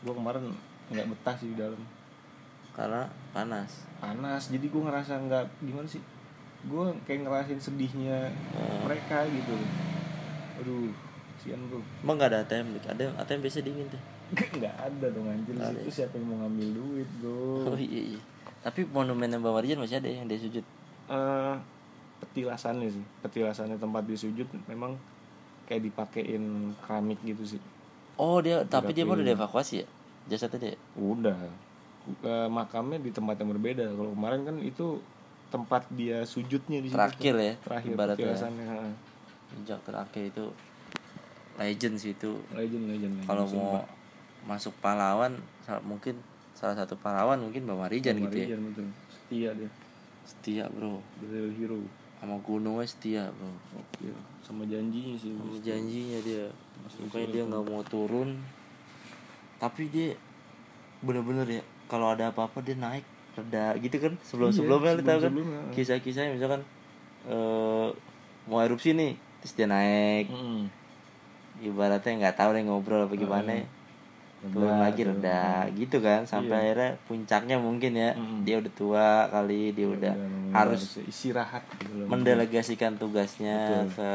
gue 0.00 0.12
kemarin 0.12 0.44
nggak 0.90 1.06
betah 1.10 1.36
sih 1.36 1.52
di 1.52 1.56
dalam. 1.58 1.80
Karena 2.72 3.04
panas. 3.30 3.84
Panas 3.98 4.48
jadi 4.48 4.66
gue 4.66 4.82
ngerasa 4.82 5.12
nggak 5.20 5.44
gimana 5.62 5.86
sih? 5.86 6.00
Gue 6.64 6.92
kayak 7.04 7.24
ngerasain 7.24 7.60
sedihnya 7.60 8.32
Oh. 8.56 8.84
mereka 8.88 9.24
gitu. 9.28 9.54
Aduh 10.60 10.92
sian 11.40 11.56
bro 11.72 11.80
emang 12.04 12.20
nggak 12.20 12.30
ada 12.36 12.38
ATM 12.44 12.76
ada 12.84 13.04
ATM 13.24 13.40
biasa 13.40 13.64
dingin 13.64 13.88
tuh 13.88 14.02
nggak 14.60 14.76
ada 14.76 15.06
dong 15.08 15.24
anjir. 15.24 15.56
Ada. 15.56 15.72
itu 15.80 15.88
siapa 15.88 16.20
yang 16.20 16.28
mau 16.28 16.36
ngambil 16.44 16.68
duit 16.76 17.08
bro 17.16 17.72
oh 17.72 17.78
iya, 17.80 18.12
iya. 18.12 18.20
tapi 18.60 18.84
monumen 18.84 19.32
Mbak 19.40 19.48
Marjan 19.48 19.80
masih 19.80 20.04
ada 20.04 20.08
yang 20.12 20.28
dia 20.28 20.36
sujud? 20.36 20.60
Eh, 21.10 21.54
petilasannya 22.20 22.92
sih. 22.92 23.04
Petilasannya 23.24 23.80
tempat 23.80 24.04
dia 24.04 24.20
sujud 24.20 24.44
memang 24.68 25.00
kayak 25.64 25.88
dipakein 25.88 26.76
keramik 26.84 27.16
gitu 27.24 27.56
sih 27.56 27.60
oh 28.20 28.36
dia 28.44 28.60
tapi 28.68 28.92
dia 28.92 29.08
mau 29.08 29.16
udah 29.16 29.24
dievakuasi 29.24 29.80
ya? 29.80 29.86
Jasadnya 30.28 30.76
dia 30.76 30.76
udah. 31.00 31.36
Eh, 32.20 32.48
makamnya 32.52 33.00
di 33.00 33.10
tempat 33.12 33.40
yang 33.40 33.48
berbeda. 33.56 33.88
Kalau 33.96 34.12
kemarin 34.12 34.40
kan 34.44 34.56
itu 34.60 35.00
tempat 35.50 35.82
dia 35.92 36.22
sujudnya 36.28 36.78
di 36.84 36.88
situ. 36.92 36.96
Terakhir 36.96 37.34
ya 37.40 37.54
terakhir 37.64 37.90
ibaratnya. 37.96 38.34
ha. 38.36 38.78
Jejak 39.60 39.80
terakhir 39.82 40.22
itu 40.30 40.44
legend 41.58 41.96
sih 41.98 42.12
itu. 42.14 42.38
Legend 42.54 42.84
legend 42.92 43.12
kalau 43.26 43.44
Sumpah. 43.48 43.60
mau 43.60 43.74
masuk 44.48 44.72
pahlawan 44.80 45.36
mungkin 45.84 46.16
salah 46.56 46.76
satu 46.76 46.96
pahlawan 46.96 47.40
mungkin 47.40 47.68
Mbak 47.68 47.76
Marijan 47.76 48.16
gitu 48.20 48.36
ya? 48.36 48.46
Marijan, 48.48 48.60
betul. 48.72 48.86
Setia 49.12 49.50
dia. 49.56 49.70
Setia 50.24 50.64
bro. 50.70 51.00
Real 51.24 51.50
hero. 51.56 51.80
Sama 52.20 52.36
gunungnya 52.40 52.86
setia 52.88 53.22
bro. 53.32 53.52
Oke. 53.76 54.12
Sama 54.44 54.64
janjinya 54.64 55.14
sih. 55.18 55.32
Sama 55.36 55.56
janjinya 55.60 56.18
dia 56.24 56.46
pokoknya 56.86 57.28
dia 57.30 57.42
nggak 57.44 57.64
mau 57.64 57.82
turun. 57.82 58.40
Tapi 59.56 59.88
dia 59.88 60.16
bener-bener 61.00 61.46
ya 61.48 61.62
kalau 61.86 62.12
ada 62.12 62.28
apa-apa 62.28 62.60
dia 62.60 62.76
naik 62.76 63.04
reda 63.30 63.72
gitu 63.78 63.96
kan 63.96 64.12
sebelum 64.20 64.50
sebelumnya 64.50 64.92
lu 64.94 65.02
tahu 65.02 65.18
kan. 65.22 65.32
kisah-kisahnya 65.70 66.34
misalkan 66.34 66.60
eh 67.24 67.88
mau 68.44 68.60
erupsi 68.60 68.92
nih 68.92 69.14
terus 69.40 69.52
dia 69.54 69.66
naik. 69.66 70.28
Mm-mm. 70.28 70.68
ibaratnya 71.60 72.12
nggak 72.18 72.36
tahu 72.36 72.50
deh 72.52 72.64
ngobrol 72.64 73.04
apa 73.04 73.14
gimana. 73.14 73.52
Reda, 73.52 74.48
turun 74.48 74.72
lagi 74.72 75.02
reda 75.04 75.42
gitu 75.76 76.00
kan 76.00 76.24
sampai 76.24 76.48
Iya. 76.48 76.60
akhirnya 76.64 76.90
puncaknya 77.04 77.56
mungkin 77.56 77.92
ya. 77.92 78.10
Mm-mm. 78.16 78.40
dia 78.40 78.56
udah 78.56 78.72
tua 78.72 79.08
kali 79.28 79.72
dia 79.72 79.84
udah 79.84 80.14
memang 80.16 80.52
harus 80.56 80.96
istirahat 81.04 81.60
gitu 81.76 82.08
mendelegasikan 82.08 82.96
tugasnya 82.96 83.84
Betul. 83.84 84.00
ke 84.00 84.10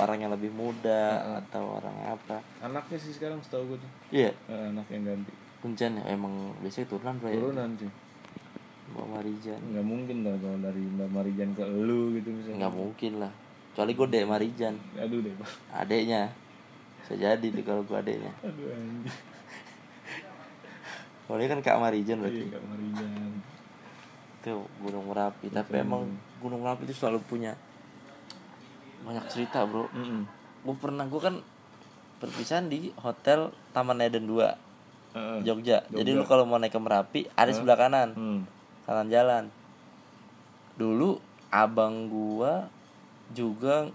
orang 0.00 0.18
yang 0.18 0.32
lebih 0.32 0.50
muda 0.50 1.22
atau 1.44 1.78
orang 1.78 1.96
apa. 2.18 2.42
Anaknya 2.64 2.98
sih 2.98 3.12
sekarang 3.14 3.38
setahu 3.44 3.74
gue 3.74 3.78
tuh. 3.78 3.90
Iya. 4.10 4.30
Eh, 4.50 4.64
anak 4.74 4.86
yang 4.90 5.04
ganti. 5.06 5.32
Kuncen 5.60 5.96
ya 6.00 6.04
emang 6.12 6.52
biasanya 6.60 6.86
turunan 6.90 7.14
bro 7.20 7.28
ya? 7.28 7.40
Turunan 7.40 7.70
sih. 7.78 7.90
Mbak 8.84 9.06
Marijan. 9.08 9.60
Nggak 9.72 9.86
mungkin 9.86 10.16
dong 10.22 10.38
kalau 10.44 10.58
dari 10.60 10.82
Mbak 10.84 11.08
Marijan 11.08 11.50
ke 11.56 11.64
lu 11.64 12.12
gitu 12.16 12.28
misalnya. 12.32 12.56
Nggak 12.60 12.74
mungkin 12.76 13.12
lah. 13.20 13.32
Kecuali 13.72 13.92
gue 13.96 14.06
dek 14.12 14.26
Marijan. 14.28 14.74
Aduh 15.00 15.18
deh 15.24 15.34
pak 15.34 15.50
adeknya. 15.72 16.22
Bisa 17.00 17.14
jadi 17.16 17.46
tuh 17.48 17.64
kalau 17.64 17.82
gue 17.82 17.96
adeknya. 17.96 18.32
Aduh 18.44 18.66
anjir 18.72 19.14
kalau 21.24 21.40
dia 21.40 21.48
kan 21.48 21.60
kak 21.64 21.80
Marijan 21.80 22.20
iya 22.20 22.24
berarti 22.28 22.44
Kak 22.52 22.64
Marijan. 22.68 23.30
Itu 24.44 24.52
Gunung 24.84 25.04
Merapi. 25.08 25.46
Tapi 25.48 25.72
emang 25.80 26.04
Gunung 26.44 26.60
Merapi 26.60 26.84
itu 26.84 26.92
selalu 26.92 27.24
punya 27.24 27.56
banyak 29.04 29.24
cerita 29.28 29.62
bro 29.62 29.86
Mm-mm. 29.90 30.24
gue 30.62 30.76
pernah 30.76 31.04
gue 31.04 31.20
kan 31.20 31.36
perpisahan 32.16 32.66
di 32.66 32.88
hotel 32.96 33.52
Taman 33.70 34.00
Eden 34.00 34.24
2 34.24 34.40
Heeh. 35.14 35.38
Jogja. 35.44 35.84
Jadi 35.86 36.10
Jogja. 36.10 36.18
lu 36.18 36.24
kalau 36.24 36.42
mau 36.42 36.56
naik 36.56 36.68
ke 36.68 36.80
Merapi 36.80 37.20
ada 37.30 37.46
sebelah 37.48 37.76
kanan, 37.76 38.10
Hmm. 38.12 38.40
kanan 38.82 39.06
jalan. 39.06 39.46
Dulu 40.74 41.22
abang 41.48 42.10
gua 42.10 42.66
juga 43.30 43.86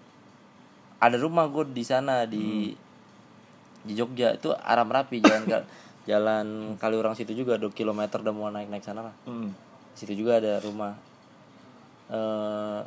ada 0.96 1.18
rumah 1.18 1.44
gua 1.46 1.68
di 1.68 1.84
sana 1.84 2.24
di 2.24 2.72
di 3.82 3.94
Jogja 3.94 4.32
itu 4.32 4.54
arah 4.54 4.84
Merapi 4.84 5.20
jalan 5.20 5.44
ke 5.44 5.60
jalan 6.10 6.46
Kaliurang 6.76 7.12
situ 7.14 7.36
juga 7.36 7.58
2 7.58 7.68
km 7.70 8.00
udah 8.00 8.32
mau 8.32 8.48
naik 8.48 8.70
naik 8.70 8.86
sana 8.86 9.04
lah. 9.04 9.16
Hmm. 9.26 9.52
Situ 9.92 10.16
juga 10.16 10.40
ada 10.40 10.62
rumah. 10.62 10.96
eh 12.08 12.80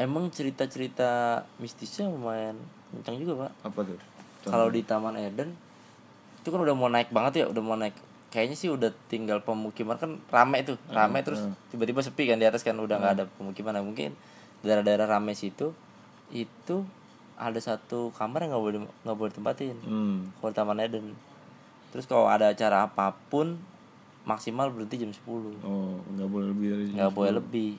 emang 0.00 0.32
cerita-cerita 0.32 1.44
mistisnya 1.60 2.08
lumayan 2.08 2.56
kencang 2.90 3.20
juga 3.20 3.46
pak. 3.46 3.50
Apa 3.68 3.80
tuh? 3.84 3.98
Kalau 4.48 4.72
di 4.72 4.80
Taman 4.80 5.20
Eden 5.20 5.52
itu 6.40 6.48
kan 6.48 6.60
udah 6.64 6.72
mau 6.72 6.88
naik 6.88 7.12
banget 7.12 7.44
ya 7.44 7.46
udah 7.52 7.62
mau 7.62 7.76
naik. 7.76 7.92
Kayaknya 8.32 8.56
sih 8.56 8.70
udah 8.72 8.90
tinggal 9.12 9.44
pemukiman 9.44 9.98
kan 10.00 10.16
rame 10.30 10.62
tuh 10.64 10.78
rame 10.88 11.20
terus 11.20 11.42
tiba-tiba 11.74 12.00
sepi 12.00 12.30
kan 12.30 12.38
di 12.38 12.46
atas 12.46 12.64
kan 12.64 12.78
udah 12.78 12.96
nggak 12.96 13.14
ada 13.20 13.24
pemukiman. 13.36 13.76
Nah, 13.76 13.84
mungkin 13.84 14.16
daerah-daerah 14.64 15.04
rame 15.04 15.36
situ 15.36 15.76
itu 16.32 16.86
ada 17.36 17.58
satu 17.58 18.14
kamar 18.16 18.46
yang 18.46 18.56
nggak 18.56 18.64
boleh 18.64 18.78
nggak 19.04 19.18
boleh 19.18 19.32
tempatin. 19.34 19.76
Hmm. 19.84 20.32
kalau 20.40 20.52
Taman 20.56 20.80
Eden. 20.80 21.12
Terus 21.90 22.06
kalau 22.06 22.30
ada 22.30 22.54
acara 22.54 22.86
apa 22.86 23.12
pun 23.28 23.58
maksimal 24.24 24.68
berhenti 24.70 25.00
jam 25.00 25.10
10 25.10 25.64
oh 25.64 25.96
nggak 26.16 26.28
boleh 26.28 26.46
lebih 26.52 26.66
dari 26.70 26.84
nggak 26.92 27.12
boleh 27.12 27.32
lebih 27.40 27.70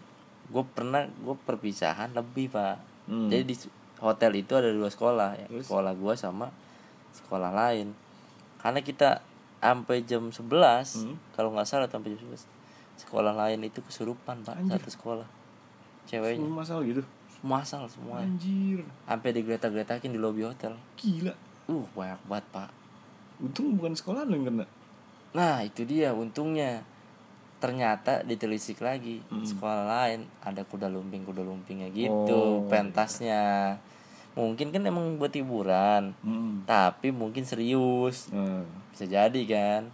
gue 0.52 0.64
pernah 0.76 1.08
gue 1.08 1.36
perpisahan 1.48 2.12
lebih 2.12 2.52
pak. 2.52 2.78
Hmm. 3.10 3.28
jadi 3.34 3.44
di 3.44 3.56
hotel 3.98 4.32
itu 4.38 4.54
ada 4.54 4.70
dua 4.70 4.92
sekolah 4.92 5.30
ya. 5.40 5.48
Sekolah 5.64 5.94
gue 5.96 6.14
sama 6.14 6.52
sekolah 7.16 7.50
lain. 7.50 7.96
Karena 8.62 8.84
kita 8.84 9.24
sampai 9.62 10.06
jam 10.06 10.30
11 10.30 11.02
Hmm. 11.02 11.16
kalau 11.34 11.54
nggak 11.54 11.66
salah 11.70 11.88
sampai 11.88 12.14
jam 12.14 12.22
11 12.30 12.46
sekolah 12.98 13.34
lain 13.34 13.66
itu 13.66 13.82
kesurupan 13.82 14.46
pak 14.46 14.58
satu 14.70 14.90
sekolah. 14.92 15.28
Ceweknya. 16.06 16.42
Semua 16.44 16.60
masalah 16.62 16.84
gitu? 16.86 17.02
Masal 17.42 17.84
semua. 17.90 18.22
Anjir. 18.22 18.86
Sampai 19.10 19.34
digeletak-geletakin 19.34 20.14
di 20.14 20.20
lobi 20.22 20.46
hotel. 20.46 20.78
Gila. 20.98 21.34
Uh 21.66 21.86
banyak 21.98 22.22
banget 22.30 22.46
pak. 22.54 22.70
Untung 23.42 23.74
bukan 23.74 23.98
sekolah 23.98 24.22
lu 24.30 24.38
yang 24.38 24.46
kena. 24.54 24.66
Nah 25.34 25.66
itu 25.66 25.82
dia 25.88 26.14
untungnya 26.14 26.86
ternyata 27.62 28.26
ditelisik 28.26 28.82
lagi. 28.82 29.22
Hmm. 29.30 29.46
sekolah 29.46 29.86
lain 29.86 30.26
ada 30.42 30.66
kuda 30.66 30.90
lumping 30.90 31.22
kuda 31.22 31.46
lumpingnya 31.46 31.94
gitu 31.94 32.66
Oh. 32.66 32.66
pentasnya. 32.66 33.78
Mungkin 34.34 34.74
kan 34.74 34.82
emang 34.82 35.22
buat 35.22 35.32
hiburan 35.32 36.18
hmm. 36.26 36.66
tapi 36.66 37.14
mungkin 37.14 37.46
serius. 37.46 38.34
Nah 38.34 38.66
bisa 38.90 39.06
jadi 39.06 39.42
kan? 39.46 39.94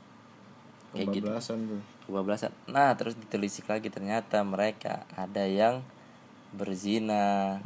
Kayak 0.96 1.08
gitu. 1.20 1.28
Tuh. 1.28 1.82
Kebablasan. 2.08 2.56
Nah 2.72 2.96
terus 2.96 3.20
ditelisik 3.20 3.68
lagi 3.68 3.92
ternyata 3.92 4.40
mereka 4.48 5.04
ada 5.12 5.44
yang 5.44 5.84
berzina. 6.56 7.60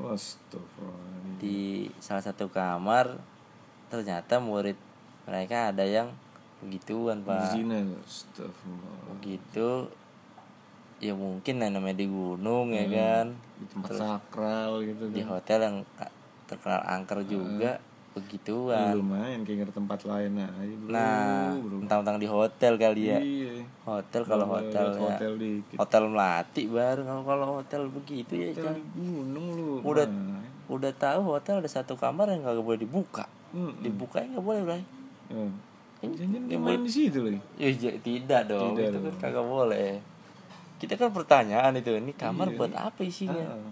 Di 1.38 1.94
salah 2.02 2.26
satu 2.26 2.50
kamar 2.50 3.22
ternyata 3.94 4.40
murid 4.42 4.80
mereka 5.30 5.70
ada 5.70 5.86
yang 5.86 6.10
begituan 6.62 7.26
pak. 7.26 7.58
Zina 7.58 7.82
begitu 9.12 9.90
ya 11.02 11.18
mungkin 11.18 11.58
yang 11.58 11.74
namanya 11.74 11.98
di 11.98 12.08
gunung 12.08 12.70
ya 12.72 12.86
kan. 12.86 13.34
di 13.58 13.66
tempat 13.70 13.90
sakral 13.94 14.82
gitu 14.82 15.10
di 15.10 15.22
kan. 15.26 15.38
hotel 15.38 15.60
yang 15.62 15.78
terkenal 16.46 16.82
angker 16.86 17.26
juga 17.26 17.82
begituan. 18.12 18.92
Lumayan 18.94 19.42
kayak 19.42 19.72
tempat 19.72 20.04
lain 20.04 20.36
aja 20.36 20.74
bro. 20.78 20.90
Nah 20.92 21.56
bro. 21.58 21.80
mentang-mentang 21.80 22.20
di 22.20 22.28
hotel 22.28 22.74
kali 22.76 23.02
ya. 23.08 23.20
Iya. 23.24 23.64
Hotel 23.88 24.22
kalau 24.28 24.46
Boleh 24.46 24.68
hotel 24.68 24.86
ya. 24.86 25.00
hotel 25.00 25.32
dikit. 25.40 25.78
Hotel 25.80 26.02
melati 26.06 26.64
baru 26.68 27.02
kalau 27.02 27.24
kalau 27.24 27.46
hotel 27.58 27.82
begitu 27.88 28.32
ya 28.36 28.48
hotel 28.52 28.64
Cang. 28.68 28.76
di 28.78 28.84
gunung 29.00 29.46
lu 29.56 29.66
udah 29.82 30.06
Nah. 30.06 30.44
udah 30.68 30.92
tahu 30.94 31.20
hotel 31.26 31.64
ada 31.64 31.70
satu 31.72 31.96
kamar 31.96 32.30
yang 32.30 32.44
nggak 32.44 32.60
boleh 32.60 32.80
dibuka. 32.80 33.26
Hmm. 33.52 33.74
dibuka 33.80 34.22
nggak 34.22 34.44
boleh 34.44 34.62
bray. 34.64 34.84
Ya. 35.32 35.48
Jangan 36.02 36.50
ini 36.50 36.58
main 36.58 36.82
di 36.82 36.90
situ 36.90 37.22
lagi. 37.22 37.38
Ya, 37.56 37.70
j- 37.70 38.02
tidak 38.02 38.50
dong. 38.50 38.74
Tidak 38.74 38.90
itu 38.90 38.98
kan 38.98 39.06
dong. 39.06 39.18
kagak 39.22 39.46
boleh. 39.46 39.92
Kita 40.82 40.94
kan 40.98 41.14
pertanyaan 41.14 41.78
itu 41.78 41.94
ini 41.94 42.10
kamar 42.12 42.50
Iya. 42.50 42.58
buat 42.58 42.74
apa 42.74 43.02
isinya? 43.06 43.38
Ah, 43.38 43.70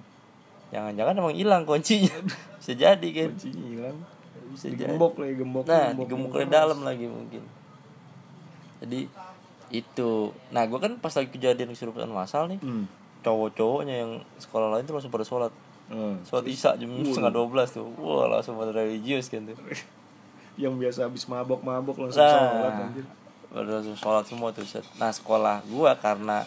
jangan-jangan 0.69 1.13
emang 1.17 1.33
hilang 1.33 1.63
kuncinya. 1.65 2.13
Bisa 2.61 2.77
jadi 2.77 3.07
kan? 3.09 3.29
Kuncinya 3.33 3.65
hilang. 3.65 3.97
Bisa 4.53 4.65
jadi. 4.69 4.77
Digembok 4.77 5.13
lagi 5.17 5.33
gembok 5.35 5.65
nah 5.65 5.89
gembok, 5.93 6.33
dari 6.35 6.47
dalam 6.47 6.79
lagi 6.85 7.05
mungkin. 7.05 7.41
Jadi 8.79 9.09
itu. 9.69 10.11
Nah 10.49 10.63
gue 10.65 10.77
kan 10.77 10.93
pas 10.97 11.13
lagi 11.13 11.29
kejadian 11.29 11.73
kesurupan 11.73 12.09
masal 12.09 12.45
nih 12.45 12.57
hmm. 12.57 12.85
cowok-cowoknya 13.21 14.05
yang 14.05 14.11
sekolah 14.37 14.69
lain 14.69 14.85
tuh 14.85 14.93
langsung 14.93 15.09
pada 15.09 15.25
sholat. 15.25 15.53
Ah. 15.89 16.13
sholat 16.21 16.45
isya 16.45 16.77
jam 16.77 16.93
setengah 17.01 17.33
dua 17.33 17.49
belas 17.49 17.73
tuh. 17.73 17.89
Wah 17.97 18.29
langsung 18.29 18.53
pada 18.53 18.69
religius 18.69 19.33
kan 19.33 19.49
tuh 19.49 19.57
yang 20.59 20.75
biasa 20.75 21.07
habis 21.07 21.23
mabok 21.25 21.63
mabok 21.63 21.95
langsung 21.97 22.19
Nah. 22.19 22.35
sholat 22.51 22.73
anjir 22.83 23.05
langsung 23.49 23.95
sholat 23.95 24.25
semua 24.25 24.51
tuh 24.51 24.61
set. 24.61 24.83
nah 24.95 25.09
sekolah 25.09 25.63
gua 25.65 25.95
karena 25.95 26.43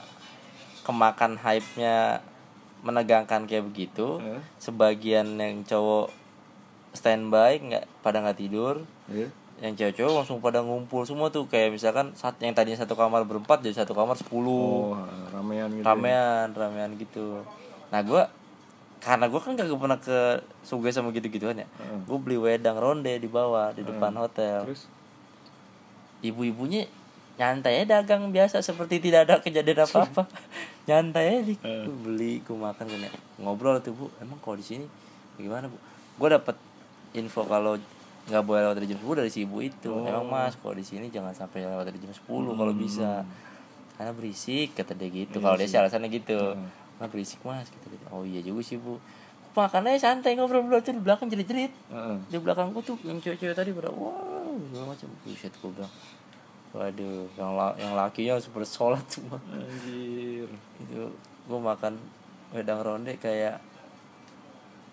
kemakan 0.82 1.34
hype-nya 1.34 2.20
menegangkan 2.80 3.46
kayak 3.46 3.64
begitu 3.64 4.20
Eh? 4.20 4.42
sebagian 4.58 5.24
yang 5.34 5.62
cowok 5.62 6.12
standby 6.92 7.56
nggak 7.58 7.84
pada 8.00 8.20
nggak 8.20 8.38
tidur 8.38 8.84
ya 9.08 9.26
yang 9.58 9.72
cewek-cewek 9.72 10.10
langsung 10.12 10.38
pada 10.38 10.58
ngumpul 10.58 11.06
semua 11.06 11.30
tuh 11.30 11.46
kayak 11.46 11.70
misalkan 11.70 12.10
saat 12.12 12.34
yang 12.36 12.50
tadinya 12.50 12.76
satu 12.76 12.92
kamar 12.92 13.22
berempat 13.22 13.62
jadi 13.62 13.78
satu 13.78 13.94
kamar 13.94 14.18
sepuluh 14.18 14.90
oh 14.90 14.98
ramean 15.30 15.70
gitu 15.70 15.80
ya. 15.80 15.88
ramean 15.88 16.46
ramean 16.50 16.90
gitu 16.96 17.46
nah 17.88 18.02
gue 18.02 18.22
karena 19.03 19.26
gue 19.26 19.36
kan 19.36 19.53
gak 19.53 19.66
pernah 19.72 19.98
ke 19.98 20.18
Sugoi 20.62 20.90
sama 20.90 21.11
gitu 21.11 21.26
gituan 21.28 21.57
ya 21.57 21.66
Heeh. 21.68 21.98
gue 22.03 22.18
beli 22.18 22.36
wedang 22.36 22.76
ronde 22.76 23.11
di 23.12 23.26
bawah 23.26 23.70
di 23.70 23.82
depan 23.82 24.14
hotel 24.14 24.62
terus 24.64 24.86
ibu-ibunya 26.20 26.86
nyantai 27.34 27.82
dagang 27.82 28.30
biasa 28.30 28.61
seperti 28.61 29.00
tidak 29.00 29.26
ada 29.26 29.34
kejadian 29.38 29.82
apa 29.82 29.98
apa 30.05 30.22
nyantai 30.88 31.40
aja. 31.40 31.55
Gua 31.82 31.96
beli 32.05 32.38
gue 32.38 32.55
makan 32.55 32.84
kan 32.84 33.00
ya. 33.00 33.11
ngobrol 33.38 33.78
tuh 33.78 33.90
bu 33.90 34.07
emang 34.18 34.38
kalau 34.38 34.55
di 34.55 34.64
sini 34.64 34.86
gimana 35.34 35.66
bu 35.66 35.78
gue 36.14 36.28
dapet 36.30 36.55
info 37.12 37.42
kalau 37.42 37.74
nggak 38.22 38.42
boleh 38.42 38.62
lewat 38.62 38.76
dari 38.76 38.86
jam 38.86 38.98
10 39.00 39.18
dari 39.18 39.30
si 39.30 39.42
ibu 39.42 39.59
itu 39.59 39.90
Oh. 39.90 40.07
emang 40.07 40.28
mas 40.28 40.55
kalau 40.55 40.72
di 40.72 40.84
sini 40.84 41.09
jangan 41.09 41.32
sampai 41.32 41.64
lewat 41.64 41.84
dari 41.84 41.98
jam 41.98 42.12
10 42.12 42.22
kalau 42.28 42.70
bisa 42.72 43.26
karena 43.92 44.12
berisik 44.12 44.72
kata 44.72 44.94
dia 44.94 45.11
gitu 45.11 45.36
Iya 45.36 45.42
kalau 45.42 45.57
dia 45.57 45.66
sih. 45.66 45.74
alasannya 45.76 46.09
gitu 46.09 46.38
Heeh. 46.38 46.68
Karena 47.03 47.11
berisik 47.18 47.42
mas? 47.42 47.66
Kata 47.66 47.90
dia 47.90 47.98
oh 48.14 48.22
iya 48.22 48.38
juga 48.38 48.62
sih 48.62 48.78
bu. 48.78 48.94
Makannya 49.59 49.98
santai 49.98 50.38
ngobrol-ngobrol 50.38 50.86
tuh 50.86 50.94
di 50.94 51.03
belakang 51.03 51.26
jerit-jerit. 51.26 51.74
Heeh. 51.90 52.16
di 52.30 52.38
belakangku 52.38 52.78
tuh 52.86 52.94
yang 53.03 53.18
cewek-cewek 53.18 53.59
tadi 53.59 53.74
pada 53.74 53.90
wow 53.90 54.55
segala 54.70 54.94
macam. 54.94 55.11
Buset 55.26 55.50
gue 55.50 55.70
bilang. 55.74 55.90
Waduh 56.70 57.26
yang 57.34 57.59
la 57.59 57.74
yang 57.74 57.98
lakinya 57.98 58.38
super 58.38 58.62
sholat 58.62 59.03
semua 59.11 59.42
anjir. 59.50 60.46
Itu 60.78 61.11
gue 61.50 61.59
makan 61.59 61.98
wedang 62.55 62.86
ronde 62.86 63.18
kayak 63.18 63.59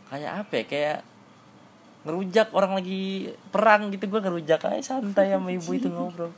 kayak 0.09 0.31
apa 0.41 0.53
ya? 0.57 0.65
Kayak 0.65 0.97
ngerujak 2.09 2.49
orang 2.57 2.73
lagi 2.73 3.29
perang 3.53 3.93
gitu. 3.93 4.09
Gue 4.09 4.17
ngerujak 4.17 4.65
aja 4.65 4.97
santai 4.97 5.29
sama 5.29 5.53
ibu 5.53 5.77
itu 5.77 5.85
ngobrol 5.93 6.33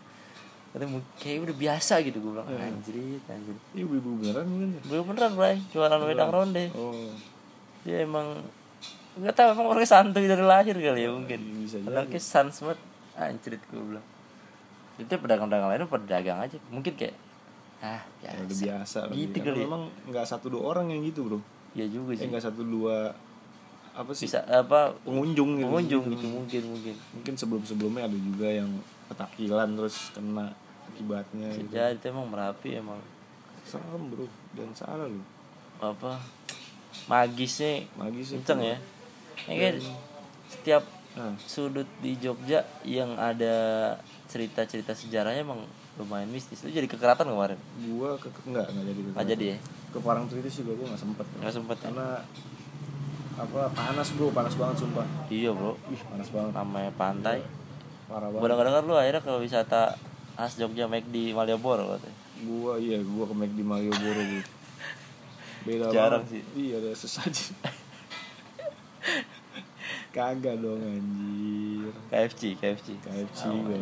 Katanya, 0.71 1.03
kayak 1.19 1.39
udah 1.51 1.55
biasa 1.59 1.93
gitu 1.99 2.17
gue 2.23 2.31
bilang 2.31 2.47
anjir 2.47 2.95
anjir 3.27 3.55
ibu-ibu 3.75 4.23
beneran 4.23 4.47
kan 4.47 4.69
ya? 4.71 4.81
gue 4.87 4.99
beneran 5.03 5.31
bray. 5.35 5.57
Jualan 5.75 5.99
wedang 6.07 6.31
ronde. 6.31 6.71
Oh. 6.71 7.11
Dia 7.83 8.07
emang 8.07 8.39
nggak 9.19 9.35
tahu 9.35 9.47
emang 9.51 9.67
orangnya 9.75 9.91
santuy 9.91 10.23
dari 10.31 10.39
lahir 10.39 10.71
kali 10.71 11.03
ya 11.03 11.11
mungkin. 11.11 11.39
bisa 11.59 11.83
jadi. 11.83 11.91
anaknya 11.91 12.21
sans 12.23 12.55
banget. 12.63 12.79
Anjrit 13.19 13.61
gue 13.67 13.83
bilang. 13.83 14.05
Itu 14.95 15.11
pedagang-pedagang 15.11 15.69
lain 15.75 15.83
pada 15.91 16.05
dagang 16.07 16.39
aja. 16.39 16.55
Mungkin 16.71 16.95
kayak 16.95 17.15
ah 17.83 17.99
Ya, 18.23 18.31
udah 18.39 18.57
biasa. 18.63 18.99
Gitu 19.11 19.35
Karena 19.35 19.47
kali 19.51 19.59
ya. 19.59 19.63
memang 19.67 19.83
nggak 20.07 20.23
satu 20.23 20.47
dua 20.47 20.63
orang 20.71 20.87
yang 20.95 21.03
gitu 21.03 21.27
bro. 21.27 21.39
Ya 21.75 21.83
juga 21.91 22.15
eh 22.15 22.23
sih. 22.23 22.31
nggak 22.31 22.43
satu 22.47 22.63
dua 22.63 23.11
apa 23.91 24.11
sih? 24.15 24.31
Bisa 24.31 24.47
apa? 24.47 24.95
Pengunjung 25.03 25.59
gitu 25.59 25.67
pengunjung 25.67 26.03
gitu. 26.15 26.27
mungkin 26.31 26.61
mungkin. 26.71 26.95
Mungkin 27.11 27.33
sebelum 27.35 27.63
sebelumnya 27.67 28.07
ada 28.07 28.15
juga 28.15 28.47
yang 28.47 28.71
petakilan 29.11 29.67
terus 29.75 30.15
kena 30.15 30.55
akibatnya 30.87 31.49
bisa 31.51 31.91
gitu. 31.91 31.95
itu 31.99 32.05
emang 32.15 32.27
merapi 32.31 32.79
emang. 32.79 32.99
Serem 33.67 34.07
bro. 34.07 34.25
Dan 34.55 34.71
salah 34.71 35.07
lu. 35.07 35.19
Apa? 35.83 36.19
Magisnya 37.11 37.83
magis 37.99 38.35
kenceng 38.35 38.61
ya? 38.63 38.77
Ya 39.47 39.55
kan 39.57 39.75
setiap 40.51 40.83
nah, 41.15 41.33
sudut 41.39 41.87
di 42.03 42.19
Jogja 42.19 42.63
yang 42.83 43.15
ada 43.15 43.55
cerita-cerita 44.27 44.91
sejarahnya 44.95 45.43
emang 45.43 45.63
lumayan 45.99 46.27
mistis. 46.31 46.63
Lu 46.63 46.71
jadi 46.71 46.87
kekeraton 46.87 47.27
kemarin? 47.27 47.59
Gua 47.83 48.15
ke 48.19 48.27
ke- 48.31 48.47
nggak 48.47 48.67
nggak 48.67 48.85
jadi 48.85 48.99
ke 48.99 49.09
nggak 49.11 49.27
jadi 49.27 49.45
ya? 49.45 49.57
Ke 49.91 49.99
Parangtritis 49.99 50.53
juga 50.63 50.71
gua 50.77 50.85
nggak 50.91 51.01
sempet. 51.01 51.25
Nggak 51.39 51.55
sempet 51.55 51.77
ya? 51.79 51.83
karena 51.89 52.07
apa 53.39 53.61
panas 53.71 54.07
bro. 54.13 54.27
Panas 54.35 54.53
banget 54.59 54.75
sumpah. 54.83 55.07
Iya 55.31 55.49
bro. 55.55 55.73
Ih 55.89 56.01
panas 56.05 56.29
banget. 56.29 56.51
Namanya 56.53 56.91
pantai. 56.99 57.39
parah 57.41 57.60
Gue 58.11 58.47
dengar 58.47 58.83
lu 58.83 58.93
akhirnya 58.93 59.19
ke 59.19 59.31
wisata 59.39 59.95
khas 60.35 60.57
Jogja 60.57 60.87
di 61.07 61.31
Malioboro 61.31 61.93
katanya. 61.93 62.17
gua 62.41 62.73
iya 62.75 62.97
gua 62.99 63.23
ke 63.29 63.35
McD 63.37 63.59
Malioboro 63.61 64.21
gitu 64.25 64.49
beda 65.69 65.93
Jarang 65.93 66.25
banget. 66.25 66.33
sih. 66.33 66.41
iya 66.57 66.81
ada 66.81 66.89
sesaji 66.91 67.53
kagak 70.15 70.57
dong 70.57 70.81
anjir 70.81 71.93
KFC, 72.09 72.57
KFC. 72.57 72.87
KFC 72.99 73.41
Oh, 73.47 73.61
gua 73.63 73.77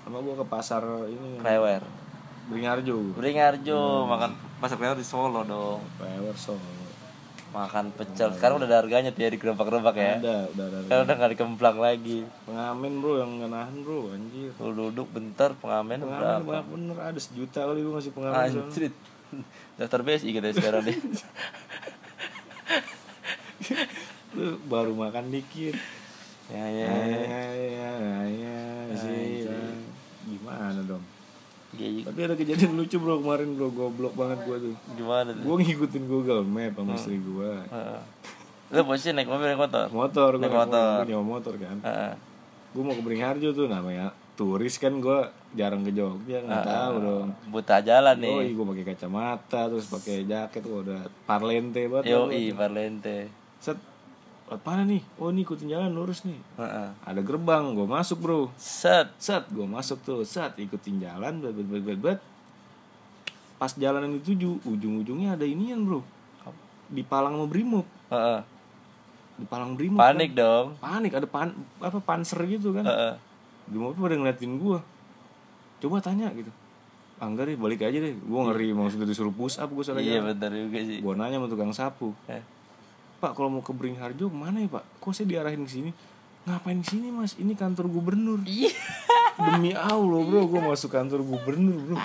sama 0.00 0.18
gua 0.20 0.34
ke 0.40 0.46
pasar 0.48 0.82
ini 1.06 1.38
Klewer. 1.38 1.82
Beringharjo 2.44 3.16
Beringharjo, 3.16 4.04
makan 4.04 4.36
pasar 4.58 4.76
Klewer 4.76 4.96
di 4.96 5.04
Solo 5.04 5.44
dong. 5.44 5.80
Klewer 5.96 6.34
Solo 6.34 6.60
Makan 7.54 7.94
pecel. 7.94 8.28
Sekarang 8.30 8.58
udah 8.58 8.66
ada 8.66 8.76
harganya 8.76 9.08
tuh 9.08 9.22
ya 9.22 9.30
di 9.30 9.38
gerobak-gerobak 9.38 9.94
ya. 9.94 10.18
ada 10.18 10.50
udah 10.50 10.64
ada 10.66 10.78
Sekarang 10.82 11.02
udah 11.04 11.14
gak 11.16 11.30
dikemplang 11.32 11.78
lagi. 11.78 12.18
pengamen 12.42 12.92
bro 12.98 13.12
yang 13.16 13.30
nggak 13.32 13.48
nahan 13.48 13.76
bro 13.80 14.10
anjir 14.10 14.50
Lu 14.58 14.70
duduk 14.72 15.06
bentar 15.08 15.54
pengamen 15.54 15.98
pengamen 15.98 16.18
berapa? 16.18 16.42
banyak 16.42 16.66
bener 16.68 16.96
ada 17.00 17.20
sejuta 17.20 17.62
kali 17.62 17.80
gua 17.80 17.92
ngasih 17.96 18.10
pengamen. 18.10 18.38
Anjrit. 18.60 18.94
Daftar 19.78 20.00
BSI 20.02 20.30
kita 20.30 20.50
sekarang 20.52 20.82
nih. 20.84 20.98
lu 24.34 24.58
baru 24.64 24.92
makan 24.92 25.30
dikit 25.30 25.78
ya 26.46 26.66
ya. 26.66 26.90
ya 26.90 27.44
ya 27.54 27.90
ya 28.26 28.58
sih 28.92 29.46
Anjir. 29.46 29.78
gimana 30.26 30.82
dong 30.82 31.00
Kayak 31.74 32.02
tapi 32.06 32.20
ada 32.22 32.34
kejadian 32.34 32.72
lucu 32.74 32.96
bro 32.96 33.18
kemarin 33.18 33.48
bro 33.52 33.68
goblok 33.68 34.14
banget 34.14 34.38
gua 34.42 34.56
tuh 34.56 34.74
gimana 34.92 35.28
tuh? 35.30 35.42
gua 35.42 35.56
ngikutin 35.58 36.04
Google 36.04 36.42
Map 36.42 36.72
sama 36.74 36.92
istri 36.92 37.18
gua 37.18 37.62
Heeh. 37.64 38.00
Lu 38.70 38.80
posisi 38.82 39.10
naik 39.10 39.26
mobil 39.26 39.46
naik 39.46 39.60
motor? 39.60 39.86
motor 39.88 40.30
gua 40.32 40.40
Naik 40.40 40.54
motor. 40.56 40.94
gua 40.96 41.06
nyewa 41.06 41.24
motor 41.24 41.54
kan 41.56 41.76
Heeh. 41.80 42.12
gua 42.70 42.82
mau 42.82 42.94
ke 42.94 43.02
Beringharjo 43.02 43.48
tuh 43.50 43.66
namanya 43.66 44.06
turis 44.34 44.76
kan 44.76 44.98
gua 44.98 45.26
jarang 45.52 45.82
ke 45.82 45.90
Jogja 45.90 46.38
nggak 46.40 46.64
tahu 46.64 46.94
dong 46.98 47.28
Buta 47.48 47.78
jalan 47.80 48.18
Oh, 48.20 48.38
nih. 48.40 48.50
gue 48.50 48.66
pakai 48.68 48.84
kacamata 48.88 49.60
terus 49.66 49.86
pakai 49.86 50.24
jaket 50.24 50.62
gua 50.62 50.82
udah 50.82 51.00
parlente 51.22 51.86
banget. 51.86 52.08
Yo 52.08 52.26
i 52.28 52.50
Parlente. 52.50 53.30
Set. 53.58 53.78
Lewat 54.44 54.60
mana 54.60 54.82
nih? 54.84 55.00
Oh, 55.16 55.32
ini 55.32 55.40
ikutin 55.40 55.72
jalan 55.72 55.96
lurus 55.96 56.20
nih. 56.28 56.36
Heeh. 56.60 56.88
Ada 57.08 57.20
gerbang, 57.24 57.72
gue 57.72 57.88
masuk, 57.88 58.20
Bro. 58.20 58.52
Set. 58.60 59.08
Set, 59.16 59.48
gue 59.48 59.64
masuk 59.64 60.04
tuh. 60.04 60.20
Set, 60.20 60.52
ikutin 60.60 61.00
jalan, 61.00 61.40
bet 61.40 61.56
bet 61.56 61.80
bet 61.80 62.00
bet. 62.00 62.20
Pas 63.56 63.72
jalan 63.72 64.04
yang 64.04 64.14
dituju, 64.20 64.60
ujung-ujungnya 64.68 65.40
ada 65.40 65.48
inian, 65.48 65.80
Bro. 65.88 66.04
Di 66.92 67.00
Palang 67.00 67.40
mau 67.40 67.48
Brimob. 67.48 67.88
Heeh. 68.12 68.40
Di 69.40 69.46
Palang 69.48 69.80
Brimob. 69.80 69.96
Panik 69.96 70.36
dong. 70.36 70.76
kan. 70.76 71.00
Panik, 71.00 71.12
ada 71.16 71.24
pan 71.24 71.48
apa 71.80 71.98
panser 72.04 72.44
gitu 72.44 72.76
kan. 72.76 72.84
Brimob 73.64 73.96
pada 73.96 74.12
ngeliatin 74.12 74.60
gua. 74.60 74.84
Coba 75.80 76.04
tanya 76.04 76.28
gitu. 76.36 76.52
Ah, 77.16 77.32
enggak 77.32 77.48
deh, 77.48 77.56
balik 77.56 77.80
aja 77.80 77.96
deh. 77.96 78.12
Gua 78.28 78.52
ngeri 78.52 78.76
maksudnya 78.76 79.08
disuruh 79.08 79.32
push 79.32 79.56
up 79.56 79.72
gua 79.72 79.80
salah 79.80 80.04
Iya 80.04 80.20
benar 80.20 80.52
juga 80.52 80.84
sih. 80.84 81.00
Gua 81.00 81.16
nanya 81.16 81.40
sama 81.40 81.48
tukang 81.48 81.72
sapu. 81.72 82.12
Eh. 82.28 82.44
Pak 83.20 83.32
kalau 83.36 83.48
mau 83.50 83.62
ke 83.62 83.70
Beringharjo 83.70 84.30
ke 84.30 84.36
mana 84.36 84.62
ya 84.62 84.68
Pak? 84.68 84.84
Kok 85.02 85.12
saya 85.14 85.26
diarahin 85.30 85.62
ke 85.66 85.70
sini? 85.70 85.90
Ngapain 86.44 86.78
ke 86.84 86.88
sini 86.92 87.08
Mas? 87.08 87.34
Ini 87.40 87.52
kantor 87.56 87.88
gubernur. 87.88 88.40
Iya. 88.44 88.72
Demi 89.34 89.74
Allah 89.74 90.20
bro, 90.22 90.46
gue 90.46 90.60
masuk 90.62 90.94
kantor 90.94 91.24
gubernur 91.24 91.78
bro. 91.78 91.98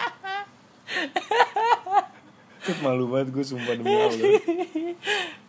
Ket 2.63 2.77
malu 2.83 3.09
banget 3.09 3.33
gue 3.33 3.43
sumpah 3.45 3.73
demi 3.77 3.93
Allah. 3.93 4.29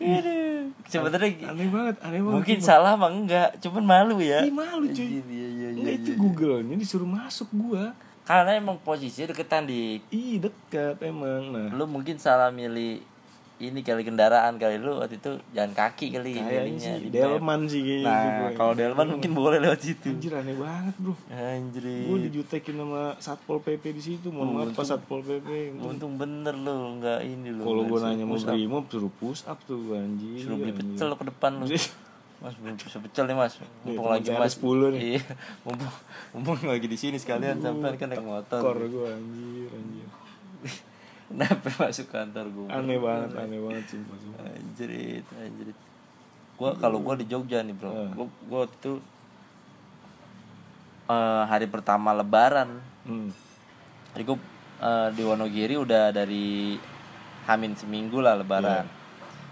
Aduh. 0.01 0.73
Sebenarnya 0.91 1.55
Aneh 1.55 1.69
banget, 1.71 1.97
aneh 2.03 2.21
banget. 2.25 2.37
mungkin 2.43 2.59
salah 2.59 2.99
mah 2.99 3.13
enggak, 3.13 3.55
cuman 3.63 3.85
malu 3.85 4.19
ya. 4.19 4.43
Ih 4.43 4.51
malu 4.51 4.91
cuy. 4.91 5.07
Iya 5.07 5.23
iya 5.29 5.49
iya. 5.49 5.69
Enggak 5.77 5.95
itu 6.03 6.11
Google-nya 6.19 6.75
disuruh 6.75 7.07
masuk 7.07 7.47
gua. 7.55 7.95
Karena 8.27 8.55
emang 8.55 8.79
posisi 8.79 9.27
deketan 9.27 9.67
di 9.67 9.99
Ih 10.11 10.39
dekat 10.39 11.03
emang. 11.03 11.51
Nah, 11.51 11.67
lu 11.75 11.87
mungkin 11.87 12.19
salah 12.19 12.51
milih 12.55 13.03
ini 13.61 13.85
kali 13.85 14.03
kendaraan 14.09 14.57
kali 14.57 14.81
lu 14.81 15.05
waktu 15.05 15.21
itu 15.21 15.37
jalan 15.53 15.73
kaki 15.77 16.17
kali 16.17 16.33
kayaknya 16.33 16.61
milihnya 16.65 16.93
sih 16.97 17.05
di 17.05 17.09
map. 17.13 17.17
Delman 17.21 17.61
sih 17.69 17.81
kayaknya. 17.85 18.09
Nah, 18.09 18.17
itu 18.17 18.31
gua. 18.33 18.51
kalau 18.57 18.73
Delman 18.73 19.07
mungkin 19.13 19.31
boleh 19.37 19.59
lewat 19.61 19.81
situ. 19.85 20.09
Anjir 20.17 20.33
aneh 20.33 20.57
banget 20.57 20.95
bro. 20.97 21.15
Anjir. 21.29 21.85
Gue 21.85 22.19
dijutekin 22.25 22.75
sama 22.81 23.03
Satpol 23.21 23.59
PP 23.61 23.85
di 23.93 24.03
situ. 24.03 24.33
Mohon 24.33 24.49
maaf 24.57 24.69
Pak 24.73 24.85
Satpol 24.89 25.21
PP. 25.21 25.77
Untung 25.77 26.17
bener 26.17 26.57
lu 26.57 26.97
enggak 26.97 27.21
ini 27.21 27.53
lu. 27.53 27.63
Kalau 27.69 27.85
nggak 27.85 27.93
gue 27.93 27.99
nanya 28.09 28.25
mau 28.25 28.41
brimob 28.41 28.85
suruh 28.89 29.13
push 29.13 29.45
up 29.45 29.61
tuh 29.69 29.93
anjir. 29.93 30.41
suruh 30.41 30.57
beli 30.57 30.73
pecel 30.73 31.09
ke 31.13 31.25
depan 31.29 31.53
lu. 31.61 31.67
Mas 32.41 32.57
belum 32.57 32.73
bisa 32.81 32.97
pecel 33.05 33.25
nih 33.29 33.37
mas. 33.37 33.61
Mumpung 33.85 34.09
teman 34.09 34.17
lagi 34.17 34.29
mas. 34.33 34.57
ada 34.57 34.65
10 34.65 34.97
nih. 34.97 35.01
Iya. 35.05 35.23
Mumpung 35.69 35.93
mumpung 36.33 36.57
lagi 36.65 36.87
di 36.89 36.97
sini 36.97 37.21
sekalian 37.21 37.61
sampai 37.61 38.01
kan 38.01 38.09
naik 38.09 38.25
motor. 38.25 38.65
Kor 38.65 38.81
gue 38.81 39.09
anjir 39.13 39.69
anjir. 39.69 40.09
Kenapa 41.31 41.69
masuk 41.87 42.11
kantor 42.11 42.47
gue? 42.51 42.67
Aneh 42.67 42.99
banget, 42.99 43.31
aneh 43.39 43.59
banget 43.63 43.85
sumpah. 43.87 44.19
sumpah. 44.19 44.51
Anjrit, 44.51 45.25
anjrit. 45.39 45.79
Gua 46.59 46.75
kalau 46.77 46.99
gua 47.01 47.15
di 47.15 47.25
Jogja 47.31 47.63
nih, 47.63 47.73
Bro. 47.73 47.95
Eh. 47.95 48.11
Gua 48.51 48.67
itu 48.67 48.99
eh, 51.07 51.43
hari 51.47 51.71
pertama 51.71 52.11
lebaran. 52.13 52.83
Hmm. 53.07 53.31
Jadi 54.13 54.23
gua 54.27 54.39
eh, 54.83 55.09
di 55.15 55.23
Wonogiri 55.23 55.79
udah 55.79 56.11
dari 56.11 56.75
Hamin 57.47 57.79
seminggu 57.79 58.19
lah 58.19 58.35
lebaran. 58.35 58.85
Iya. 58.85 58.99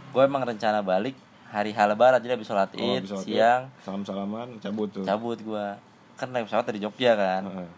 Gue 0.09 0.23
emang 0.25 0.43
rencana 0.43 0.81
balik 0.83 1.15
hari 1.49 1.73
hal 1.73 1.89
lebaran 1.89 2.21
jadi 2.21 2.37
habis 2.37 2.49
sholat 2.49 2.69
Oh, 2.77 2.97
id 3.01 3.09
siang 3.25 3.73
salam 3.81 4.05
salaman 4.05 4.61
cabut 4.61 4.89
tuh 4.93 5.05
cabut 5.05 5.41
gua 5.41 5.81
kan 6.21 6.29
naik 6.29 6.45
pesawat 6.45 6.69
dari 6.69 6.81
Jogja 6.81 7.17
kan 7.17 7.43
Heeh. 7.49 7.69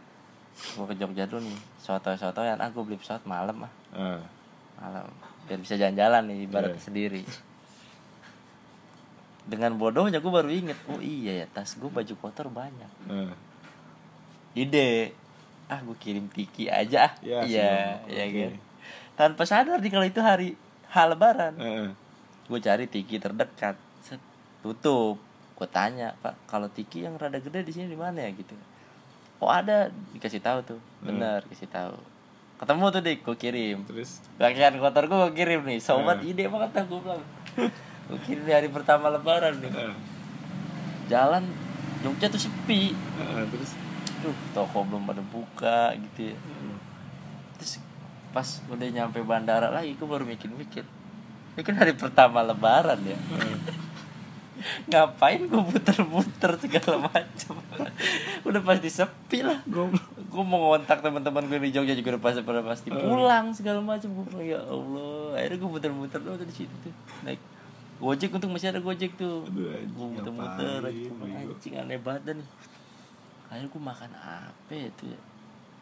gua 0.75 0.91
ke 0.91 0.95
Jogja 0.99 1.23
dulu 1.31 1.47
nih 1.47 1.59
soto 1.79 2.11
soto 2.19 2.43
yang 2.43 2.59
aku 2.59 2.83
beli 2.83 2.99
pesawat 2.99 3.23
malam 3.23 3.63
ah 3.63 3.71
Heeh. 3.93 4.21
malam. 4.77 5.07
Biar 5.45 5.59
bisa 5.59 5.75
jalan-jalan 5.75 6.25
nih 6.25 6.39
ibarat 6.47 6.73
Iya. 6.73 6.81
sendiri. 6.81 7.23
Dengan 9.45 9.75
bodohnya 9.75 10.21
gue 10.21 10.31
baru 10.31 10.47
inget 10.47 10.79
oh 10.87 11.01
iya 11.01 11.43
ya 11.43 11.47
tas 11.49 11.75
gue 11.75 11.91
baju 11.91 12.15
kotor 12.17 12.47
banyak. 12.49 12.91
Heeh. 13.09 13.33
ide. 14.57 15.15
Ah 15.67 15.79
gue 15.81 15.95
kirim 15.97 16.27
tiki 16.27 16.67
aja 16.67 17.07
ah. 17.07 17.13
Ya, 17.21 17.39
iya 17.45 17.71
siap. 18.03 18.11
iya 18.11 18.25
Oke. 18.27 18.41
kan? 18.41 18.53
Tanpa 19.17 19.43
sadar 19.45 19.79
nih 19.79 19.91
kalau 19.91 20.07
itu 20.07 20.21
hari 20.21 20.49
hal 20.89 21.13
lebaran. 21.13 21.55
Heeh. 21.57 21.89
gue 22.47 22.59
cari 22.59 22.85
tiki 22.87 23.19
terdekat. 23.19 23.79
Set, 24.03 24.19
tutup. 24.61 25.19
Gue 25.55 25.69
tanya 25.69 26.17
pak 26.19 26.35
kalau 26.47 26.67
tiki 26.67 27.05
yang 27.05 27.15
rada 27.15 27.37
gede 27.37 27.63
di 27.63 27.73
sini 27.73 27.87
di 27.87 27.99
mana 27.99 28.23
ya? 28.23 28.31
Gitu. 28.33 28.55
Oh 29.39 29.51
ada. 29.51 29.91
Dikasih 30.13 30.41
tahu 30.41 30.59
tuh. 30.65 30.81
Bener 31.01 31.43
kasih 31.47 31.69
tahu 31.69 31.95
ketemu 32.61 32.85
tuh 32.87 33.01
dik 33.01 33.19
gue 33.23 33.37
kirim. 33.39 33.79
Terus? 33.89 34.21
Pakaian 34.37 34.77
kotor 34.77 35.09
gue 35.09 35.17
gue 35.17 35.33
kirim 35.35 35.65
nih 35.65 35.81
sobat 35.81 36.21
Eh. 36.21 36.31
ide 36.31 36.45
banget 36.47 36.71
dah 36.71 36.85
gue 36.85 37.01
bilang. 37.01 37.23
Gue 38.11 38.19
kirim 38.27 38.43
di 38.43 38.51
hari 38.51 38.67
pertama 38.67 39.07
lebaran 39.07 39.57
nih. 39.57 39.71
Heeh. 39.71 39.95
jalan 41.07 41.47
Jogja 42.01 42.27
tuh 42.27 42.43
sepi. 42.43 42.91
Heeh, 42.93 43.43
terus? 43.49 43.73
Tuh 44.19 44.35
toko 44.51 44.83
belum 44.83 45.05
pada 45.05 45.23
buka 45.23 45.95
gitu 45.95 46.35
ya. 46.35 46.37
Terus 47.57 47.79
pas 48.31 48.47
udah 48.67 48.89
nyampe 48.89 49.23
bandara 49.23 49.71
lagi 49.71 49.95
gue 49.95 50.05
baru 50.05 50.23
mikir-mikir. 50.23 50.83
Ini 51.55 51.63
kan 51.63 51.77
hari 51.77 51.95
pertama 51.95 52.43
lebaran 52.43 52.99
ya. 53.03 53.15
Ngapain 54.91 55.49
gue 55.49 55.63
puter-puter 55.63 56.53
segala 56.61 57.09
macam? 57.09 57.55
Udah 58.49 58.61
pasti 58.61 58.93
sepi 58.93 59.41
lah 59.41 59.65
goblok 59.65 60.20
gue 60.31 60.45
mau 60.47 60.59
ngontak 60.71 61.03
teman-teman 61.03 61.43
gue 61.51 61.59
di 61.59 61.75
Jogja 61.75 61.95
juga 61.99 62.15
udah 62.15 62.23
pasti 62.23 62.41
pada 62.47 62.63
pasti 62.63 62.89
pulang 62.95 63.51
segala 63.51 63.83
macam. 63.83 64.09
Gue 64.15 64.25
bilang 64.31 64.47
ya 64.47 64.61
Allah. 64.63 65.35
Akhirnya 65.35 65.59
gue 65.59 65.71
muter-muter 65.75 66.21
tuh 66.23 66.47
di 66.47 66.55
situ 66.55 66.75
tuh. 66.87 66.95
Naik 67.27 67.43
gojek 67.99 68.31
untuk 68.33 68.49
masih 68.55 68.71
ada 68.71 68.81
gojek 68.81 69.19
tuh. 69.19 69.43
Gue 69.51 70.07
muter-muter 70.07 70.81
anjing 70.87 71.75
aneh 71.75 71.99
banget 71.99 72.23
dah 72.31 72.35
nih. 72.39 72.49
Akhirnya 73.51 73.69
gue 73.75 73.83
makan 73.83 74.11
apa 74.15 74.71
ya 74.71 74.87
itu 74.87 75.05
ya? 75.11 75.21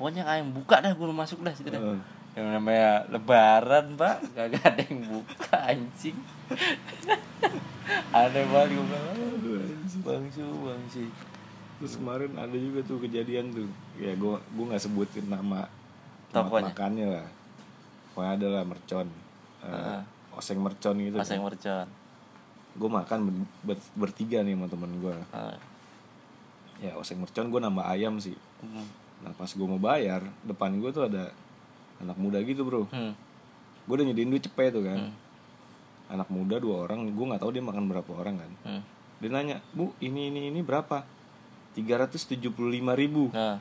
Pokoknya 0.01 0.22
ayam 0.24 0.49
buka 0.57 0.80
dah 0.80 0.92
gue 0.96 1.07
masuk 1.12 1.44
dah 1.44 1.53
situ 1.53 1.68
dah 1.68 1.82
Heeh. 1.84 2.01
yang 2.40 2.49
namanya 2.57 3.05
lebaran 3.12 4.01
pak. 4.01 4.16
Gak 4.32 4.64
ada 4.64 4.80
yang 4.80 5.05
buka 5.05 5.57
anjing. 5.61 6.16
Aneh 8.16 8.44
banget 8.49 8.68
gue 8.80 8.84
bilang. 8.88 9.07
Bangsu 10.05 10.44
bangsi 10.64 11.05
terus 11.78 11.94
kemarin 11.94 12.34
ada 12.34 12.52
juga 12.52 12.82
tuh 12.82 12.98
kejadian 12.98 13.50
tuh 13.50 13.68
ya 13.96 14.12
gua 14.14 14.38
gua 14.50 14.64
nggak 14.68 14.82
sebutin 14.82 15.26
nama 15.26 15.66
tempat 16.28 16.50
Tokonya? 16.52 16.66
makannya 16.68 17.06
lah 17.08 17.26
pokoknya 18.10 18.32
ada 18.34 18.46
lah 18.50 18.62
mercon 18.64 19.08
Eh, 19.58 19.66
Heeh. 19.66 20.02
oseng 20.32 20.58
mercon 20.58 20.94
gitu 20.96 21.18
yang 21.18 21.42
mercon 21.42 21.86
gue 22.70 22.86
makan 22.88 23.18
ber- 23.24 23.50
ber- 23.68 23.90
bertiga 23.96 24.38
nih 24.40 24.54
sama 24.54 24.66
temen 24.66 24.90
gue 24.96 25.14
Ah, 25.30 25.58
ya 26.78 26.94
oseng 26.94 27.18
mercon 27.18 27.46
gue 27.48 27.58
nambah 27.58 27.82
ayam 27.84 28.14
sih 28.16 28.38
hmm. 28.60 28.86
nah 29.20 29.32
pas 29.32 29.50
gue 29.50 29.66
mau 29.66 29.78
bayar 29.78 30.22
depan 30.42 30.70
gue 30.76 30.86
tuh 30.88 31.04
ada 31.04 31.34
anak 31.98 32.14
muda 32.16 32.38
gitu 32.40 32.62
bro 32.62 32.86
Hmm. 32.88 33.18
gue 33.82 33.94
udah 33.94 34.06
nyediain 34.06 34.28
duit 34.28 34.44
cepet 34.44 34.70
tuh 34.70 34.84
kan 34.84 34.98
Hmm. 35.00 35.14
anak 36.08 36.28
muda 36.28 36.56
dua 36.56 36.86
orang 36.86 37.02
gue 37.04 37.24
nggak 37.24 37.40
tahu 37.40 37.50
dia 37.50 37.60
makan 37.60 37.84
berapa 37.84 38.10
orang 38.12 38.34
kan 38.36 38.50
Hmm. 38.62 38.82
dia 39.18 39.28
nanya 39.28 39.58
bu 39.72 39.90
ini 39.98 40.30
ini 40.30 40.50
ini 40.50 40.60
berapa 40.60 41.02
375 41.74 42.48
ribu 42.94 43.28
Nah, 43.30 43.58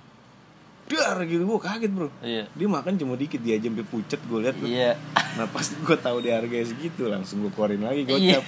dar 0.88 1.20
gitu 1.24 1.44
gue 1.44 1.60
kaget 1.60 1.92
bro 1.92 2.08
iya. 2.24 2.48
dia 2.48 2.64
makan 2.64 2.96
cuma 2.96 3.20
dikit 3.20 3.44
dia 3.44 3.60
aja 3.60 3.68
sampai 3.68 3.84
pucet 3.84 4.22
gue 4.24 4.40
lihat. 4.40 4.56
Iya. 4.64 4.96
nah 5.38 5.44
pas 5.46 5.68
gue 5.68 5.98
tahu 6.00 6.18
dia 6.24 6.40
harganya 6.40 6.64
segitu 6.64 7.12
langsung 7.12 7.44
gue 7.44 7.52
keluarin 7.52 7.84
lagi 7.84 8.08
Iya. 8.08 8.40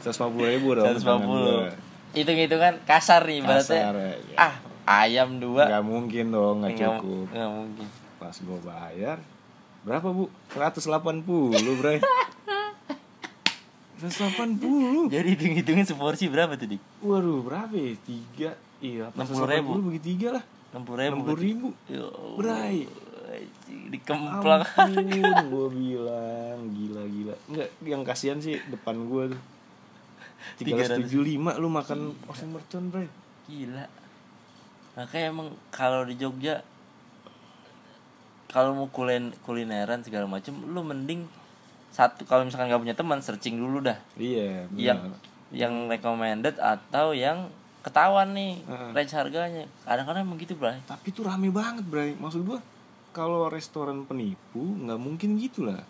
seratus 0.00 0.16
lima 0.16 0.28
puluh 0.32 0.48
ribu 0.48 0.68
dong 0.72 0.88
150. 0.96 2.16
Hitung-hitungan 2.16 2.74
kasar 2.88 3.22
nih 3.28 3.44
kasar 3.44 3.92
ya. 3.92 4.14
Ah, 4.34 4.54
ayam 5.04 5.36
dua. 5.36 5.68
nggak 5.68 5.84
mungkin 5.84 6.24
dong 6.32 6.64
nggak 6.64 6.74
cukup 6.74 7.26
nggak 7.28 7.50
mungkin. 7.52 7.86
pas 8.16 8.34
gue 8.34 8.58
bayar 8.60 9.18
berapa 9.80 10.08
bu 10.08 10.28
180 10.52 11.24
bray 11.76 12.00
180 14.00 15.12
Jadi 15.12 15.28
hitung-hitungin 15.36 15.84
seporsi 15.84 16.24
berapa 16.32 16.56
tuh, 16.56 16.72
Dik? 16.72 16.80
waduh 17.04 17.44
berapa 17.44 17.68
ya 17.76 18.56
iya 18.80 19.06
60.000. 19.14 19.64
180 19.64 19.86
bagi 19.88 20.00
tiga 20.02 20.28
lah 20.40 20.44
60 20.70 20.96
ribu. 20.96 21.20
60 21.34 21.46
ribu 21.46 21.68
Ya 21.90 22.04
anjing, 23.30 23.82
Dikemplang. 23.94 24.62
gue 25.54 25.68
bilang 25.70 26.58
gila 26.74 27.02
gila 27.06 27.34
enggak 27.46 27.68
yang 27.86 28.02
kasihan 28.02 28.38
sih 28.42 28.58
depan 28.68 29.06
gue 29.06 29.34
tuh 29.36 29.42
375 30.58 31.60
lu 31.60 31.68
makan 31.68 32.16
oseng 32.26 32.50
mercon 32.50 32.88
bray 32.88 33.06
Gila. 33.50 33.82
Makanya 34.94 35.26
emang 35.34 35.48
kalau 35.74 36.06
di 36.06 36.14
Jogja 36.14 36.62
kalau 38.50 38.74
mau 38.74 38.88
kulen 38.90 39.30
kulineran 39.46 40.02
segala 40.02 40.26
macem 40.26 40.54
lu 40.54 40.82
mending 40.82 41.26
satu 41.90 42.26
kalau 42.26 42.46
misalkan 42.46 42.70
nggak 42.70 42.82
punya 42.82 42.96
teman 42.98 43.18
searching 43.22 43.58
dulu 43.58 43.82
dah 43.82 43.98
iya 44.18 44.66
yang 44.74 44.98
benar. 45.10 45.18
yang 45.54 45.74
recommended 45.86 46.54
atau 46.58 47.14
yang 47.14 47.50
ketahuan 47.80 48.36
nih 48.36 48.60
Heeh. 48.64 48.90
range 48.92 49.14
harganya. 49.16 49.64
Kadang-kadang 49.84 50.22
emang 50.24 50.38
gitu 50.40 50.54
bray. 50.56 50.80
Tapi 50.84 51.12
itu 51.12 51.20
rame 51.24 51.48
banget 51.48 51.84
bray. 51.84 52.12
Maksud 52.16 52.44
gue 52.44 52.58
kalau 53.10 53.50
restoran 53.50 54.06
penipu 54.06 54.60
nggak 54.60 55.00
mungkin 55.00 55.40
gitu 55.40 55.66
lah. 55.66 55.82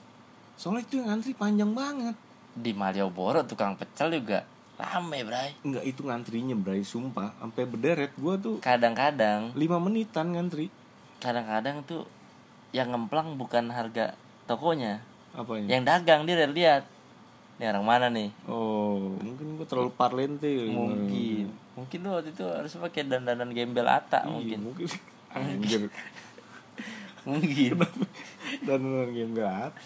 Soalnya 0.54 0.86
itu 0.86 1.02
yang 1.02 1.12
ngantri 1.12 1.32
panjang 1.34 1.72
banget. 1.74 2.16
Di 2.50 2.74
Malioboro 2.74 3.46
tukang 3.46 3.74
pecel 3.78 4.14
juga 4.14 4.46
rame 4.80 5.26
bray. 5.26 5.54
Nggak 5.66 5.84
itu 5.84 6.00
ngantrinya 6.06 6.56
bray 6.56 6.82
sumpah. 6.86 7.34
Sampai 7.36 7.66
berderet 7.66 8.12
gue 8.16 8.34
tuh 8.40 8.56
kadang-kadang 8.62 9.52
lima 9.58 9.76
menitan 9.82 10.32
ngantri. 10.34 10.70
kadang-kadang 11.20 11.84
tuh 11.84 12.08
yang 12.72 12.88
ngemplang 12.96 13.36
bukan 13.36 13.68
harga 13.68 14.16
tokonya. 14.48 15.04
Apanya 15.36 15.68
yang 15.68 15.82
dagang 15.84 16.24
dia 16.24 16.48
lihat 16.48 16.88
ini 17.60 17.68
orang 17.68 17.84
mana 17.84 18.06
nih? 18.08 18.32
Oh. 18.48 19.20
Mungkin 19.20 19.60
gue 19.60 19.66
terlalu 19.68 19.92
parlente 19.92 20.48
mungkin. 20.72 21.52
Mungkin 21.76 21.98
tuh 22.00 22.12
waktu 22.16 22.32
itu 22.32 22.44
harus 22.48 22.72
pakai 22.72 23.04
dandanan 23.04 23.52
gembel 23.52 23.84
ata 23.84 24.24
Iya, 24.24 24.32
mungkin. 24.32 24.58
mungkin. 24.72 24.88
Anjir. 25.36 25.82
Mungkin. 27.20 27.76
Dan 28.64 28.80
game 29.12 29.36
apa 29.44 29.76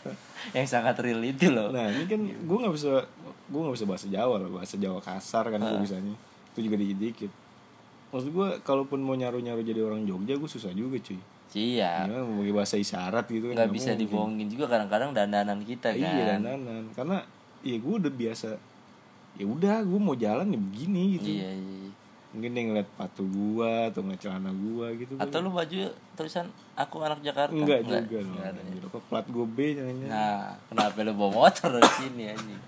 yang 0.54 0.70
sangat 0.70 1.02
real 1.02 1.18
itu 1.18 1.50
loh. 1.50 1.74
Nah 1.74 1.90
ini 1.90 2.06
kan 2.06 2.22
gue 2.22 2.56
nggak 2.62 2.70
bisa 2.70 3.02
gue 3.50 3.58
nggak 3.58 3.74
bisa 3.74 3.86
bahasa 3.90 4.06
Jawa 4.06 4.38
lah 4.38 4.50
bahasa 4.54 4.78
Jawa 4.78 5.02
kasar 5.02 5.50
kan 5.50 5.58
gue 5.58 5.82
bisanya. 5.82 6.14
Itu 6.54 6.62
juga 6.62 6.78
dikit 6.78 6.98
dikit 7.02 7.32
maksud 8.14 8.30
gue 8.30 8.48
kalaupun 8.62 9.02
mau 9.02 9.18
nyaru 9.18 9.42
nyaru 9.42 9.66
jadi 9.66 9.82
orang 9.82 10.06
Jogja 10.06 10.38
gue 10.38 10.46
susah 10.46 10.70
juga 10.70 11.02
cuy. 11.02 11.18
Iya. 11.54 12.06
Gimana 12.06 12.22
mau 12.22 12.46
bahasa 12.54 12.78
isyarat 12.78 13.26
gitu 13.26 13.50
kan? 13.50 13.54
Nggak 13.58 13.70
bisa 13.74 13.90
mungkin. 13.90 14.02
dibohongin 14.06 14.46
juga 14.46 14.64
kadang-kadang 14.70 15.10
dandanan 15.10 15.58
kita 15.66 15.90
kan. 15.90 15.98
iya 15.98 16.38
dandanan. 16.38 16.86
Karena 16.94 17.18
ya 17.64 17.76
gue 17.80 17.94
udah 18.04 18.12
biasa 18.12 18.48
ya 19.34 19.44
udah 19.48 19.82
gue 19.82 20.00
mau 20.00 20.14
jalan 20.14 20.52
ya 20.52 20.60
begini 20.60 21.02
gitu 21.18 21.30
iya, 21.32 21.50
iya. 21.56 21.90
mungkin 22.30 22.50
dia 22.54 22.62
ngeliat 22.66 22.88
patu 22.98 23.22
gua 23.30 23.90
atau 23.94 24.02
ngeliat 24.02 24.20
celana 24.22 24.50
gua 24.50 24.90
gitu 24.94 25.14
atau 25.22 25.38
lu 25.38 25.50
baju 25.54 25.86
tulisan 26.18 26.46
aku 26.74 26.98
anak 27.02 27.22
Jakarta 27.22 27.54
enggak 27.54 27.86
juga 27.86 28.18
Enggak 28.18 28.46
ada 28.50 28.58
ya. 28.58 28.66
anjir. 28.66 28.82
apa 28.90 28.98
plat 29.06 29.26
gue 29.30 29.46
B 29.46 29.58
jangan 29.78 29.94
nah 30.10 30.42
kenapa 30.66 30.98
lu 31.06 31.12
bawa 31.14 31.30
motor 31.46 31.68
dari 31.78 31.90
sini 31.98 32.22
anjing 32.30 32.62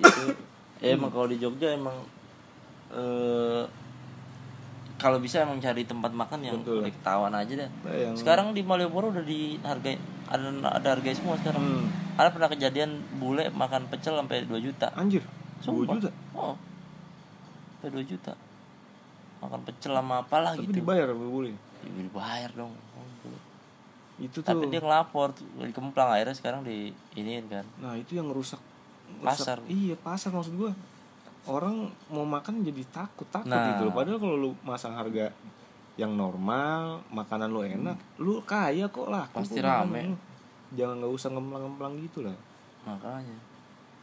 itu 0.00 0.22
ya 0.80 0.96
emang 0.96 1.10
kalau 1.12 1.28
di 1.28 1.36
Jogja 1.36 1.76
emang 1.76 1.96
eh 2.92 3.64
kalau 4.98 5.22
bisa 5.22 5.46
emang 5.46 5.62
cari 5.62 5.86
tempat 5.86 6.10
makan 6.10 6.40
yang 6.42 6.58
Betul. 6.58 6.82
ketahuan 6.90 7.30
aja 7.36 7.70
yang 7.86 8.16
sekarang 8.18 8.50
di 8.56 8.66
Malioboro 8.66 9.14
udah 9.14 9.22
di 9.22 9.54
harga 9.62 9.94
ada 10.28 10.46
ada 10.70 10.88
harga 10.90 11.10
semua 11.10 11.34
sekarang. 11.36 11.60
Hmm. 11.60 11.86
ada 12.14 12.28
pernah 12.28 12.48
kejadian 12.48 12.90
bule 13.14 13.48
makan 13.50 13.88
pecel 13.88 14.12
sampai 14.14 14.44
2 14.44 14.60
juta? 14.60 14.92
Anjir 14.92 15.24
Sumpah. 15.58 15.88
2 15.88 15.96
juta? 15.98 16.10
Oh 16.32 16.54
sampai 17.74 17.88
2 17.94 18.04
juta. 18.04 18.32
Makan 19.38 19.60
pecel 19.62 19.92
sama 19.92 20.20
apalah 20.20 20.52
tapi 20.52 20.66
gitu. 20.66 20.82
dibayar 20.82 21.08
boleh 21.10 21.54
Ya, 21.78 21.90
dibayar 21.94 22.50
dong. 22.52 22.74
Itu 24.18 24.42
tuh 24.42 24.50
tapi 24.50 24.66
dia 24.66 24.78
ngelapor 24.78 25.30
di 25.30 25.70
kemplang 25.70 26.10
akhirnya 26.10 26.34
sekarang 26.34 26.60
di 26.62 26.90
ini 27.14 27.38
kan. 27.46 27.62
Nah 27.78 27.94
itu 27.94 28.18
yang 28.18 28.26
ngerusak, 28.26 28.58
ngerusak- 29.16 29.46
Pasar. 29.46 29.58
iya 29.64 29.94
pasar 29.94 30.34
maksud 30.34 30.58
gua. 30.58 30.74
Orang 31.46 31.88
mau 32.10 32.26
makan 32.26 32.60
jadi 32.60 32.82
takut 32.84 33.24
takut 33.30 33.46
Nah. 33.46 33.72
gitu 33.72 33.86
loh. 33.86 33.94
Padahal 33.94 34.18
kalau 34.18 34.36
lu 34.36 34.50
masang 34.60 34.92
harga 34.92 35.30
yang 35.98 36.14
normal 36.14 37.02
makanan 37.10 37.50
lu 37.50 37.66
enak 37.66 37.98
lu 38.22 38.38
kaya 38.46 38.86
kok 38.86 39.10
lah 39.10 39.26
Pasti 39.34 39.58
rame. 39.58 40.14
jangan 40.70 41.02
nggak 41.02 41.10
usah 41.12 41.28
ngemplang-ngemplang 41.34 41.98
gitu 42.06 42.22
lah. 42.22 42.36
Makanya. 42.86 43.36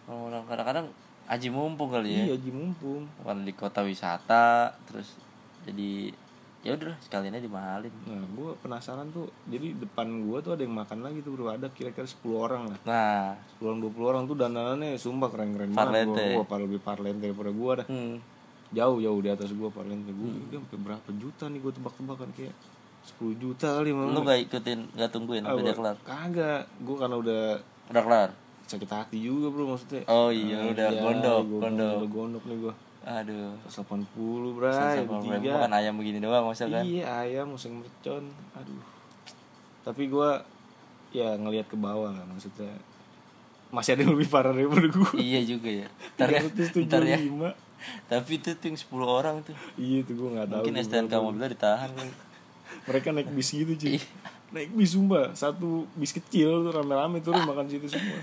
Orang 0.06 0.44
kadang-kadang 0.46 0.88
Aji 1.26 1.50
mumpung 1.50 1.90
kali 1.90 2.14
ya. 2.14 2.22
Iya 2.30 2.34
Haji 2.38 2.52
mumpung. 2.54 3.10
Bukan 3.18 3.48
di 3.48 3.54
kota 3.56 3.82
wisata 3.82 4.70
terus 4.86 5.18
jadi 5.66 6.14
ya 6.62 6.74
udah 6.78 6.94
sekalian 7.02 7.34
aja 7.34 7.46
dimahalin. 7.46 7.94
Nah 8.06 8.26
gue 8.28 8.50
penasaran 8.62 9.10
tuh 9.10 9.26
jadi 9.46 9.74
depan 9.74 10.06
gue 10.22 10.38
tuh 10.42 10.54
ada 10.54 10.62
yang 10.62 10.76
makan 10.78 11.02
lagi 11.02 11.26
tuh 11.26 11.34
bro. 11.34 11.50
Ada 11.50 11.72
kira-kira 11.74 12.06
10 12.06 12.22
orang 12.36 12.64
lah. 12.70 12.80
Nah. 12.86 13.34
10 13.58 13.66
orang 13.66 13.80
20 13.82 14.06
orang 14.06 14.24
tuh 14.26 14.36
dandanannya 14.36 15.00
sumpah 15.00 15.30
keren-keren 15.32 15.72
banget 15.72 16.06
Parlente. 16.12 16.26
wah 16.38 16.46
paling 16.46 16.66
lebih 16.70 16.82
parlente 16.84 17.22
daripada 17.26 17.52
gue 17.56 17.72
dah. 17.82 17.88
Hmm. 17.90 18.16
Jauh 18.76 19.00
jauh 19.00 19.20
di 19.20 19.30
atas 19.30 19.50
gue 19.50 19.70
parlente 19.70 20.12
gue 20.12 20.30
dia 20.46 20.60
sampai 20.60 20.80
berapa 20.84 21.10
juta 21.16 21.48
nih 21.48 21.60
gue 21.60 21.72
tebak-tebakan? 21.72 22.30
Kayak 22.32 22.54
10 23.16 23.38
juta 23.38 23.68
kali 23.72 23.90
lu 23.90 24.20
gak 24.20 24.40
ikutin 24.44 24.80
gak 24.92 25.10
tungguin 25.10 25.42
sampai 25.42 25.64
dia 25.64 25.74
kelar? 25.74 25.96
Kagak. 26.02 26.62
Gue 26.80 26.96
karena 26.96 27.16
udah 27.16 27.44
udah 27.88 28.04
kelar? 28.04 28.30
sakit 28.66 28.90
hati 28.90 29.22
juga 29.22 29.48
bro 29.48 29.70
maksudnya. 29.70 30.02
Oh 30.08 30.28
iya 30.28 30.58
Ah, 30.58 30.74
udah 30.74 30.88
iya, 30.90 30.98
gondok 31.00 31.42
gua- 31.46 31.62
gondok 31.64 31.94
udah 31.96 32.10
gondok 32.10 32.44
nih 32.44 32.58
gue 32.60 32.74
aduh. 33.06 33.54
180 33.64 34.58
bray 34.58 34.74
Sama 34.98 35.22
bertiga 35.22 35.52
kan 35.62 35.72
ayam 35.72 35.94
begini 35.96 36.18
doang 36.18 36.50
masa 36.50 36.66
kan? 36.66 36.82
Iya 36.82 37.06
ayam 37.22 37.54
musim 37.54 37.78
mercon. 37.78 38.26
Aduh. 38.52 38.82
Tapi 39.82 40.10
gue 40.10 40.30
ya 41.14 41.38
ngelihat 41.38 41.70
ke 41.70 41.78
bawah 41.78 42.10
lah 42.10 42.26
maksudnya. 42.26 42.74
Masih 43.70 43.94
ada 43.94 44.02
yang 44.02 44.18
lebih 44.18 44.28
parah 44.28 44.50
daripada 44.50 44.90
gue 44.90 45.10
iya 45.16 45.40
juga 45.40 45.70
ya. 45.70 45.88
Ntar 46.18 46.30
ya, 46.32 46.42
ntar 46.82 47.04
ya. 47.06 47.18
375 47.22 47.65
tapi 48.06 48.38
itu 48.38 48.54
tuh 48.54 48.66
yang 48.70 48.78
10 48.78 48.88
orang 49.06 49.36
tuh. 49.42 49.56
Iya 49.76 50.06
itu 50.06 50.12
gue 50.14 50.30
nggak 50.34 50.48
tahu 50.48 50.58
mungkin 50.62 50.76
STNK 50.80 51.14
mobilnya 51.18 51.50
ditahan 51.52 51.90
mereka 52.86 53.10
naik 53.14 53.30
bis 53.34 53.50
gitu 53.50 53.74
cuy 53.74 53.98
Iya. 53.98 54.02
naik 54.54 54.70
bis 54.74 54.94
sumpah. 54.94 55.34
Satu 55.34 55.86
bis 55.94 56.12
kecil 56.12 56.64
tuh 56.64 56.72
rame-rame 56.72 57.20
turun 57.20 57.44
makan 57.44 57.66
situ 57.66 57.90
semua. 57.90 58.22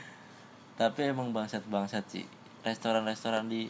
Tapi 0.79 1.11
emang 1.11 1.31
bangsat 1.31 1.63
bangsat 1.67 2.05
sih 2.09 2.25
restoran-restoran 2.63 3.51
di 3.51 3.67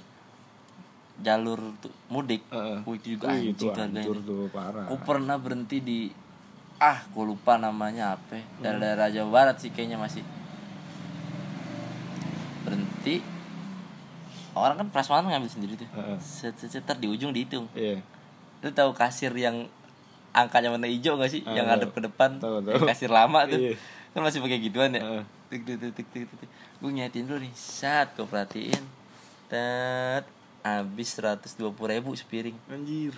jalur 1.20 1.61
tuh 1.80 1.93
mudik. 2.09 2.45
Wih, 2.84 2.99
itu 3.01 3.16
juga 3.16 3.32
anjing 3.32 3.57
tuh 3.57 3.68
harganya 3.72 4.03
tuh. 4.05 4.49
parah. 4.53 4.84
Aku 4.88 4.97
pernah 5.01 5.36
berhenti 5.40 5.78
di 5.80 6.01
ah 6.76 6.99
gue 7.09 7.24
lupa 7.24 7.57
namanya 7.57 8.16
apa. 8.18 8.43
Daerah-daerah 8.61 9.09
Jawa 9.12 9.28
Barat 9.30 9.57
sih 9.61 9.70
kayaknya 9.72 9.97
masih. 9.97 10.24
Berhenti 12.62 13.22
orang 14.53 14.76
kan 14.76 14.88
prasmanan 14.92 15.32
ngambil 15.32 15.50
sendiri 15.50 15.74
tuh. 15.76 15.88
Heeh. 15.92 16.18
set 16.20 16.57
set 16.59 16.84
di 16.98 17.09
ujung 17.09 17.32
dihitung. 17.32 17.66
Iya. 17.72 18.00
Lu 18.61 18.68
tahu 18.70 18.92
kasir 18.92 19.32
yang 19.32 19.66
angkanya 20.32 20.72
warna 20.72 20.88
hijau 20.88 21.16
gak 21.20 21.28
sih? 21.28 21.44
Ah, 21.44 21.53
yang 21.53 21.68
ada 21.68 21.84
ke 21.84 22.00
depan. 22.00 22.40
Tahu, 22.40 22.64
Yang 22.64 22.80
tahu. 22.80 22.88
kasir 22.88 23.11
lama 23.12 23.44
tuh. 23.48 23.59
Iya. 23.59 23.74
kan 24.12 24.20
masih 24.20 24.44
pakai 24.44 24.61
gituan 24.61 24.92
ya? 24.92 25.24
Tik 25.48 25.64
tik 25.64 25.76
tik 25.80 26.07
tik 26.12 26.28
tik 26.28 26.48
gue 26.82 26.90
nyatin 26.90 27.24
dulu 27.24 27.40
nih. 27.40 27.53
Saat 27.57 28.12
gue 28.12 28.24
perhatiin. 28.24 28.82
Tet 29.48 30.24
habis 30.62 31.09
seratus 31.12 31.57
dua 31.57 31.72
puluh 31.72 31.96
ribu 31.96 32.12
sepiring. 32.12 32.57
Anjir. 32.68 33.16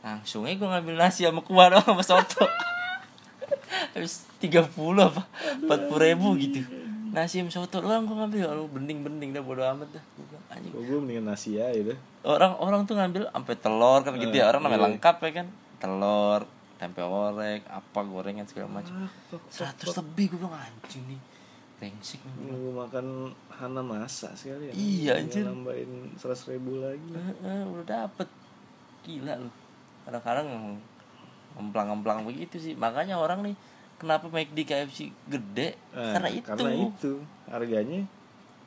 Langsung 0.00 0.44
aja 0.44 0.56
gue 0.56 0.68
ngambil 0.68 0.94
nasi 0.96 1.24
sama 1.24 1.40
kuah 1.40 1.72
doang 1.72 1.84
sama 1.84 2.04
soto. 2.04 2.44
Habis 3.96 4.28
tiga 4.40 4.64
puluh 4.64 5.08
apa? 5.08 5.24
Empat 5.56 5.88
puluh 5.88 6.04
ribu 6.04 6.36
gitu 6.36 6.62
nasi 7.10 7.42
sama 7.42 7.50
soto 7.50 7.82
doang 7.82 8.06
gue 8.06 8.16
ngambil. 8.16 8.42
Lalu 8.54 8.64
bening 8.78 8.98
bening 9.02 9.30
dah 9.34 9.42
bodo 9.42 9.62
amat 9.66 9.88
dah. 9.94 10.04
Bilang, 10.16 10.44
anjing. 10.50 10.72
Kok 10.72 10.82
gue 10.82 10.98
mendingan 11.02 11.26
nasi 11.30 11.58
aja 11.58 11.82
deh 11.94 11.98
orang 12.20 12.52
orang 12.60 12.80
tuh 12.84 13.00
ngambil 13.00 13.32
sampai 13.32 13.54
telur 13.56 14.00
kan 14.04 14.12
gitu 14.16 14.36
ya. 14.36 14.44
Orang 14.52 14.60
namanya 14.64 14.80
iya. 14.84 14.88
lengkap 14.92 15.16
ya 15.24 15.30
kan. 15.40 15.46
Telur 15.80 16.40
tempe 16.80 17.04
orek 17.04 17.64
apa 17.68 18.00
gorengan 18.04 18.48
segala 18.48 18.80
macam. 18.80 19.08
Seratus 19.52 19.92
lebih 20.00 20.32
gue 20.32 20.38
bilang 20.40 20.56
anjing 20.56 21.04
nih 21.08 21.20
brengsek 21.80 22.20
nih." 22.24 22.34
Nunggu 22.48 22.70
makan 22.76 23.06
Hana 23.52 23.80
masak 23.84 24.32
sekali 24.36 24.68
ya. 24.68 24.72
Iya, 24.72 25.12
anjir. 25.20 25.44
nambahin 25.44 26.16
seratus 26.16 26.48
ribu 26.48 26.80
lagi. 26.80 27.12
Heeh, 27.12 27.60
udah 27.68 27.84
dapet. 27.84 28.28
Gila 29.04 29.36
lu. 29.36 29.52
Kadang-kadang 30.08 30.48
ngemplang-ngemplang 31.56 32.24
begitu 32.24 32.56
sih. 32.56 32.72
Makanya 32.72 33.20
orang 33.20 33.44
nih 33.44 33.56
kenapa 34.00 34.26
McD 34.26 34.58
KFC 34.64 34.98
gede 35.26 35.76
Nah, 35.90 36.16
karena 36.16 36.28
itu 36.32 36.46
karena 36.48 36.70
itu 36.72 37.12
harganya 37.46 38.00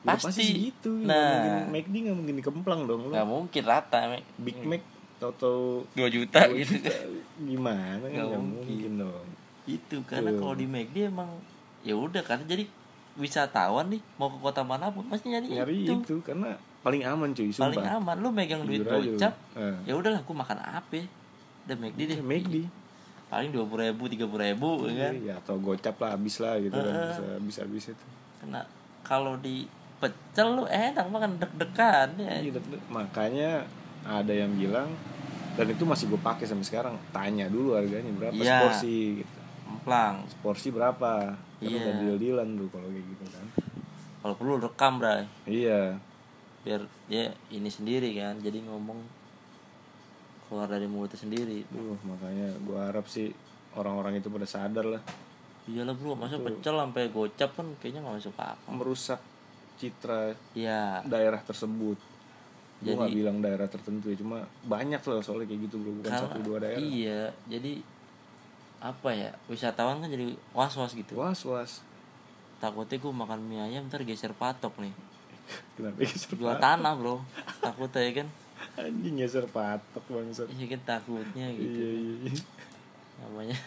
Pasti. 0.00 0.24
pasti 0.28 0.42
segitu 0.44 0.92
Nah. 1.00 1.66
McD 1.66 1.94
nggak 2.04 2.14
mungkin 2.14 2.34
dikemplang 2.38 2.80
dong 2.84 3.10
nggak 3.10 3.26
mungkin 3.26 3.62
rata 3.64 3.98
Mac. 4.06 4.22
Big 4.36 4.58
Mac 4.62 4.82
tau-tau 5.16 5.82
2 5.92 6.04
juta 6.08 6.44
dua 6.44 6.54
gitu 6.54 6.74
juta, 6.76 6.92
gimana 7.40 8.02
kan 8.02 8.10
Nggak 8.24 8.28
mungkin. 8.36 8.68
mungkin 8.68 8.92
dong 9.00 9.26
itu 9.64 9.96
karena 10.04 10.30
kalau 10.32 10.52
di 10.52 10.66
McD 10.66 11.08
emang 11.08 11.30
ya 11.80 11.94
udah 11.94 12.20
karena 12.20 12.44
jadi 12.44 12.64
wisatawan 13.14 13.88
nih 13.88 14.02
mau 14.14 14.28
ke 14.28 14.38
kota 14.38 14.60
mana 14.60 14.90
pun 14.90 15.06
pasti 15.06 15.28
nyari, 15.28 15.46
nyari 15.48 15.76
itu. 15.82 15.94
itu. 15.96 16.14
karena 16.20 16.52
paling 16.80 17.00
aman 17.02 17.30
cuy 17.30 17.48
sumpah 17.48 17.70
paling 17.70 17.86
aman 17.86 18.16
lu 18.18 18.28
megang 18.28 18.60
duit 18.62 18.82
Jujur 18.82 19.16
gocap 19.16 19.32
Eh. 19.54 19.76
ya 19.86 19.94
udahlah 19.94 20.20
gua 20.20 20.36
makan 20.36 20.58
apa 20.60 21.00
udah 21.64 21.76
McD 21.78 22.00
deh 22.04 22.18
Ya, 22.18 22.22
McD 22.22 22.54
paling 23.34 23.50
dua 23.50 23.66
puluh 23.66 23.82
ribu 23.82 24.06
tiga 24.06 24.30
puluh 24.30 24.46
ribu 24.46 24.86
ya 24.86 25.10
kan? 25.10 25.14
ya 25.18 25.34
atau 25.42 25.58
gocap 25.58 25.98
lah 25.98 26.14
habis 26.14 26.38
lah 26.38 26.54
gitu 26.62 26.70
kan 26.72 26.86
Heeh. 26.86 27.10
bisa 27.10 27.24
bisa 27.42 27.58
habis 27.66 27.84
itu. 27.90 28.06
Karena 28.38 28.60
kalau 29.02 29.34
di 29.36 29.66
pecel 29.98 30.54
lu 30.54 30.64
enak 30.70 31.06
makan 31.10 31.42
deg-degan 31.42 32.08
ya. 32.14 32.34
Iya, 32.38 32.60
makanya 32.86 33.50
ada 34.04 34.30
yang 34.30 34.54
bilang 34.54 34.94
dan 35.54 35.66
itu 35.66 35.82
masih 35.82 36.10
gue 36.10 36.18
pakai 36.18 36.46
sampai 36.46 36.66
sekarang 36.66 36.94
tanya 37.10 37.50
dulu 37.50 37.74
harganya 37.74 38.10
berapa? 38.14 38.34
Iya. 38.38 38.58
seporsi 38.62 39.22
gitu. 39.22 39.38
Emplang. 39.66 40.14
Porsi 40.38 40.68
berapa? 40.70 41.12
Karena 41.58 41.68
Iya. 41.74 41.78
udah 41.82 41.94
deal 41.98 42.16
dealan 42.20 42.48
tuh 42.54 42.68
kalau 42.70 42.86
kayak 42.86 43.06
gitu 43.06 43.24
kan. 43.32 43.46
Kalau 44.22 44.34
perlu 44.38 44.54
rekam 44.60 44.92
bray. 44.98 45.26
Iya. 45.46 45.98
Biar 46.62 46.80
dia 47.10 47.34
ini 47.50 47.68
sendiri 47.68 48.14
kan 48.14 48.38
jadi 48.38 48.62
ngomong 48.62 49.23
keluar 50.54 50.70
dari 50.70 50.86
mulutnya 50.86 51.18
sendiri. 51.18 51.66
Duh, 51.66 51.98
makanya 52.06 52.54
gue 52.62 52.78
harap 52.78 53.10
sih 53.10 53.34
orang-orang 53.74 54.22
itu 54.22 54.30
pada 54.30 54.46
sadar 54.46 54.86
lah. 54.86 55.02
Iyalah 55.66 55.98
bro 55.98 56.14
masa 56.14 56.38
pecel 56.38 56.78
sampai 56.78 57.10
gocap 57.10 57.50
kan 57.58 57.66
kayaknya 57.82 58.06
nggak 58.06 58.14
masuk 58.22 58.38
akal. 58.38 58.70
Merusak 58.70 59.18
citra 59.74 60.30
ya 60.54 61.02
daerah 61.02 61.42
tersebut. 61.42 61.98
Gue 62.78 62.86
Jadi- 62.86 62.94
nggak 62.94 63.14
bilang 63.18 63.36
daerah 63.42 63.66
tertentu 63.66 64.14
ya 64.14 64.16
cuma 64.20 64.46
banyak 64.62 65.02
loh 65.02 65.18
soalnya 65.18 65.50
kayak 65.50 65.66
gitu 65.66 65.82
bro 65.82 65.90
bukan 65.98 66.06
karena 66.06 66.22
satu 66.22 66.38
dua 66.38 66.58
daerah. 66.62 66.78
iya 66.78 67.22
jadi 67.50 67.82
apa 68.78 69.10
ya 69.10 69.32
wisatawan 69.50 69.98
kan 69.98 70.06
jadi 70.06 70.38
was 70.54 70.74
was 70.78 70.94
gitu. 70.94 71.18
Was 71.18 71.42
was 71.42 71.82
takutnya 72.62 72.96
gue 72.96 73.10
makan 73.10 73.42
mie 73.42 73.58
ayam 73.58 73.90
ntar 73.90 74.06
geser 74.06 74.30
patok 74.30 74.78
nih. 74.78 74.94
Kenapa 75.74 75.98
geser 75.98 76.30
jual 76.38 76.54
patok? 76.54 76.62
tanah 76.62 76.92
bro. 76.94 77.16
Takutnya 77.58 78.00
ya 78.06 78.12
kan 78.22 78.28
anjing 78.76 79.16
geser 79.18 79.44
patok 79.48 80.04
bangsat. 80.08 80.46
Iya 80.50 80.66
kan 80.76 80.80
takutnya 80.84 81.46
gitu. 81.54 81.78
Iya 81.78 81.90
iya 81.92 82.12
iya. 82.28 82.32
namanya 83.14 83.58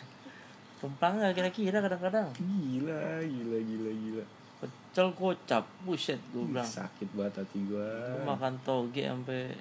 tumpang 0.77 1.17
nggak 1.17 1.33
kira-kira 1.33 1.77
kadang-kadang? 1.81 2.29
Gila 2.37 3.23
gila 3.25 3.57
gila 3.57 3.91
gila. 3.91 4.23
Pecel 4.57 5.07
kocap 5.13 5.63
buset 5.85 6.17
gue 6.33 6.41
Ih, 6.41 6.49
bilang. 6.49 6.65
sakit 6.65 7.09
banget 7.13 7.45
hati 7.45 7.59
gue 7.65 7.89
Gua 8.17 8.33
makan 8.33 8.53
toge 8.65 9.05
sampai 9.05 9.53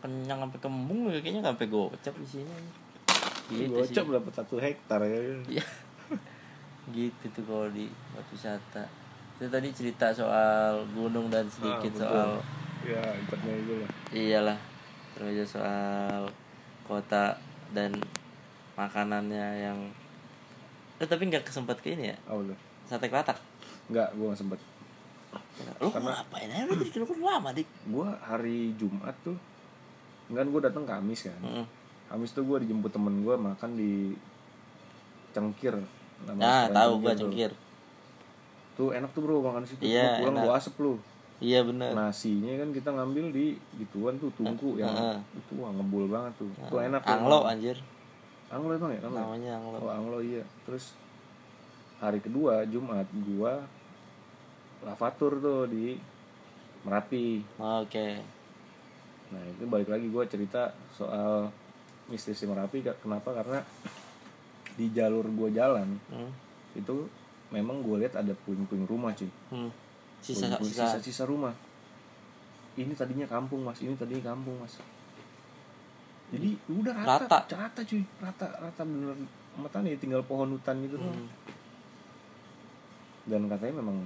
kenyang 0.00 0.40
sampai 0.44 0.58
kembung 0.60 1.08
ya 1.08 1.20
kayaknya 1.20 1.44
sampai 1.44 1.66
gocap 1.68 2.14
di 2.20 2.28
sini. 2.28 2.56
Gitu 3.48 3.72
gocap 3.72 4.04
dapat 4.20 4.32
satu 4.32 4.56
hektar 4.60 5.00
ya. 5.04 5.20
Iya. 5.48 5.64
gitu 6.96 7.24
tuh 7.32 7.44
kalau 7.48 7.68
di 7.72 7.88
tempat 7.88 8.26
wisata 8.28 8.84
itu 9.34 9.50
tadi 9.50 9.68
cerita 9.74 10.06
soal 10.14 10.84
gunung 10.94 11.26
dan 11.26 11.48
sedikit 11.48 11.90
Ah, 11.96 12.00
soal 12.06 12.30
ya 12.84 13.02
ikutnya 13.24 13.52
itu 13.56 13.72
lah. 13.80 13.90
Iyalah. 14.12 14.58
Terus 15.14 15.26
aja 15.30 15.44
soal 15.46 16.20
kota 16.84 17.40
dan 17.72 17.96
makanannya 18.74 19.46
yang 19.62 19.78
eh 20.98 21.06
tapi 21.08 21.26
nggak 21.26 21.48
kesempet 21.48 21.80
ke 21.80 21.96
ini 21.96 22.12
ya? 22.12 22.16
Oh 22.28 22.42
lu 22.42 22.54
sate 22.84 23.08
kelatak 23.08 23.40
nggak 23.88 24.12
gue 24.14 24.26
nggak 24.28 24.40
sempet. 24.40 24.60
Lu 25.80 25.88
ngapain 25.90 26.48
aja? 26.50 26.66
Lu 26.68 26.74
jadi 26.82 27.06
keluar 27.06 27.40
lama 27.40 27.50
dik. 27.56 27.66
Gue 27.88 28.08
hari 28.22 28.76
Jumat 28.76 29.16
tuh 29.24 29.38
kan 30.30 30.46
gue 30.48 30.60
datang 30.60 30.84
Kamis 30.84 31.30
kan. 31.30 31.40
Mm-mm. 31.40 31.64
Kamis 32.10 32.34
tuh 32.34 32.44
gue 32.44 32.66
dijemput 32.66 32.92
temen 32.92 33.24
gue 33.24 33.34
makan 33.38 33.70
di 33.78 34.12
Cengkir. 35.34 35.74
Nah 36.38 36.70
tahu 36.70 37.02
gua 37.02 37.12
tuh. 37.14 37.26
cengkir. 37.26 37.50
Tuh 38.78 38.94
enak 38.94 39.10
tuh 39.14 39.22
bro 39.22 39.42
makan 39.42 39.66
situ. 39.66 39.82
Gua 39.82 40.22
pulang 40.22 40.36
gue 40.42 40.52
asep 40.54 40.74
lu 40.78 40.98
iya 41.42 41.60
bener. 41.66 41.90
Nasinya 41.94 42.52
kan 42.60 42.70
kita 42.70 42.90
ngambil 42.94 43.34
di 43.34 43.46
gituan 43.80 44.18
tuh 44.18 44.30
tungku 44.38 44.78
yang 44.78 44.94
Heeh. 44.94 45.18
itu 45.34 45.52
wah 45.58 45.70
ngebul 45.74 46.06
banget 46.06 46.32
tuh. 46.38 46.50
Tuh 46.70 46.80
enak 46.82 47.02
tuh. 47.02 47.14
anglo 47.14 47.38
anjir. 47.46 47.78
Anglo 48.50 48.70
emang 48.74 48.92
ya? 48.94 49.00
Anglo 49.02 49.18
namanya 49.18 49.52
anglo. 49.58 49.76
Oh 49.82 49.90
anglo 49.90 50.18
iya. 50.22 50.42
Terus 50.68 50.94
hari 51.98 52.18
kedua 52.22 52.62
Jumat 52.68 53.08
gua 53.26 53.64
lavatur 54.84 55.40
tuh 55.40 55.66
di 55.66 55.98
Merapi. 56.84 57.42
Oke. 57.58 58.08
Nah 59.32 59.42
itu 59.48 59.64
balik 59.66 59.88
lagi 59.88 60.06
gua 60.12 60.28
cerita 60.28 60.70
soal 60.94 61.50
mistis 62.06 62.38
di 62.38 62.46
Merapi 62.46 62.84
kenapa? 63.00 63.32
Karena 63.32 63.58
di 64.74 64.90
jalur 64.90 65.26
gua 65.34 65.48
jalan 65.54 65.98
hmm. 66.10 66.30
itu 66.78 67.06
memang 67.54 67.86
gue 67.86 68.02
lihat 68.02 68.18
ada 68.18 68.34
puing-puing 68.42 68.82
rumah 68.90 69.14
cuy. 69.14 69.30
Hmm. 69.54 69.70
Sisa 70.24 70.48
Puing-puing 70.48 70.72
sisa. 70.72 70.84
sisa-sisa 70.90 71.24
rumah. 71.24 71.52
Ini 72.74 72.90
tadinya 72.90 73.26
kampung 73.26 73.60
mas. 73.60 73.78
Ini 73.78 73.92
tadinya 73.94 74.32
kampung 74.32 74.56
mas. 74.56 74.80
Jadi 76.30 76.56
udah 76.66 76.96
Rata. 76.96 77.28
rata. 77.28 77.54
Rata, 77.54 77.80
cuy. 77.82 78.00
Rata 78.18 78.46
rata 78.50 78.82
bener 78.82 79.12
mata 79.54 79.78
nih 79.78 79.94
tinggal 79.94 80.24
pohon 80.24 80.50
hutan 80.50 80.80
gitu. 80.80 80.96
Doang 80.96 81.12
Hmm. 81.14 81.28
dan 83.24 83.46
katanya 83.46 83.80
memang 83.80 83.98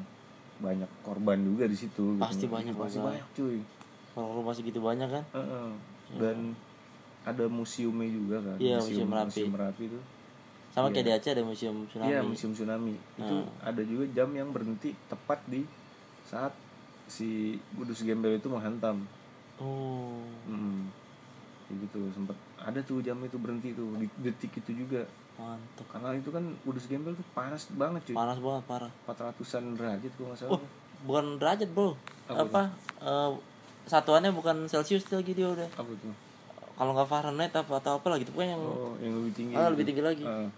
banyak 0.58 0.90
korban 1.00 1.38
juga 1.40 1.64
di 1.64 1.74
situ 1.74 2.14
gitu. 2.14 2.20
Pasti 2.20 2.46
banyak, 2.46 2.74
pasti 2.74 2.98
banyak 2.98 3.26
cuy. 3.32 3.58
Kalau 4.10 4.34
rumah 4.34 4.52
segitu 4.52 4.78
banyak 4.78 5.08
kan? 5.08 5.24
Heeh. 5.32 5.70
dan 6.16 6.56
ada 7.22 7.44
museumnya 7.46 8.08
juga 8.08 8.40
kan? 8.40 8.56
Iya, 8.56 8.80
Museum 8.80 9.04
Merapi. 9.06 9.28
museum 9.28 9.50
merapi 9.52 9.82
itu. 9.86 10.00
Sama 10.70 10.88
kayak 10.88 10.96
Iya. 10.96 11.04
di 11.04 11.12
Aceh 11.14 11.30
ada 11.30 11.42
museum 11.42 11.76
tsunami. 11.84 12.08
iya 12.08 12.20
museum 12.22 12.52
tsunami. 12.52 12.94
Itu 13.14 13.36
Hmm. 13.38 13.52
ada 13.60 13.82
juga 13.82 14.04
jam 14.10 14.28
yang 14.30 14.48
berhenti 14.48 14.96
tepat 15.04 15.44
di 15.44 15.68
saat 16.28 16.52
si 17.08 17.56
Kudus 17.72 18.04
Gembel 18.04 18.36
itu 18.36 18.52
menghantam. 18.52 19.08
Oh. 19.56 20.20
Hmm. 20.44 20.92
Kayak 21.66 21.88
gitu 21.88 22.00
sempat 22.12 22.36
ada 22.60 22.80
tuh 22.84 23.00
jam 23.00 23.16
itu 23.24 23.40
berhenti 23.40 23.72
tuh 23.72 23.96
di 23.96 24.06
detik 24.20 24.60
itu 24.60 24.84
juga. 24.84 25.08
Mantap 25.40 25.86
karena 25.88 26.12
itu 26.12 26.28
kan 26.28 26.44
Kudus 26.68 26.84
Gembel 26.84 27.16
tuh 27.16 27.24
panas 27.32 27.64
banget 27.72 28.12
cuy. 28.12 28.14
Panas 28.14 28.38
banget 28.38 28.62
parah. 28.68 28.92
400an 29.08 29.64
derajat 29.74 30.12
kalau 30.14 30.28
nggak 30.28 30.40
salah. 30.44 30.52
Oh 30.52 30.62
bukan 31.06 31.38
derajat 31.38 31.70
bro. 31.70 31.94
Apa 32.26 32.42
apa, 32.44 32.62
eh, 33.04 33.30
satuannya 33.86 34.34
bukan 34.34 34.66
celcius 34.66 35.06
lagi 35.12 35.32
dia 35.36 35.48
udah. 35.48 35.68
Apa 35.76 35.92
tuh? 35.94 36.14
Kalau 36.78 36.94
nggak 36.94 37.08
Fahrenheit 37.10 37.52
apa 37.54 37.72
atau 37.82 37.98
apa 37.98 38.06
lagi 38.06 38.22
tuh 38.22 38.38
pokoknya 38.38 38.54
yang 38.54 38.62
oh 38.62 38.94
yang 39.02 39.14
lebih 39.18 39.32
tinggi 39.34 39.54
ah, 39.54 39.66
itu. 39.66 39.70
lebih 39.74 39.84
tinggi 39.86 40.02
lagi. 40.02 40.24
Ah. 40.26 40.50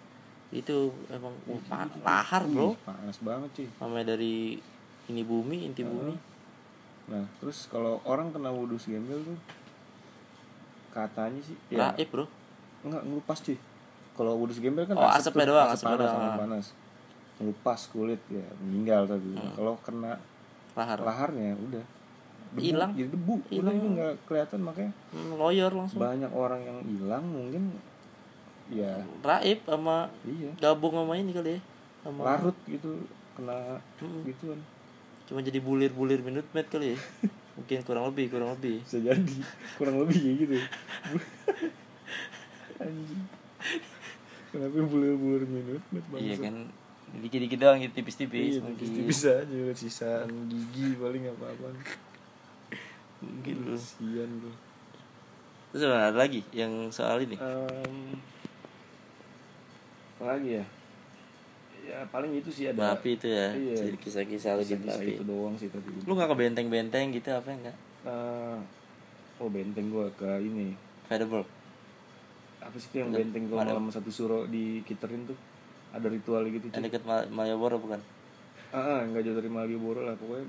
itu 0.50 0.90
emang 1.06 1.30
uh, 1.46 1.62
pa- 1.70 1.86
lahar 2.02 2.42
bro. 2.50 2.74
Panas 2.82 3.18
banget 3.22 3.50
cuy. 3.54 3.68
Namanya 3.78 4.06
dari 4.16 4.58
ini 5.10 5.22
bumi 5.22 5.66
inti 5.66 5.82
bumi. 5.82 6.14
Nah 7.06 7.26
terus 7.38 7.66
kalau 7.66 7.98
orang 8.04 8.30
kena 8.30 8.48
Kudus 8.48 8.86
Gembel 8.86 9.20
tuh 9.20 9.38
katanya 10.90 11.40
sih 11.40 11.56
ya. 11.68 11.90
Raib 11.90 12.08
bro. 12.08 12.26
Enggak 12.82 13.02
ngelupas 13.04 13.38
cuy. 13.40 13.58
Kalau 14.12 14.32
Kudus 14.36 14.58
Gembel 14.58 14.84
kan 14.84 14.94
Oh, 14.94 15.06
asap 15.06 15.32
asapnya 15.32 15.44
tuh, 15.44 15.52
doang, 15.52 15.68
asap 15.70 15.86
panas, 15.86 16.00
doang. 16.00 16.38
panas. 16.38 16.66
Ngelupas 17.36 17.80
kulit 17.88 18.22
ya 18.28 18.46
meninggal 18.60 19.02
tapi 19.06 19.30
Hmm. 19.32 19.52
kalau 19.54 19.74
kena 19.80 20.12
lahar. 20.72 20.98
laharnya 21.00 21.54
udah. 21.56 21.84
Hilang. 22.52 22.90
jadi 22.92 23.06
debu. 23.06 23.38
Hilang. 23.46 23.62
udah 23.62 23.74
itu 23.76 23.88
nggak 23.92 24.12
kelihatan 24.26 24.60
makanya 24.60 24.92
Hmm, 25.08 25.30
lawyer 25.34 25.70
langsung. 25.70 26.02
banyak 26.02 26.30
orang 26.30 26.60
yang 26.60 26.78
hilang 26.82 27.24
mungkin 27.24 27.62
ya. 28.68 28.98
Raib 29.20 29.62
sama 29.62 30.10
iya. 30.22 30.50
gabung 30.58 30.94
sama 30.96 31.14
ini 31.14 31.30
kali 31.30 31.50
ya 31.54 31.60
sama 32.00 32.20
larut 32.26 32.56
gitu 32.66 33.06
kena 33.34 33.78
Hmm. 34.02 34.26
gituan 34.26 34.58
cuma 35.30 35.46
jadi 35.46 35.62
bulir-bulir 35.62 36.26
minute 36.26 36.50
maid 36.50 36.66
kali 36.66 36.92
ya. 36.92 36.98
Mungkin 37.56 37.86
kurang 37.86 38.10
lebih 38.10 38.34
kurang 38.34 38.50
lebih. 38.58 38.82
Bisa 38.82 38.98
jadi. 38.98 39.38
Kurang 39.78 40.02
lebih 40.02 40.18
kayak 40.18 40.36
gitu. 40.42 40.56
Anjing. 42.82 43.24
Kenapa 44.50 44.78
bulir-bulir 44.82 45.46
minut 45.46 45.82
iya 46.18 46.34
kan. 46.34 46.66
Dikit-dikit 47.10 47.58
doang 47.62 47.78
gitu 47.78 47.94
tipis-tipis 48.02 48.58
iya, 48.58 48.62
mungkin. 48.62 48.86
tipis 48.86 49.26
aja 49.26 49.58
sisaan 49.78 50.50
gigi 50.50 50.98
paling 50.98 51.30
apa-apa. 51.30 51.78
Mungkin 53.22 53.54
lu. 53.70 53.78
Kasian 53.78 54.30
lu. 54.42 54.50
Terus 55.70 55.86
ada 55.86 56.10
lagi 56.10 56.42
yang 56.50 56.90
soal 56.90 57.22
ini? 57.22 57.38
Em, 57.38 58.18
apa 60.18 60.34
lagi 60.34 60.58
ya 60.58 60.79
ya 61.90 62.06
paling 62.06 62.30
itu 62.32 62.50
sih 62.54 62.70
ada 62.70 62.94
itu 63.02 63.26
ya 63.26 63.50
Iya. 63.50 63.74
jadi 63.82 63.98
kisah-kisah 63.98 64.50
lu 64.54 64.62
di 64.62 64.70
kisah 64.70 64.78
Berapi 64.78 65.10
itu 65.12 65.24
doang 65.26 65.54
sih 65.58 65.66
tadi 65.66 65.90
lu 65.90 66.12
nggak 66.14 66.28
ke 66.30 66.36
benteng-benteng 66.38 67.06
gitu 67.10 67.28
apa 67.34 67.48
enggak? 67.50 67.76
Eh, 68.06 68.58
oh 69.42 69.48
benteng 69.50 69.90
gua 69.90 70.06
ke 70.14 70.30
ini. 70.38 70.78
Federal 71.04 71.42
apa 72.60 72.76
sih 72.78 72.88
itu 72.92 72.96
yang 73.02 73.10
benteng 73.10 73.50
gua 73.50 73.66
malam 73.66 73.90
satu 73.90 74.08
suro 74.08 74.46
di 74.46 74.86
Kiterin 74.86 75.26
tuh? 75.26 75.34
Ada 75.90 76.06
ritual 76.06 76.46
gitu 76.46 76.70
yang 76.70 76.78
cuy 76.78 76.86
dekat 76.86 77.02
Mal- 77.02 77.26
Malioboro 77.28 77.82
bukan? 77.82 77.98
Ah 78.70 78.78
ah, 78.78 79.00
nggak 79.02 79.26
jauh 79.26 79.34
dari 79.34 79.50
Malioboro 79.50 80.06
lah 80.06 80.14
pokoknya 80.14 80.46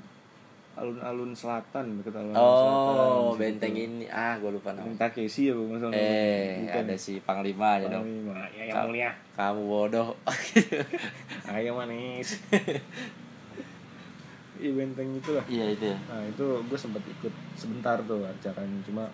alun-alun 0.71 1.31
selatan 1.35 1.99
dekat 1.99 2.15
alun-alun 2.15 2.39
oh 2.39 3.35
selatan 3.35 3.39
benteng 3.39 3.75
ini. 3.75 4.05
Ah 4.07 4.39
gue 4.39 4.51
lupa 4.51 4.71
Yang 4.71 4.95
namanya. 4.95 4.99
Takeshi 5.07 5.41
ya 5.51 5.53
bu 5.55 5.63
masalah 5.67 5.93
eh 5.93 6.63
Bukan. 6.63 6.83
ada 6.87 6.95
si 6.95 7.13
panglima 7.19 7.67
aja 7.77 7.87
dong. 7.91 8.05
Panglima. 8.07 8.45
ya 8.55 8.63
yang 8.71 8.87
mulia. 8.87 9.11
kamu 9.35 9.61
bodoh. 9.67 10.09
Ayo 11.53 11.71
manis. 11.75 12.29
Iya 14.61 14.77
benteng 14.77 15.09
itulah. 15.17 15.41
Iya 15.49 15.73
itu 15.73 15.89
ya. 15.89 15.97
Nah 16.05 16.21
itu 16.21 16.45
gue 16.45 16.77
sempat 16.77 17.01
ikut 17.01 17.33
sebentar 17.57 17.97
tuh 18.05 18.21
acaranya. 18.21 18.77
Cuma 18.85 19.09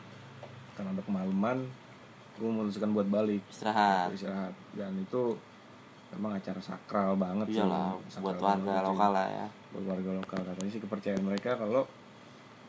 karena 0.76 0.92
ada 0.92 1.00
kemalaman 1.08 1.64
gue 2.36 2.50
memutuskan 2.52 2.92
buat 2.92 3.08
balik. 3.08 3.40
Istirahat. 3.48 4.12
Istirahat. 4.12 4.52
Dan 4.76 5.00
itu 5.00 5.40
memang 6.16 6.32
acara 6.34 6.60
sakral 6.60 7.14
banget 7.16 7.48
sih. 7.50 7.60
iyalah 7.60 7.94
Sakral 8.08 8.24
buat 8.24 8.38
banget 8.38 8.64
warga 8.64 8.80
sih. 8.80 8.88
lokal 8.88 9.12
lah 9.12 9.28
ya. 9.28 9.46
Buat 9.72 9.86
warga 9.88 10.12
lokal 10.16 10.40
katanya 10.44 10.72
sih 10.72 10.82
kepercayaan 10.82 11.24
mereka 11.24 11.52
kalau 11.54 11.84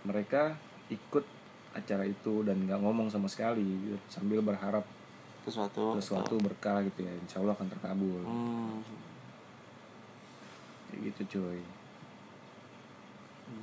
mereka 0.03 0.43
ikut 0.89 1.24
acara 1.70 2.03
itu 2.03 2.43
dan 2.43 2.64
nggak 2.64 2.80
ngomong 2.80 3.07
sama 3.07 3.28
sekali 3.28 3.61
gitu, 3.61 3.97
sambil 4.09 4.41
berharap 4.41 4.82
sesuatu 5.45 5.95
sesuatu 5.97 6.34
berkah 6.39 6.82
gitu 6.82 7.01
ya 7.01 7.12
insya 7.14 7.39
Allah 7.39 7.55
akan 7.55 7.68
terkabul. 7.68 8.20
Hmm, 8.24 8.80
Kayak 10.89 11.12
gitu 11.12 11.39
cuy. 11.39 11.61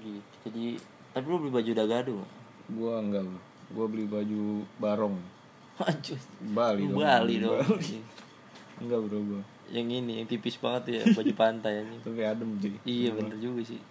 Gitu 0.02 0.22
jadi 0.46 0.66
tapi 1.12 1.26
lu 1.26 1.38
beli 1.40 1.52
baju 1.54 1.72
dagadu 1.74 2.18
gua 2.72 3.00
enggak 3.00 3.24
bro 3.24 3.40
gua 3.74 3.86
beli 3.90 4.06
baju 4.06 4.44
barong. 4.78 5.18
Bali 6.58 6.84
dong. 6.86 6.98
Bali 6.98 7.36
dong. 7.38 7.60
Bali. 7.70 7.98
enggak 8.80 9.00
bro 9.02 9.20
gua 9.22 9.42
yang 9.74 9.88
ini 9.89 10.22
yang 10.22 10.28
tipis 10.30 10.61
banget 10.61 10.84
ya 10.97 11.01
baju 11.18 11.34
pantai 11.34 11.82
ini 11.82 11.97
tapi 12.01 12.22
adem 12.22 12.57
cuy 12.61 12.76
iya 12.86 13.09
bener 13.13 13.38
juga 13.38 13.63
sih 13.66 13.82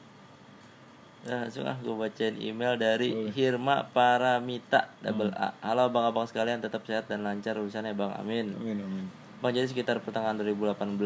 Nah, 1.24 1.48
langsung 1.48 1.64
ah 1.64 1.72
gue 1.80 1.96
bacain 1.96 2.36
email 2.36 2.76
dari 2.76 3.16
Boleh. 3.16 3.32
Hirma 3.32 3.88
Paramita 3.88 4.92
double 5.00 5.32
A. 5.32 5.56
Halo 5.64 5.88
abang-abang 5.88 6.28
sekalian, 6.28 6.60
tetap 6.60 6.84
sehat 6.84 7.08
dan 7.08 7.24
lancar 7.24 7.56
urusannya 7.56 7.96
bang. 7.96 8.12
Amin. 8.20 8.52
amin 8.60 8.78
amin 8.84 9.04
Bang 9.40 9.56
jadi 9.56 9.64
sekitar 9.64 10.04
pertengahan 10.04 10.36
2018 10.36 11.00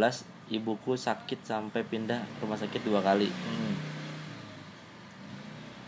ibuku 0.51 0.99
sakit 0.99 1.47
sampai 1.47 1.87
pindah 1.87 2.27
rumah 2.43 2.59
sakit 2.59 2.83
dua 2.83 2.99
kali. 2.99 3.31
hmm. 3.31 3.75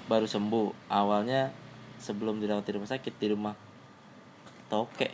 Baru 0.06 0.30
sembuh. 0.30 0.86
Awalnya 0.86 1.50
sebelum 1.98 2.38
dirawat 2.38 2.62
di 2.70 2.72
rumah 2.78 2.86
sakit 2.86 3.14
di 3.18 3.26
rumah 3.34 3.54
toke. 4.70 5.10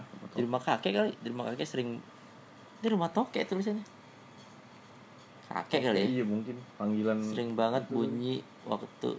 Ah, 0.00 0.04
Di 0.32 0.40
rumah 0.40 0.64
kakek 0.64 0.92
kali. 0.92 1.12
Di 1.20 1.28
rumah 1.28 1.52
kakek 1.52 1.68
sering 1.68 2.00
di 2.84 2.90
rumah 2.90 3.08
toke 3.08 3.40
tulisannya. 3.40 3.80
Kakek 5.44 5.80
kali 5.82 5.98
ya. 5.98 6.06
iya 6.10 6.24
mungkin 6.24 6.56
panggilan 6.74 7.18
Sering 7.22 7.54
banget 7.54 7.86
bunyi 7.86 8.38
waktu 8.64 9.14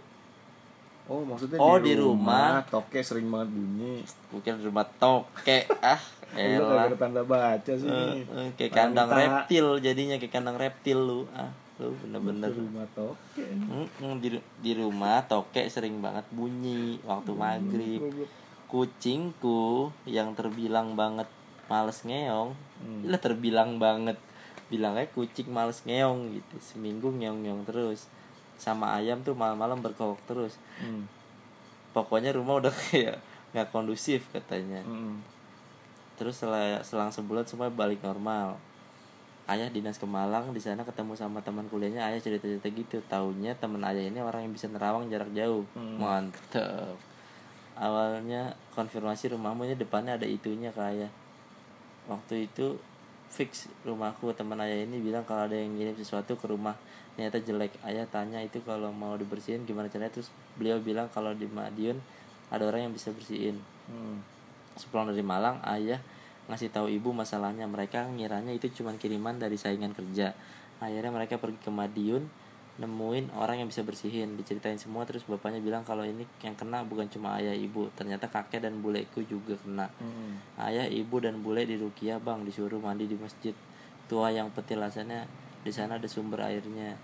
oh 1.06 1.22
maksudnya 1.22 1.56
Oh, 1.56 1.78
di, 1.78 1.94
di 1.94 1.94
rumah. 1.96 2.60
toke 2.66 2.98
sering 2.98 3.26
banget 3.26 3.50
bunyi 3.50 4.02
bukan 4.30 4.54
rumah 4.60 4.86
toke. 4.96 5.58
Ah, 5.80 6.02
elah. 6.34 6.90
ada 6.90 6.96
tanda 6.98 7.22
baca 7.22 7.72
sih 7.72 7.86
eh, 7.86 8.50
kayak 8.58 8.74
kandang 8.74 9.06
reptil 9.08 9.78
jadinya 9.78 10.18
kayak 10.18 10.34
kandang 10.34 10.58
reptil 10.58 10.98
lu. 10.98 11.20
Ah, 11.30 11.48
lu 11.78 11.94
bener-bener. 12.02 12.50
rumah 12.50 12.82
toke 12.90 13.46
Mm-mm, 13.46 14.18
di, 14.18 14.34
di 14.58 14.72
rumah 14.74 15.22
toke 15.24 15.62
sering 15.66 16.02
banget 16.02 16.26
bunyi 16.28 16.98
waktu 17.02 17.30
maghrib 17.32 18.02
kucingku 18.66 19.88
yang 20.04 20.34
terbilang 20.34 20.92
banget 20.92 21.30
males 21.66 22.02
ngeong 22.02 22.52
Hmm. 22.82 23.08
lah 23.08 23.20
terbilang 23.20 23.80
banget. 23.80 24.18
Bilangnya 24.66 25.06
kucing 25.14 25.48
males 25.48 25.82
ngeong 25.86 26.36
gitu. 26.36 26.56
Seminggu 26.58 27.08
ngeong 27.12 27.46
ngeong 27.46 27.62
terus. 27.68 28.10
Sama 28.56 28.96
ayam 28.96 29.20
tuh 29.22 29.36
malam-malam 29.36 29.80
berkokok 29.80 30.20
terus. 30.26 30.56
Hmm. 30.80 31.08
pokoknya 31.96 32.36
rumah 32.36 32.60
udah 32.60 32.74
kayak 32.92 33.20
nggak 33.56 33.72
kondusif 33.72 34.28
katanya. 34.28 34.84
Hmm. 34.84 35.24
terus 36.16 36.40
setelah 36.40 36.80
selang 36.80 37.12
sebulan 37.12 37.44
semua 37.44 37.68
balik 37.68 38.00
normal. 38.00 38.56
Ayah 39.46 39.70
dinas 39.70 40.00
ke 40.00 40.08
Malang 40.08 40.50
di 40.50 40.58
sana 40.58 40.82
ketemu 40.82 41.14
sama 41.14 41.44
teman 41.44 41.68
kuliahnya. 41.68 42.08
Ayah 42.08 42.18
cerita 42.18 42.48
cerita 42.48 42.66
gitu. 42.72 42.98
Taunya 43.04 43.54
teman 43.54 43.84
ayah 43.84 44.02
ini 44.02 44.18
orang 44.18 44.48
yang 44.48 44.52
bisa 44.56 44.66
nerawang 44.66 45.06
jarak 45.12 45.28
jauh. 45.36 45.68
Hmm. 45.76 46.00
mantep. 46.00 46.96
Awalnya 47.76 48.56
konfirmasi 48.72 49.36
rumahmu 49.36 49.68
ini 49.68 49.76
depannya 49.76 50.16
ada 50.16 50.24
itunya 50.24 50.72
ke 50.72 50.80
ayah 50.80 51.12
waktu 52.06 52.50
itu 52.50 52.78
fix 53.30 53.66
rumahku 53.82 54.30
teman 54.32 54.62
ayah 54.62 54.86
ini 54.86 55.02
bilang 55.02 55.26
kalau 55.26 55.50
ada 55.50 55.58
yang 55.58 55.74
ngirim 55.74 55.98
sesuatu 55.98 56.38
ke 56.38 56.46
rumah 56.46 56.78
ternyata 57.18 57.42
jelek 57.42 57.74
ayah 57.82 58.06
tanya 58.06 58.38
itu 58.40 58.62
kalau 58.62 58.94
mau 58.94 59.18
dibersihin 59.18 59.66
gimana 59.66 59.90
caranya 59.90 60.14
terus 60.14 60.30
beliau 60.54 60.78
bilang 60.78 61.10
kalau 61.10 61.34
di 61.34 61.48
Madiun 61.50 61.98
ada 62.52 62.62
orang 62.62 62.88
yang 62.88 62.94
bisa 62.94 63.10
bersihin 63.10 63.58
Hmm. 63.86 64.18
Sepulang 64.76 65.14
dari 65.14 65.22
Malang, 65.22 65.62
ayah 65.64 66.02
ngasih 66.50 66.70
tahu 66.70 66.90
ibu 66.90 67.14
masalahnya. 67.14 67.64
Mereka 67.66 68.12
ngiranya 68.14 68.52
itu 68.52 68.70
cuma 68.74 68.94
kiriman 68.98 69.38
dari 69.38 69.56
saingan 69.56 69.94
kerja. 69.94 70.34
Akhirnya 70.82 71.10
mereka 71.14 71.40
pergi 71.40 71.58
ke 71.62 71.70
Madiun 71.72 72.28
nemuin 72.76 73.32
orang 73.32 73.64
yang 73.64 73.68
bisa 73.72 73.80
bersihin 73.80 74.36
diceritain 74.36 74.76
semua 74.76 75.08
terus 75.08 75.24
bapaknya 75.24 75.64
bilang 75.64 75.80
kalau 75.80 76.04
ini 76.04 76.28
yang 76.44 76.52
kena 76.52 76.84
bukan 76.84 77.08
cuma 77.08 77.40
ayah 77.40 77.56
ibu. 77.56 77.88
Ternyata 77.96 78.28
kakek 78.28 78.64
dan 78.68 78.84
buleku 78.84 79.24
juga 79.24 79.56
kena. 79.56 79.88
Hmm. 79.96 80.36
ayah 80.60 80.84
ibu 80.84 81.16
dan 81.16 81.40
bule 81.40 81.64
di 81.64 81.80
Rukia 81.80 82.20
bang 82.20 82.44
disuruh 82.44 82.76
mandi 82.76 83.08
di 83.08 83.16
masjid. 83.16 83.56
Tua 84.06 84.28
yang 84.28 84.52
petilasannya 84.52 85.24
di 85.64 85.72
sana 85.72 85.96
ada 85.96 86.06
sumber 86.06 86.44
airnya. 86.44 86.94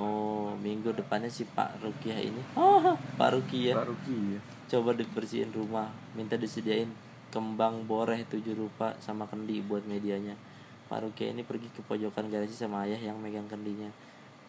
Oh 0.00 0.56
minggu 0.56 0.96
depannya 0.96 1.28
si 1.28 1.44
Pak 1.44 1.84
Rukia 1.84 2.16
ini. 2.16 2.40
Oh 2.56 2.96
Pak 3.20 3.30
Rukia. 3.36 3.76
Pak 3.76 3.88
Ruki 3.92 4.16
ya 4.36 4.40
coba 4.70 4.94
dibersihin 4.94 5.50
rumah 5.50 5.90
minta 6.14 6.38
disediain 6.38 6.86
kembang 7.34 7.90
boreh 7.90 8.22
tujuh 8.22 8.54
rupa 8.54 8.94
sama 9.02 9.26
kendi 9.26 9.60
buat 9.60 9.84
medianya. 9.84 10.38
Pak 10.86 11.04
Rukia 11.04 11.34
ini 11.34 11.42
pergi 11.42 11.68
ke 11.70 11.82
pojokan 11.84 12.30
garasi 12.30 12.54
sama 12.54 12.86
ayah 12.86 12.98
yang 12.98 13.18
megang 13.18 13.50
kendinya 13.50 13.90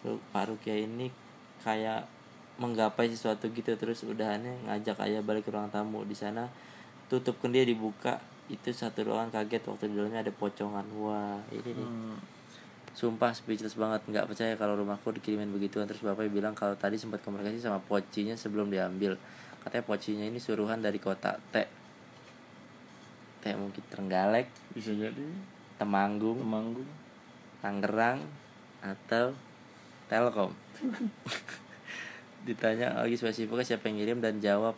Pak 0.04 0.44
Rukia 0.50 0.76
ini 0.82 1.14
kayak 1.62 2.10
menggapai 2.58 3.10
sesuatu 3.10 3.50
gitu 3.50 3.74
terus 3.74 4.06
udahannya 4.06 4.70
ngajak 4.70 4.98
ayah 5.06 5.22
balik 5.22 5.46
ke 5.46 5.52
ruang 5.54 5.70
tamu. 5.70 6.06
Di 6.06 6.18
sana 6.18 6.50
tutup 7.10 7.38
kendi 7.42 7.66
dibuka. 7.66 8.22
Itu 8.52 8.68
satu 8.76 9.08
ruangan 9.08 9.32
kaget 9.32 9.64
waktu 9.64 9.86
di 9.88 9.96
dalamnya 9.96 10.28
ada 10.28 10.34
pocongan. 10.34 10.84
Wah 11.00 11.40
ini 11.54 11.72
nih. 11.72 11.88
Hmm. 11.88 12.18
Sumpah 12.92 13.32
speechless 13.32 13.80
banget. 13.80 14.04
Nggak 14.10 14.28
percaya 14.28 14.54
kalau 14.60 14.76
rumahku 14.76 15.16
dikirimin 15.16 15.54
begituan. 15.56 15.88
Terus 15.88 16.04
bapaknya 16.04 16.32
bilang 16.34 16.54
kalau 16.58 16.76
tadi 16.76 17.00
sempat 17.00 17.24
komunikasi 17.24 17.64
sama 17.64 17.80
pocinya 17.80 18.36
sebelum 18.36 18.68
diambil. 18.68 19.16
Katanya 19.64 19.86
pocinya 19.88 20.26
ini 20.28 20.42
suruhan 20.42 20.84
dari 20.84 21.00
kota 21.00 21.40
T. 21.54 21.56
T 23.40 23.44
mungkin 23.56 23.84
Trenggalek 23.88 24.52
bisa 24.76 24.92
jadi. 24.92 25.24
Temanggung 25.80 26.44
Temanggung. 26.44 26.90
Tangerang 27.64 28.20
atau 28.82 29.32
Telkom. 30.12 30.52
Ditanya 32.48 33.00
lagi 33.00 33.16
spesifiknya 33.16 33.64
siapa 33.64 33.88
yang 33.88 34.04
ngirim? 34.04 34.20
Dan 34.20 34.44
jawab 34.44 34.76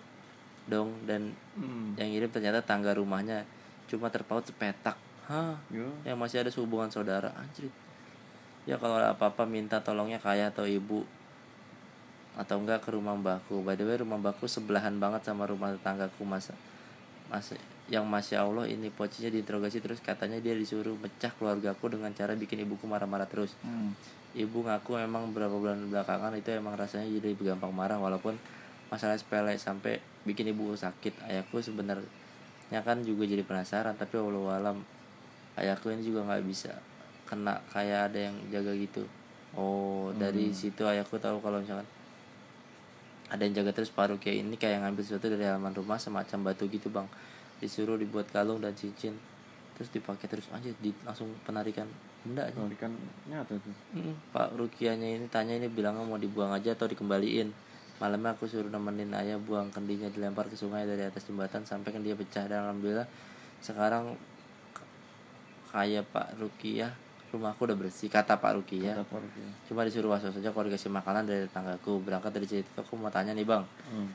dong. 0.70 0.94
Dan 1.10 1.34
hmm. 1.58 1.98
yang 1.98 2.14
ngirim 2.14 2.30
ternyata 2.30 2.62
tangga 2.62 2.94
rumahnya 2.94 3.50
cuma 3.90 4.14
terpaut 4.14 4.46
sepetak. 4.46 4.94
Hah? 5.26 5.58
Yo. 5.74 5.88
yang 6.06 6.22
masih 6.22 6.46
ada 6.46 6.54
hubungan 6.54 6.94
saudara. 6.94 7.34
Anjir. 7.34 7.74
Ya 8.70 8.78
kalau 8.78 9.02
ada 9.02 9.18
apa-apa 9.18 9.50
minta 9.50 9.82
tolongnya 9.82 10.22
ke 10.22 10.30
ayah 10.38 10.54
atau 10.54 10.70
ibu. 10.70 11.02
Atau 12.38 12.62
enggak 12.62 12.86
ke 12.86 12.94
rumah 12.94 13.18
mbahku 13.18 13.66
by 13.66 13.74
the 13.74 13.86
way 13.90 13.98
rumah 13.98 14.22
mbahku 14.22 14.46
sebelahan 14.46 14.98
banget 15.02 15.26
sama 15.26 15.50
rumah 15.50 15.70
tetanggaku 15.74 16.26
masa 16.26 16.58
masih 17.30 17.62
yang 17.94 18.10
masya 18.10 18.42
allah 18.42 18.66
ini 18.70 18.94
pocinya 18.94 19.34
diinterogasi 19.34 19.82
terus. 19.82 19.98
Katanya 19.98 20.38
dia 20.38 20.54
disuruh 20.54 20.94
pecah 21.00 21.34
keluargaku 21.34 21.98
dengan 21.98 22.14
cara 22.14 22.38
bikin 22.38 22.62
ibuku 22.68 22.86
marah-marah 22.86 23.26
terus. 23.26 23.58
Hmm. 23.66 23.98
Ibu 24.34 24.66
ngaku 24.66 24.98
memang 25.06 25.30
beberapa 25.30 25.54
bulan 25.54 25.90
belakangan 25.94 26.34
itu 26.34 26.50
emang 26.58 26.74
rasanya 26.74 27.06
jadi 27.22 27.54
gampang 27.54 27.70
marah 27.70 28.02
walaupun 28.02 28.34
masalah 28.90 29.18
sepele 29.18 29.58
sampai 29.58 30.02
bikin 30.26 30.50
ibu 30.50 30.74
sakit. 30.74 31.30
Ayahku 31.30 31.62
sebenarnya 31.62 32.80
kan 32.82 33.02
juga 33.06 33.30
jadi 33.30 33.46
penasaran 33.46 33.94
tapi 33.94 34.18
walau 34.18 34.50
alam 34.50 34.82
ayahku 35.58 35.94
ini 35.94 36.02
juga 36.02 36.26
nggak 36.26 36.44
bisa 36.50 36.74
kena 37.30 37.62
kayak 37.70 38.14
ada 38.14 38.20
yang 38.30 38.36
jaga 38.50 38.74
gitu. 38.74 39.06
Oh 39.54 40.10
dari 40.18 40.50
situ 40.50 40.82
ayahku 40.82 41.22
tahu 41.22 41.38
kalau 41.38 41.62
misalkan 41.62 41.86
ada 43.30 43.42
yang 43.46 43.54
jaga 43.54 43.74
terus 43.74 43.94
paruh 43.94 44.18
kayak 44.18 44.46
ini 44.46 44.58
kayak 44.58 44.82
ngambil 44.82 45.02
sesuatu 45.06 45.30
dari 45.30 45.46
halaman 45.46 45.74
rumah 45.74 46.02
semacam 46.02 46.54
batu 46.54 46.66
gitu 46.70 46.90
bang. 46.90 47.06
Disuruh 47.62 48.02
dibuat 48.02 48.30
kalung 48.34 48.62
dan 48.62 48.74
cincin 48.74 49.14
terus 49.74 49.90
dipakai 49.90 50.30
terus 50.30 50.46
aja 50.54 50.70
di, 50.78 50.94
langsung 51.02 51.34
penarikan 51.46 51.90
benda 52.24 52.48
aja 52.48 52.58
Oh, 52.58 52.72
ikan 52.72 52.92
nyata 53.28 53.60
tuh. 53.60 53.76
Mm, 53.94 54.16
Pak 54.32 54.56
Rukianya 54.56 55.20
ini 55.20 55.28
tanya 55.28 55.60
ini 55.60 55.68
bilangnya 55.68 56.08
mau 56.08 56.18
dibuang 56.18 56.56
aja 56.56 56.74
atau 56.74 56.88
dikembaliin. 56.88 57.52
Malamnya 58.00 58.34
aku 58.34 58.50
suruh 58.50 58.72
nemenin 58.72 59.12
ayah 59.14 59.38
buang 59.38 59.70
kendinya 59.70 60.10
dilempar 60.10 60.48
ke 60.48 60.58
sungai 60.58 60.88
dari 60.88 61.06
atas 61.06 61.28
jembatan 61.28 61.68
sampai 61.68 61.94
kan 61.94 62.02
dia 62.02 62.18
pecah 62.18 62.48
dan 62.50 62.68
alhamdulillah 62.68 63.08
sekarang 63.64 64.18
kayak 65.72 66.04
Pak 66.12 66.36
Rukiah 66.42 66.92
rumahku 67.34 67.66
udah 67.66 67.78
bersih 67.78 68.14
kata 68.14 68.38
Pak 68.38 68.54
Rukiah. 68.62 68.94
Kata 68.94 69.10
Pak 69.10 69.20
Ruki. 69.26 69.42
Cuma 69.66 69.82
disuruh 69.82 70.14
was 70.14 70.22
saja 70.22 70.54
kalau 70.54 70.70
dikasih 70.70 70.94
makanan 70.94 71.26
dari 71.26 71.50
tetanggaku. 71.50 71.98
Berangkat 72.06 72.32
dari 72.38 72.46
situ 72.46 72.70
aku 72.78 72.94
mau 72.94 73.10
tanya 73.10 73.34
nih 73.34 73.42
bang. 73.42 73.66
Hmm. 73.90 74.10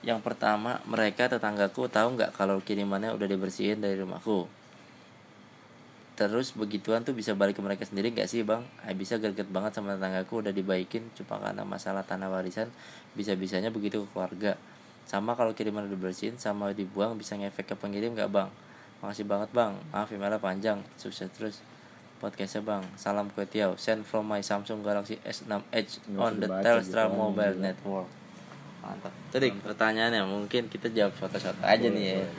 Yang 0.00 0.20
pertama 0.24 0.80
mereka 0.88 1.28
tetanggaku 1.28 1.92
tahu 1.92 2.16
nggak 2.16 2.32
kalau 2.32 2.56
kirimannya 2.64 3.12
udah 3.12 3.28
dibersihin 3.28 3.84
dari 3.84 4.00
rumahku. 4.00 4.48
Terus 6.14 6.54
begituan 6.54 7.02
tuh 7.02 7.10
bisa 7.10 7.34
balik 7.34 7.58
ke 7.58 7.62
mereka 7.62 7.82
sendiri 7.82 8.14
nggak 8.14 8.30
sih 8.30 8.46
bang? 8.46 8.62
Eh, 8.86 8.94
bisa 8.94 9.18
greget 9.18 9.50
banget 9.50 9.74
sama 9.74 9.98
tetanggaku 9.98 10.46
udah 10.46 10.54
dibaikin 10.54 11.10
cuma 11.18 11.42
karena 11.42 11.66
masalah 11.66 12.06
tanah 12.06 12.30
warisan 12.30 12.70
bisa-bisanya 13.18 13.74
begitu 13.74 14.06
ke 14.06 14.08
keluarga. 14.14 14.54
Sama 15.10 15.34
kalau 15.34 15.58
kiriman 15.58 15.84
udah 15.90 15.98
dibersihin 15.98 16.38
sama 16.38 16.70
dibuang 16.70 17.18
bisa 17.18 17.34
ngefek 17.34 17.66
ke 17.66 17.74
pengirim 17.74 18.14
nggak 18.14 18.30
bang? 18.30 18.46
Makasih 19.02 19.26
banget 19.26 19.50
bang. 19.50 19.74
Maaf 19.90 20.08
emailnya 20.14 20.38
panjang. 20.38 20.78
Sukses 20.94 21.26
terus 21.34 21.58
podcastnya 22.22 22.62
bang. 22.62 22.86
Salam 22.94 23.26
kue 23.34 23.42
tiaw. 23.44 23.74
Send 23.74 24.06
from 24.06 24.30
my 24.30 24.38
Samsung 24.38 24.86
Galaxy 24.86 25.18
S6 25.26 25.50
Edge 25.74 25.98
on 26.14 26.38
the 26.38 26.46
Telstra 26.62 27.10
gitu, 27.10 27.18
Mobile 27.18 27.58
gila. 27.58 27.64
Network. 27.74 28.08
Mantap. 28.86 29.12
Tadi 29.34 29.50
pertanyaannya 29.50 30.22
mungkin 30.30 30.70
kita 30.70 30.94
jawab 30.94 31.10
short-short 31.18 31.58
aja 31.58 31.84
Boleh, 31.84 31.90
nih 31.90 32.04
ya. 32.06 32.16
boleh. 32.22 32.32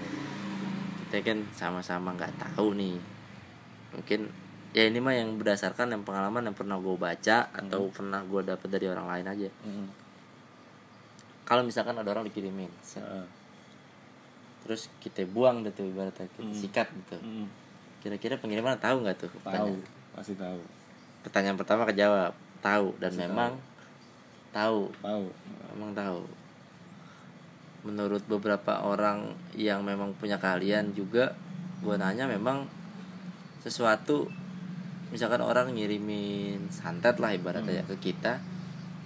Kita 1.05 1.17
kan 1.21 1.37
sama-sama 1.51 2.15
nggak 2.15 2.33
tahu 2.39 2.71
nih. 2.79 2.95
Mungkin 3.95 4.27
ya 4.75 4.91
ini 4.91 4.99
mah 4.99 5.15
yang 5.15 5.39
berdasarkan 5.39 5.95
yang 5.95 6.03
pengalaman 6.03 6.51
yang 6.51 6.55
pernah 6.57 6.75
gue 6.75 6.95
baca 6.99 7.47
atau 7.47 7.87
pernah 7.87 8.19
gue 8.27 8.41
dapet 8.43 8.67
dari 8.67 8.91
orang 8.91 9.07
lain 9.07 9.25
aja. 9.31 9.49
Hmm. 9.63 9.87
Kalau 11.45 11.61
misalkan 11.63 11.95
ada 11.95 12.09
orang 12.11 12.27
dikirimin, 12.27 12.67
Ah. 12.99 13.23
terus 14.65 14.89
kita 14.99 15.23
buang 15.29 15.61
deh 15.61 15.71
tuh 15.71 15.85
ibaratnya 15.87 16.25
kita 16.27 16.41
Hmm. 16.43 16.57
sikat 16.57 16.87
gitu. 16.91 17.15
Hmm. 17.21 17.47
Kira-kira 18.01 18.35
pengiriman 18.35 18.75
tahu 18.81 19.05
nggak 19.05 19.17
tuh? 19.17 19.31
Tahu, 19.45 19.77
pasti 20.13 20.33
tahu. 20.35 20.59
Pertanyaan 21.23 21.57
pertama 21.57 21.85
kejawab, 21.87 22.33
tahu 22.61 22.97
dan 22.99 23.13
Pasti 23.13 23.21
memang 23.23 23.51
tahu. 24.51 24.89
Tahu. 25.01 25.25
Emang 25.77 25.91
tahu. 25.93 26.21
Menurut 27.85 28.25
beberapa 28.25 28.81
orang 28.81 29.37
yang 29.53 29.85
memang 29.85 30.17
punya 30.17 30.41
kalian 30.41 30.97
juga, 30.97 31.37
gue 31.85 31.95
nanya 31.95 32.25
memang 32.25 32.65
sesuatu, 33.65 34.29
misalkan 35.09 35.41
orang 35.41 35.73
ngirimin 35.73 36.69
santet 36.69 37.17
lah 37.17 37.33
ibaratnya 37.33 37.81
ya 37.81 37.83
ke 37.89 37.97
kita, 37.97 38.37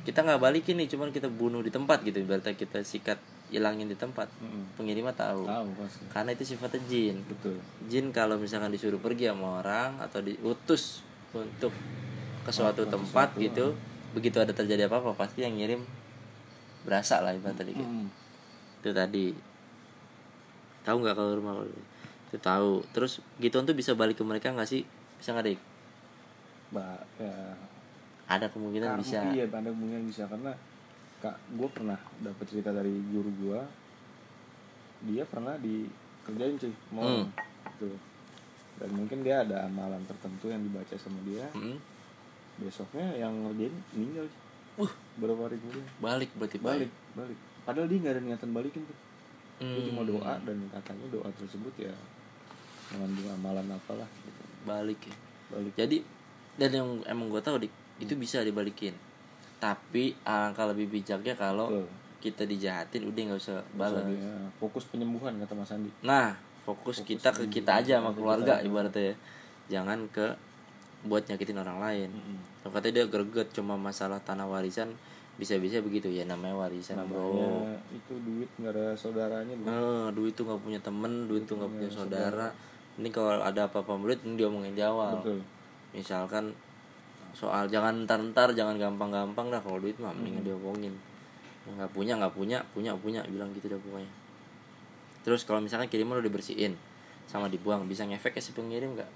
kita 0.03 0.19
nggak 0.27 0.43
balikin 0.43 0.75
nih, 0.75 0.91
cuman 0.91 1.15
kita 1.15 1.31
bunuh 1.31 1.63
di 1.63 1.71
tempat 1.71 2.03
gitu, 2.03 2.19
ibaratnya 2.19 2.53
kita 2.59 2.83
sikat 2.83 3.15
ilangin 3.49 3.87
di 3.87 3.95
tempat. 3.95 4.27
Hmm. 4.43 4.67
Pengiriman 4.75 5.15
tahu, 5.15 5.47
Tahu 5.47 5.67
pasti. 5.79 6.03
karena 6.11 6.29
itu 6.35 6.43
sifatnya 6.43 6.81
jin. 6.85 7.17
Betul. 7.25 7.57
Jin 7.87 8.11
kalau 8.11 8.35
misalkan 8.37 8.69
disuruh 8.69 8.99
pergi 8.99 9.31
sama 9.31 9.63
orang 9.63 9.97
atau 10.03 10.19
diutus 10.21 11.01
untuk 11.31 11.73
ke 12.45 12.51
suatu 12.51 12.83
ke 12.85 12.91
tempat 12.91 13.31
sesuatu, 13.33 13.41
gitu, 13.41 13.65
begitu 14.13 14.37
ada 14.41 14.51
terjadi 14.53 14.89
apa-apa 14.89 15.13
pasti 15.13 15.45
yang 15.45 15.53
ngirim 15.55 15.81
berasa 16.83 17.21
lah 17.21 17.35
ibarat 17.35 17.59
tadi 17.59 17.75
gitu. 17.75 17.85
Hmm. 17.85 18.07
itu 18.79 18.89
tadi 18.95 19.25
tahu 20.87 21.03
nggak 21.03 21.13
kalau 21.13 21.35
rumah 21.37 21.53
kalau 21.59 21.67
itu 22.29 22.37
tahu 22.37 22.85
terus 22.89 23.11
gituan 23.37 23.65
tuh 23.65 23.73
bisa 23.73 23.91
balik 23.91 24.13
ke 24.13 24.23
mereka 24.23 24.49
nggak 24.49 24.65
sih 24.65 24.85
bisa 25.17 25.33
nggak 25.33 25.47
dik 25.49 25.61
Ba, 26.69 26.85
ya, 27.17 27.33
ada 28.29 28.45
kemungkinan 28.45 28.93
Karena- 28.93 29.01
bisa 29.01 29.19
Iya, 29.27 29.49
ada 29.49 29.67
kemungkinan 29.67 30.05
bisa 30.05 30.23
karena 30.25 30.53
kak 31.17 31.33
gue 31.51 31.65
pernah 31.67 31.97
dapat 32.21 32.45
cerita 32.45 32.69
dari 32.69 32.93
guru 33.09 33.27
gue, 33.35 33.59
dia 35.09 35.25
pernah 35.25 35.57
dikerjain 35.57 36.55
cuy, 36.55 36.69
mau 36.91 37.03
Hmm. 37.03 37.25
gitu. 37.73 37.89
Dan 38.77 38.89
mungkin 38.93 39.19
dia 39.19 39.41
ada 39.41 39.65
amalan 39.65 39.99
tertentu 40.05 40.47
yang 40.47 40.61
dibaca 40.61 40.93
sama 40.93 41.17
dia, 41.25 41.43
Mm-mm. 41.51 41.75
besoknya 42.57 43.17
yang 43.17 43.33
ngerjain 43.43 43.73
meninggal. 43.91 44.29
Uh. 44.77 44.93
berapa 45.17 45.41
hari 45.43 45.57
kemudian 45.57 45.83
balik 45.99 46.29
berarti 46.37 46.55
balik, 46.57 46.87
balik. 47.11 47.35
Padahal 47.65 47.89
dia 47.89 47.97
nggak 47.99 48.13
ada 48.13 48.21
niatan 48.23 48.49
balikin 48.53 48.85
tuh. 48.85 48.97
Dia 49.57 49.73
Hmm. 49.75 49.87
cuma 49.89 50.01
doa 50.05 50.33
dan 50.39 50.55
katanya 50.69 51.05
doa 51.09 51.27
tersebut 51.33 51.73
ya 51.75 51.91
mengandung 52.91 53.27
amalan 53.31 53.67
apalah 53.69 54.09
gitu. 54.21 54.41
balik 54.63 54.99
ya 55.05 55.15
Balik. 55.49 55.73
jadi 55.75 55.97
dan 56.57 56.69
yang 56.73 56.89
emang 57.05 57.29
gue 57.29 57.41
tahu 57.41 57.57
dik 57.59 57.73
itu 57.99 58.13
bisa 58.15 58.41
dibalikin 58.41 58.93
tapi 59.59 60.15
alangkah 60.23 60.71
lebih 60.71 60.87
bijaknya 60.89 61.35
kalau 61.35 61.67
Betul. 61.67 61.87
kita 62.19 62.43
dijahatin 62.43 63.03
udah 63.05 63.21
nggak 63.27 63.39
usah 63.39 63.59
balas 63.75 64.03
dia 64.07 64.31
fokus 64.55 64.87
penyembuhan 64.87 65.35
kata 65.39 65.51
Mas 65.51 65.71
Andi. 65.71 65.91
Nah, 66.03 66.35
fokus, 66.63 66.99
Fokus 66.99 67.07
kita 67.07 67.29
ke 67.31 67.43
kita 67.49 67.79
aja 67.79 67.99
sama 67.99 68.11
ke 68.11 68.19
keluarga 68.19 68.59
kita. 68.59 68.67
ibaratnya 68.67 69.03
ya. 69.03 69.15
Jangan 69.79 69.99
ke 70.11 70.27
buat 71.07 71.23
nyakitin 71.27 71.55
orang 71.55 71.79
lain. 71.79 72.09
Mm-mm. 72.11 72.37
Kalau 72.59 72.71
katanya 72.75 72.93
dia 72.99 73.05
greget 73.07 73.47
cuma 73.55 73.79
masalah 73.79 74.19
tanah 74.19 74.47
warisan 74.47 74.91
bisa-bisa 75.39 75.79
begitu 75.79 76.11
ya 76.11 76.27
namanya 76.27 76.59
warisan 76.59 76.99
bro. 77.07 77.31
namanya 77.39 77.79
itu 77.95 78.13
duit 78.19 78.51
nggak 78.59 78.71
ada 78.75 78.85
saudaranya 78.95 79.55
bro. 79.55 79.67
Nah, 79.71 80.05
duit 80.11 80.35
tuh 80.35 80.43
nggak 80.43 80.59
punya 80.59 80.79
temen, 80.79 81.27
duit 81.27 81.43
tuh 81.47 81.55
nggak 81.55 81.71
punya 81.71 81.87
Punya 81.87 81.95
saudara. 81.95 82.47
Ini 82.99 83.09
kalau 83.09 83.39
ada 83.39 83.71
apa-apa 83.71 83.95
murid 83.95 84.19
ini 84.27 84.35
diomongin 84.35 84.75
di 84.75 84.83
awal. 84.83 85.23
betul. 85.23 85.39
Misalkan 85.95 86.51
soal 87.31 87.71
jangan 87.71 88.03
ntar-ntar 88.03 88.51
jangan 88.51 88.75
gampang-gampang 88.75 89.47
dah 89.47 89.61
kalau 89.63 89.79
duit 89.79 89.95
mah 90.03 90.11
mendingan 90.11 90.43
diomongin. 90.43 90.91
Nggak 91.63 91.95
punya 91.95 92.19
nggak 92.19 92.33
punya 92.35 92.59
punya 92.75 92.91
punya 92.99 93.23
bilang 93.31 93.55
gitu 93.55 93.71
dah 93.71 93.79
pokoknya. 93.79 94.11
Terus 95.23 95.47
kalau 95.47 95.63
misalkan 95.63 95.87
kiriman 95.87 96.19
udah 96.19 96.27
dibersihin 96.27 96.75
sama 97.29 97.47
dibuang 97.47 97.85
bisa 97.87 98.03
ngefek 98.03 98.35
ke 98.35 98.41
si 98.43 98.51
pengirim 98.51 98.97
nggak? 98.97 99.09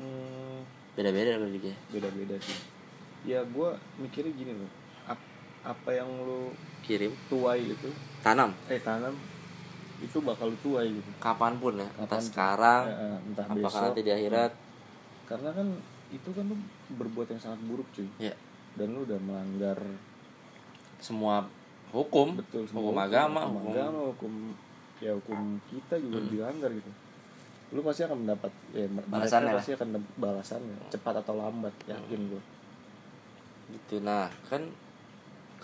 Hmm, 0.00 0.64
beda-beda 0.96 1.36
kalau 1.36 1.50
dia 1.50 1.74
beda-beda 1.92 2.36
sih. 2.40 2.58
Ya 3.24 3.44
gue 3.44 3.68
mikirnya 4.00 4.32
gini 4.32 4.52
loh. 4.56 4.70
Ap- 5.10 5.32
apa 5.64 5.90
yang 5.92 6.08
lu 6.24 6.52
kirim. 6.84 7.12
tuai 7.28 7.68
itu? 7.68 7.90
Tanam. 8.22 8.52
Eh 8.70 8.78
tanam 8.80 9.12
itu 10.02 10.18
bakal 10.22 10.50
tuai 10.62 10.90
gitu. 10.90 11.10
Kapan 11.22 11.58
pun 11.58 11.78
ya 11.78 11.86
entah 11.86 12.06
Kapan 12.06 12.18
pun. 12.18 12.26
sekarang 12.26 12.82
Ya, 12.86 12.96
eh, 12.98 13.18
entah 13.30 13.46
apakah 13.46 13.62
besok. 13.62 13.84
nanti 13.86 14.00
di 14.02 14.12
akhirat. 14.14 14.52
Karena 15.24 15.50
kan 15.54 15.66
itu 16.10 16.28
kan 16.30 16.44
lu 16.46 16.56
berbuat 16.98 17.26
yang 17.34 17.40
sangat 17.42 17.60
buruk 17.66 17.88
cuy. 17.94 18.08
Ya. 18.18 18.34
Dan 18.74 18.94
lu 18.94 19.06
udah 19.06 19.18
melanggar 19.22 19.78
semua 20.98 21.44
hukum 21.94 22.34
betul 22.40 22.66
semua 22.66 22.90
hukum 22.90 22.98
agama 22.98 23.46
hukum, 23.46 23.54
hukum 23.60 23.70
agama 23.70 24.00
hukum 24.10 24.32
ya 24.98 25.12
hukum 25.14 25.60
kita 25.68 25.94
juga 26.00 26.18
dilanggar 26.26 26.70
gitu. 26.74 26.90
Lu 27.70 27.80
pasti 27.84 28.02
akan 28.06 28.26
mendapat 28.26 28.50
ya 28.72 28.86
Balasannya 28.88 29.52
pasti 29.54 29.72
akan 29.78 29.88
balasannya 30.18 30.76
cepat 30.90 31.22
atau 31.22 31.38
lambat 31.38 31.74
yakin 31.86 32.20
gue 32.34 32.42
gitu 33.72 34.04
nah 34.04 34.28
kan 34.48 34.60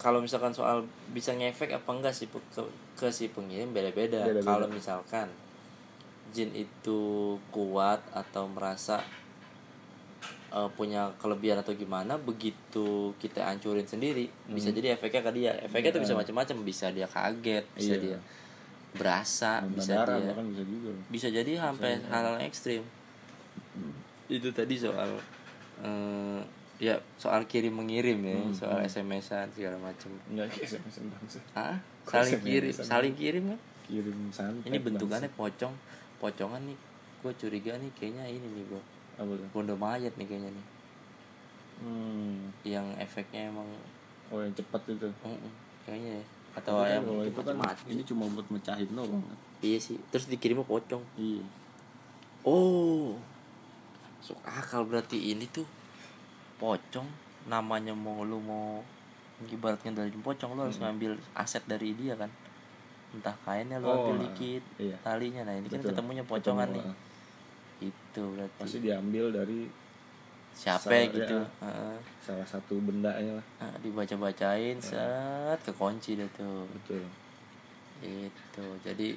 kalau 0.01 0.25
misalkan 0.25 0.57
soal 0.57 0.81
bisa 1.13 1.37
ngefek 1.37 1.77
apa 1.77 1.91
enggak 1.93 2.15
sih 2.17 2.25
ke, 2.25 2.63
ke 3.01 3.09
si 3.09 3.33
pengirim 3.33 3.73
beda-beda. 3.73 4.29
Kalau 4.39 4.69
misalkan 4.69 5.33
jin 6.31 6.53
itu 6.53 7.01
kuat 7.49 8.05
atau 8.13 8.45
merasa 8.47 9.01
eh, 10.51 10.69
punya 10.77 11.09
kelebihan 11.17 11.59
atau 11.59 11.73
gimana 11.73 12.15
begitu 12.15 13.17
kita 13.17 13.49
hancurin 13.49 13.89
sendiri 13.89 14.29
bisa 14.47 14.69
jadi 14.69 14.95
efeknya 14.95 15.23
ke 15.25 15.33
dia. 15.33 15.53
Efeknya 15.59 15.91
tuh 15.91 16.03
bisa 16.05 16.13
macam-macam. 16.13 16.57
Bisa 16.61 16.93
dia 16.93 17.09
kaget 17.09 17.65
bisa 17.73 17.95
Iya. 17.97 18.03
dia 18.05 18.19
berasa 18.91 19.63
bisa 19.71 20.03
darah 20.03 20.19
dia 20.19 20.35
bisa 20.35 20.67
juga 20.67 20.91
bisa 21.07 21.31
jadi 21.31 21.53
sampai 21.57 22.03
hal-hal 22.05 22.37
ekstrim. 22.43 22.83
Itu 24.27 24.51
tadi 24.51 24.75
soal 24.77 25.15
eh, 25.81 26.41
ya 26.79 26.99
soal 27.15 27.47
kirim 27.47 27.79
mengirim 27.79 28.19
ya 28.21 28.35
Hmm, 28.41 28.51
soal 28.51 28.79
SMS-an 28.83 29.47
segala 29.55 29.79
macam. 29.79 30.11
Enggak 30.27 30.51
SMS 30.67 30.97
bangsa. 31.07 31.39
Ah 31.55 31.79
saling 32.07 32.39
SMS-an? 32.39 32.47
kirim 32.47 32.75
saling 32.87 33.15
kirim 33.15 33.45
kan? 33.55 33.61
Kirim 33.85 34.19
santai 34.31 34.69
ini 34.71 34.79
bentukannya 34.79 35.31
pocong 35.35 35.75
pocongan 36.23 36.63
nih. 36.65 36.79
Gue 37.21 37.33
curiga 37.37 37.77
nih 37.77 37.91
kayaknya 37.97 38.25
ini 38.29 38.47
nih 38.47 38.65
bangsa. 38.71 39.37
tuh? 39.37 39.49
Bondo 39.53 39.75
mayat 39.77 40.15
nih 40.17 40.27
kayaknya 40.29 40.51
nih. 40.53 40.67
Hmm. 41.81 42.53
yang 42.61 42.85
efeknya 43.01 43.49
emang 43.49 43.65
oh 44.29 44.45
yang 44.45 44.53
cepat 44.53 44.85
itu. 44.85 45.09
Mm-mm, 45.25 45.53
kayaknya 45.89 46.21
ya. 46.21 46.25
Atau 46.61 46.85
yang 46.85 47.05
kalau 47.09 47.25
itu 47.25 47.41
kan 47.41 47.57
mati. 47.57 47.89
ini 47.89 48.03
cuma 48.05 48.29
buat 48.29 48.47
mecahin 48.53 48.91
doang 48.93 49.23
kan? 49.23 49.39
iya 49.65 49.79
sih 49.81 49.97
terus 50.13 50.29
dikirimnya 50.29 50.65
pocong. 50.69 51.01
Iya. 51.17 51.45
Oh, 52.45 53.17
masuk 54.21 54.41
akal 54.45 54.85
berarti 54.89 55.33
ini 55.33 55.49
tuh. 55.49 55.69
Pocong 56.61 57.09
namanya 57.49 57.97
mau 57.97 58.21
lu 58.25 58.37
mau 58.41 58.85
ibaratnya 59.49 59.93
dari 59.97 60.13
pocong 60.13 60.53
lu 60.53 60.69
harus 60.69 60.77
ngambil 60.77 61.17
aset 61.33 61.65
dari 61.65 61.97
dia 61.97 62.13
kan 62.15 62.29
entah 63.11 63.35
kainnya 63.43 63.81
lu 63.81 63.89
Oh, 63.89 63.97
ambil 64.07 64.29
dikit 64.29 64.63
iya. 64.77 64.95
talinya 65.01 65.43
nah 65.43 65.55
ini 65.57 65.67
kan 65.67 65.81
Betul. 65.81 65.91
ketemunya 65.97 66.23
pocongan 66.23 66.69
Ketemu, 66.69 66.79
nih 66.79 66.85
ah. 66.85 66.97
itu 67.81 68.23
berarti 68.37 68.59
pasti 68.61 68.79
diambil 68.79 69.25
dari 69.33 69.61
siapa 70.51 70.83
Salah, 70.85 71.07
gitu 71.09 71.37
ya. 71.39 71.47
Heeh. 71.65 71.97
salah 72.21 72.47
satu 72.47 72.75
bendanya 72.83 73.39
lah 73.39 73.47
Nah, 73.59 73.75
dibaca-bacain 73.81 74.77
set 74.79 75.59
kekunci 75.63 76.19
deh 76.19 76.29
tuh 76.35 76.67
betul 76.69 77.03
itu 78.01 78.65
jadi 78.83 79.09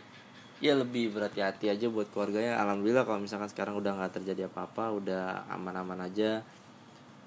ya 0.59 0.75
lebih 0.75 1.11
berhati-hati 1.11 1.67
aja 1.69 1.87
buat 1.87 2.07
keluarganya 2.09 2.55
alhamdulillah 2.57 3.03
kalau 3.03 3.19
misalkan 3.19 3.47
sekarang 3.47 3.75
udah 3.75 3.93
nggak 3.93 4.15
terjadi 4.15 4.47
apa-apa 4.47 4.95
udah 4.95 5.23
aman-aman 5.49 6.07
aja 6.07 6.39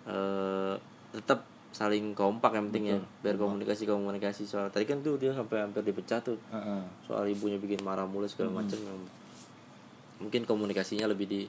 eh 0.06 0.74
tetap 1.12 1.44
saling 1.76 2.16
kompak 2.16 2.56
yang 2.56 2.72
penting 2.72 2.84
ya 2.88 2.96
Betul. 2.96 3.20
biar 3.20 3.36
komunikasi 3.36 3.82
komunikasi 3.84 4.42
soal 4.48 4.72
tadi 4.72 4.88
kan 4.88 5.04
tuh 5.04 5.20
dia 5.20 5.36
sampai 5.36 5.60
hampir 5.60 5.84
dipecah 5.84 6.24
tuh 6.24 6.40
Ah, 6.48 6.80
ah. 6.80 6.82
soal 7.04 7.28
ibunya 7.28 7.60
bikin 7.60 7.84
marah 7.84 8.08
mulu 8.08 8.24
segala 8.24 8.64
macem 8.64 8.80
yang 8.80 8.96
mungkin 10.16 10.48
komunikasinya 10.48 11.04
lebih 11.04 11.28
di 11.28 11.40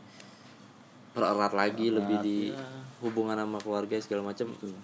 pererat 1.16 1.56
lagi 1.56 1.88
lebih 1.88 2.20
di 2.20 2.38
ya. 2.52 2.60
hubungan 3.00 3.40
sama 3.40 3.64
keluarga 3.64 3.96
segala 4.04 4.28
macem 4.28 4.52
Betul. 4.52 4.76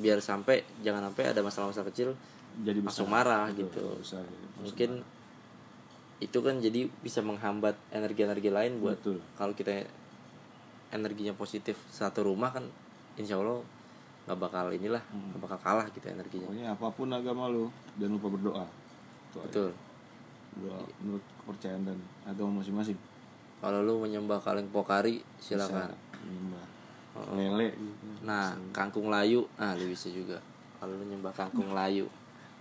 biar 0.00 0.24
sampai 0.24 0.64
jangan 0.80 1.12
sampai 1.12 1.24
ada 1.28 1.44
masalah-masalah 1.44 1.92
kecil 1.92 2.16
jadi 2.64 2.80
langsung 2.80 3.12
besar. 3.12 3.20
marah 3.20 3.44
Betul, 3.52 3.60
gitu 3.68 3.82
besar, 4.00 4.24
gitu. 4.24 4.46
mungkin 4.64 4.90
itu 6.24 6.38
kan 6.40 6.54
jadi 6.56 6.80
bisa 7.04 7.20
menghambat 7.20 7.76
energi-energi 7.92 8.48
lain 8.48 8.80
buat 8.80 8.96
Betul. 8.96 9.20
kalau 9.36 9.52
kita 9.52 9.84
energinya 10.88 11.36
positif 11.36 11.76
satu 11.92 12.24
rumah 12.24 12.48
kan 12.48 12.64
insya 13.14 13.36
Allah 13.36 13.60
nggak 14.24 14.38
bakal 14.38 14.66
inilah 14.68 15.02
Hmm. 15.08 15.30
nggak 15.30 15.40
bakal 15.42 15.58
kalah 15.60 15.86
gitu 15.88 16.06
energinya. 16.06 16.48
Pokoknya 16.48 16.66
apa 16.70 16.86
pun 16.88 17.08
agama 17.08 17.44
lu 17.46 17.68
jangan 17.96 18.12
lupa 18.16 18.28
berdoa. 18.30 18.64
Itu 18.64 19.36
aja. 19.36 19.44
betul. 19.44 19.70
Doa 20.54 20.78
menurut 20.98 21.24
kepercayaan 21.38 21.82
dan 21.84 21.98
agama 22.24 22.62
masing-masing. 22.62 22.96
Kalau 23.58 23.80
lu 23.80 23.98
menyembah 23.98 24.38
kaleng 24.38 24.68
pokari 24.68 25.20
silakan. 25.36 25.88
Bisa. 25.88 26.20
Menyembah. 26.20 26.66
Oh. 27.14 27.30
lele 27.38 27.70
gitu. 27.70 28.04
nah 28.22 28.50
kangkung 28.70 29.06
layu. 29.06 29.46
Ah 29.54 29.72
lu 29.72 29.86
bisa 29.86 30.08
juga. 30.08 30.40
Kalau 30.76 30.94
lu 30.94 31.04
nyembah 31.04 31.30
kangkung 31.30 31.70
layu. 31.70 32.08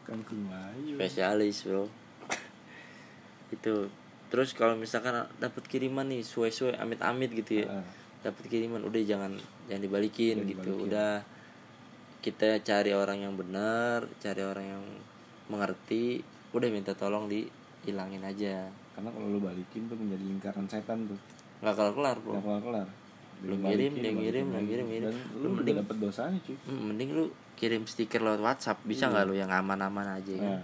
Kangkung 0.04 0.46
layu. 0.46 0.94
Spesialis 0.94 1.64
bro. 1.64 1.88
Itu. 3.50 3.88
Terus 4.28 4.50
kalau 4.52 4.74
misalkan 4.74 5.14
dapat 5.38 5.64
kiriman 5.64 6.06
nih 6.06 6.22
suwe-suwe 6.22 6.74
amit-amit 6.76 7.30
gitu 7.32 7.62
ya. 7.62 7.68
Ah, 7.72 7.86
dapat 8.24 8.46
kiriman 8.48 8.82
udah 8.82 8.98
jangan 9.00 9.30
jangan 9.66 9.82
dibalikin 9.82 10.42
Jangan 10.42 10.50
gitu. 10.50 10.62
dibalikin. 10.66 10.86
udah 10.90 11.12
kita 12.24 12.64
cari 12.64 12.96
orang 12.96 13.20
yang 13.20 13.36
benar 13.36 14.08
cari 14.24 14.42
orang 14.42 14.66
yang 14.66 14.84
mengerti 15.52 16.24
udah 16.56 16.70
minta 16.72 16.96
tolong 16.96 17.28
dihilangin 17.28 18.24
aja. 18.24 18.72
Karena 18.96 19.12
kalau 19.12 19.28
lu 19.28 19.44
balikin 19.44 19.92
tuh 19.92 20.00
menjadi 20.00 20.24
lingkaran 20.24 20.66
setan 20.72 21.04
tuh. 21.04 21.20
Nggak 21.60 21.76
kelar 21.76 21.94
kelar 21.94 22.18
bro. 22.24 22.32
Nggak 22.34 22.44
kelar 22.48 22.62
kelar 22.64 22.88
Lu 23.44 23.60
ngirim, 23.60 23.92
dia 24.00 24.16
ngirim, 24.16 24.46
dia 24.48 24.62
ngirim, 24.64 24.86
ngirim. 24.88 25.16
Lu 25.36 25.44
lu 25.44 25.48
mending- 25.60 25.84
dapet 25.84 25.98
dosanya 26.00 26.40
cuy. 26.48 26.56
Hmm, 26.64 26.82
mending 26.88 27.10
lu 27.12 27.26
kirim 27.60 27.84
stiker 27.84 28.24
lewat 28.24 28.40
WhatsApp. 28.40 28.80
Bisa 28.88 29.12
nggak 29.12 29.28
lu 29.28 29.36
yang 29.36 29.52
aman-aman 29.52 30.16
aja 30.16 30.34
kan? 30.40 30.64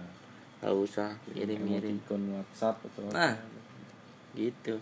Nggak 0.64 0.74
usah 0.80 1.08
kirim 1.28 1.60
kirim 1.60 2.00
emoticon 2.00 2.22
WhatsApp 2.32 2.80
atau 2.88 3.04
Nah. 3.12 3.36
apa. 3.36 3.44
gitu. 4.32 4.80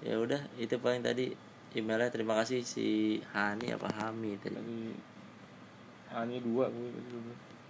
Ya 0.00 0.16
udah 0.16 0.40
itu 0.56 0.78
paling 0.80 1.02
tadi 1.02 1.34
emailnya. 1.74 2.08
Terima 2.08 2.38
kasih 2.40 2.62
si 2.64 3.18
Hani 3.34 3.74
apa 3.74 3.90
Hami 3.90 4.38
tadi 4.40 4.94
hanya 6.14 6.38
dua 6.38 6.70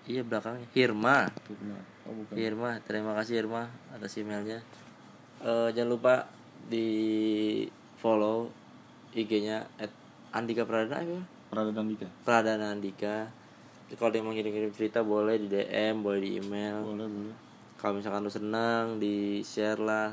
iya 0.04 0.20
belakangnya 0.20 0.68
Hirma 0.76 1.32
Firma. 1.48 1.78
oh 2.04 2.12
bukan 2.12 2.34
Irma, 2.36 2.70
terima 2.84 3.12
kasih 3.16 3.40
Irma 3.40 3.72
atas 3.96 4.20
emailnya. 4.20 4.60
Eh, 5.40 5.68
jangan 5.72 5.90
lupa 5.92 6.14
di 6.68 6.88
follow 7.96 8.52
IG-nya 9.16 9.64
at 9.80 9.92
Andika 10.32 10.68
Pradana 10.68 11.00
apa? 11.00 11.22
Pradana 11.48 11.82
Dika 11.86 12.08
Pradana 12.26 12.66
Andika. 12.72 13.16
Kalau 13.94 14.10
dia 14.10 14.24
mau 14.24 14.34
ngirim-ngirim 14.34 14.72
cerita 14.74 15.06
boleh 15.06 15.38
di 15.38 15.46
DM, 15.46 16.02
boleh 16.02 16.20
di 16.20 16.30
email. 16.40 16.82
boleh 16.82 17.06
boleh 17.06 17.36
Kalau 17.78 18.00
misalkan 18.00 18.24
lu 18.26 18.32
senang 18.32 18.98
di 18.98 19.44
share 19.44 19.78
lah. 19.78 20.10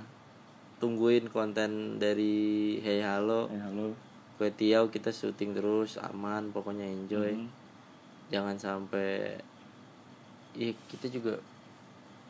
Tungguin 0.77 1.29
konten 1.29 2.01
dari 2.01 2.77
Hey 2.81 3.05
Halo. 3.05 3.45
eh 3.53 3.61
halo 3.61 3.93
Kue 4.41 4.49
Tiau 4.49 4.89
kita 4.89 5.13
syuting 5.13 5.53
terus 5.53 6.01
aman, 6.01 6.49
pokoknya 6.49 6.85
enjoy. 6.89 7.37
Hmm. 7.37 7.60
Jangan 8.31 8.55
sampai 8.57 9.37
Iya 10.51 10.75
kita 10.91 11.07
juga 11.07 11.39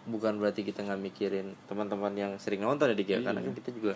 bukan 0.05 0.37
berarti 0.37 0.61
kita 0.61 0.85
nggak 0.85 1.01
mikirin 1.01 1.57
teman-teman 1.65 2.13
yang 2.13 2.31
sering 2.37 2.61
nonton 2.61 2.93
ya 2.93 2.95
Dik 2.97 3.09
ya. 3.09 3.17
Iya. 3.17 3.25
karena 3.25 3.39
kan 3.41 3.53
kita 3.57 3.69
juga 3.73 3.93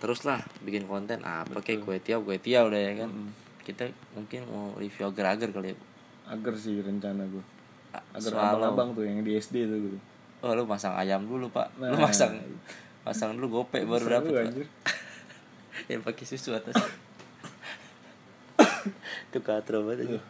teruslah 0.00 0.40
bikin 0.64 0.84
konten. 0.84 1.24
Apa 1.24 1.64
kayak 1.64 1.84
kue 1.84 1.96
tiaw 1.96 2.20
kue 2.20 2.36
tiaw 2.36 2.68
deh 2.68 2.80
ya 2.80 2.92
kan. 3.04 3.10
Mm-mm. 3.12 3.40
kita 3.62 3.86
mungkin 4.18 4.42
mau 4.50 4.74
review 4.74 5.06
agar-agar 5.06 5.54
kali 5.54 5.70
ya. 5.72 5.76
Agar 6.26 6.52
sih 6.58 6.82
rencana 6.82 7.22
gue 7.30 7.44
agar 7.92 8.56
abang-abang 8.56 8.96
tuh 8.96 9.04
yang 9.04 9.20
di 9.20 9.36
SD 9.36 9.68
tuh 9.68 9.78
gitu. 9.88 9.98
Oh 10.42 10.56
lu 10.56 10.64
masang 10.66 10.96
ayam 10.96 11.22
dulu 11.22 11.46
pak. 11.52 11.70
Lu 11.78 11.92
Nah, 11.92 12.08
masang 12.08 12.40
masang 13.06 13.36
dulu 13.36 13.62
gope 13.62 13.84
baru 13.84 14.20
dapet 14.20 14.66
yang 15.90 16.02
pakai 16.02 16.24
susu 16.26 16.56
atas. 16.56 16.74
Itu 19.30 19.38
katro 19.44 19.86
banget 19.86 20.08
aja. 20.08 20.20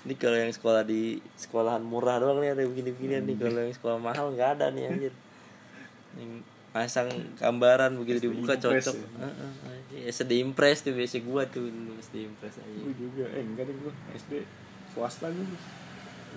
Ini 0.00 0.14
kalau 0.16 0.36
yang 0.40 0.52
sekolah 0.52 0.82
di 0.88 1.20
sekolahan 1.36 1.84
murah 1.84 2.16
doang 2.16 2.40
nih 2.40 2.56
ada 2.56 2.64
begini-beginian 2.64 3.24
nih. 3.28 3.36
Kalau 3.36 3.60
yang 3.60 3.74
sekolah 3.76 3.98
mahal 4.00 4.32
nggak 4.32 4.50
ada 4.56 4.72
nih 4.72 4.88
anjir. 4.88 5.12
Yang 6.16 6.32
pasang 6.70 7.10
gambaran 7.36 7.98
begitu 7.98 8.30
dibuka 8.30 8.54
Impress 8.54 8.86
cocok. 8.86 8.96
ya? 8.96 9.08
Heeh, 9.26 9.50
ya 9.90 10.00
SD 10.14 10.32
impress 10.38 10.86
tuh 10.86 10.94
biasa 10.94 11.18
gua 11.26 11.42
tuh 11.50 11.66
SD 11.98 12.30
impress 12.30 12.62
aja 12.62 12.70
gue 12.70 12.94
juga. 12.96 13.24
Eh 13.34 13.42
enggak 13.42 13.68
deh 13.68 13.76
gue 13.76 13.92
SD. 14.16 14.32
Swasta 14.94 15.28
gue 15.28 15.46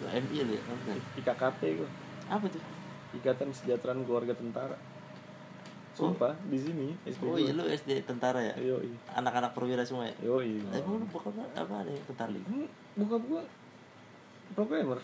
Lu 0.02 0.08
MI 0.10 0.38
ya 0.42 0.60
apa? 0.60 0.92
IKKT 1.22 1.62
gue 1.78 1.90
apa 2.28 2.46
tuh? 2.50 2.62
Ikatan 3.14 3.54
Kesejahteraan 3.54 4.02
Keluarga 4.04 4.34
Tentara. 4.34 4.78
Sumpah 5.94 6.34
di 6.50 6.58
sini 6.58 6.98
SD 7.06 7.22
oh 7.22 7.38
iya 7.38 7.54
lu 7.54 7.70
SD 7.70 8.02
tentara 8.02 8.42
ya? 8.42 8.58
Iya 8.58 8.82
anak-anak 9.14 9.54
perwira 9.54 9.86
semua 9.86 10.10
ya? 10.10 10.16
Iya 10.26 10.82
Emang 10.82 10.98
lu 10.98 11.06
bukan 11.06 11.30
apa 11.54 11.86
ada 11.86 11.94
tentara 12.10 12.34
Hmm, 12.34 12.66
bokap 12.96 13.24
gue 13.24 13.44
programmer 14.52 15.00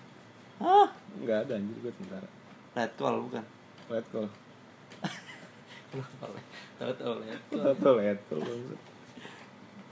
Hah? 0.58 0.88
nggak 1.16 1.38
ada 1.44 1.54
anjir 1.56 1.78
gue 1.80 1.94
tentara 1.96 2.30
Red 2.72 2.92
call 2.96 3.16
bukan? 3.24 3.44
Red 3.88 4.06
call 4.10 4.28
Tahu 5.90 6.94
tahu 6.94 7.14
red 7.20 7.42
call. 7.50 7.74
Tahu 7.76 7.96
red 7.98 8.20
call 8.24 8.40
bangsat. 8.40 8.80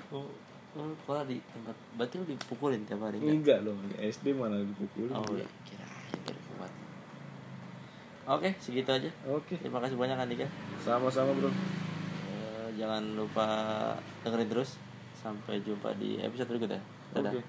Oh, 0.07 0.29
lu 0.77 0.93
sekolah 0.95 1.25
di 1.25 1.41
tempat 1.43 1.73
berarti 1.97 2.15
lu 2.15 2.25
dipukulin 2.27 2.85
tiap 2.85 3.01
hari 3.01 3.17
kan? 3.17 3.33
enggak 3.33 3.59
loh 3.65 3.73
SD 3.97 4.29
mana 4.31 4.61
dipukulin 4.61 5.09
Oh, 5.09 5.25
iya. 5.33 5.43
kira 5.65 5.83
baru 6.21 6.39
kuat. 6.53 6.71
Oke, 8.29 8.49
segitu 8.57 8.87
aja. 8.87 9.09
oke 9.25 9.57
Terima 9.57 9.81
kasih 9.81 9.97
banyak 9.97 10.15
Andika. 10.15 10.45
sama-sama 10.79 11.33
bro 11.33 11.49
Eh, 11.49 12.69
jangan 12.77 13.01
lupa 13.13 13.47
dengerin 14.21 14.47
terus. 14.47 14.77
Sampai 15.17 15.59
jumpa 15.59 15.97
di 15.97 16.21
episode 16.21 16.45
berikutnya. 16.47 16.79
Dadah. 17.11 17.33
oke 17.33 17.41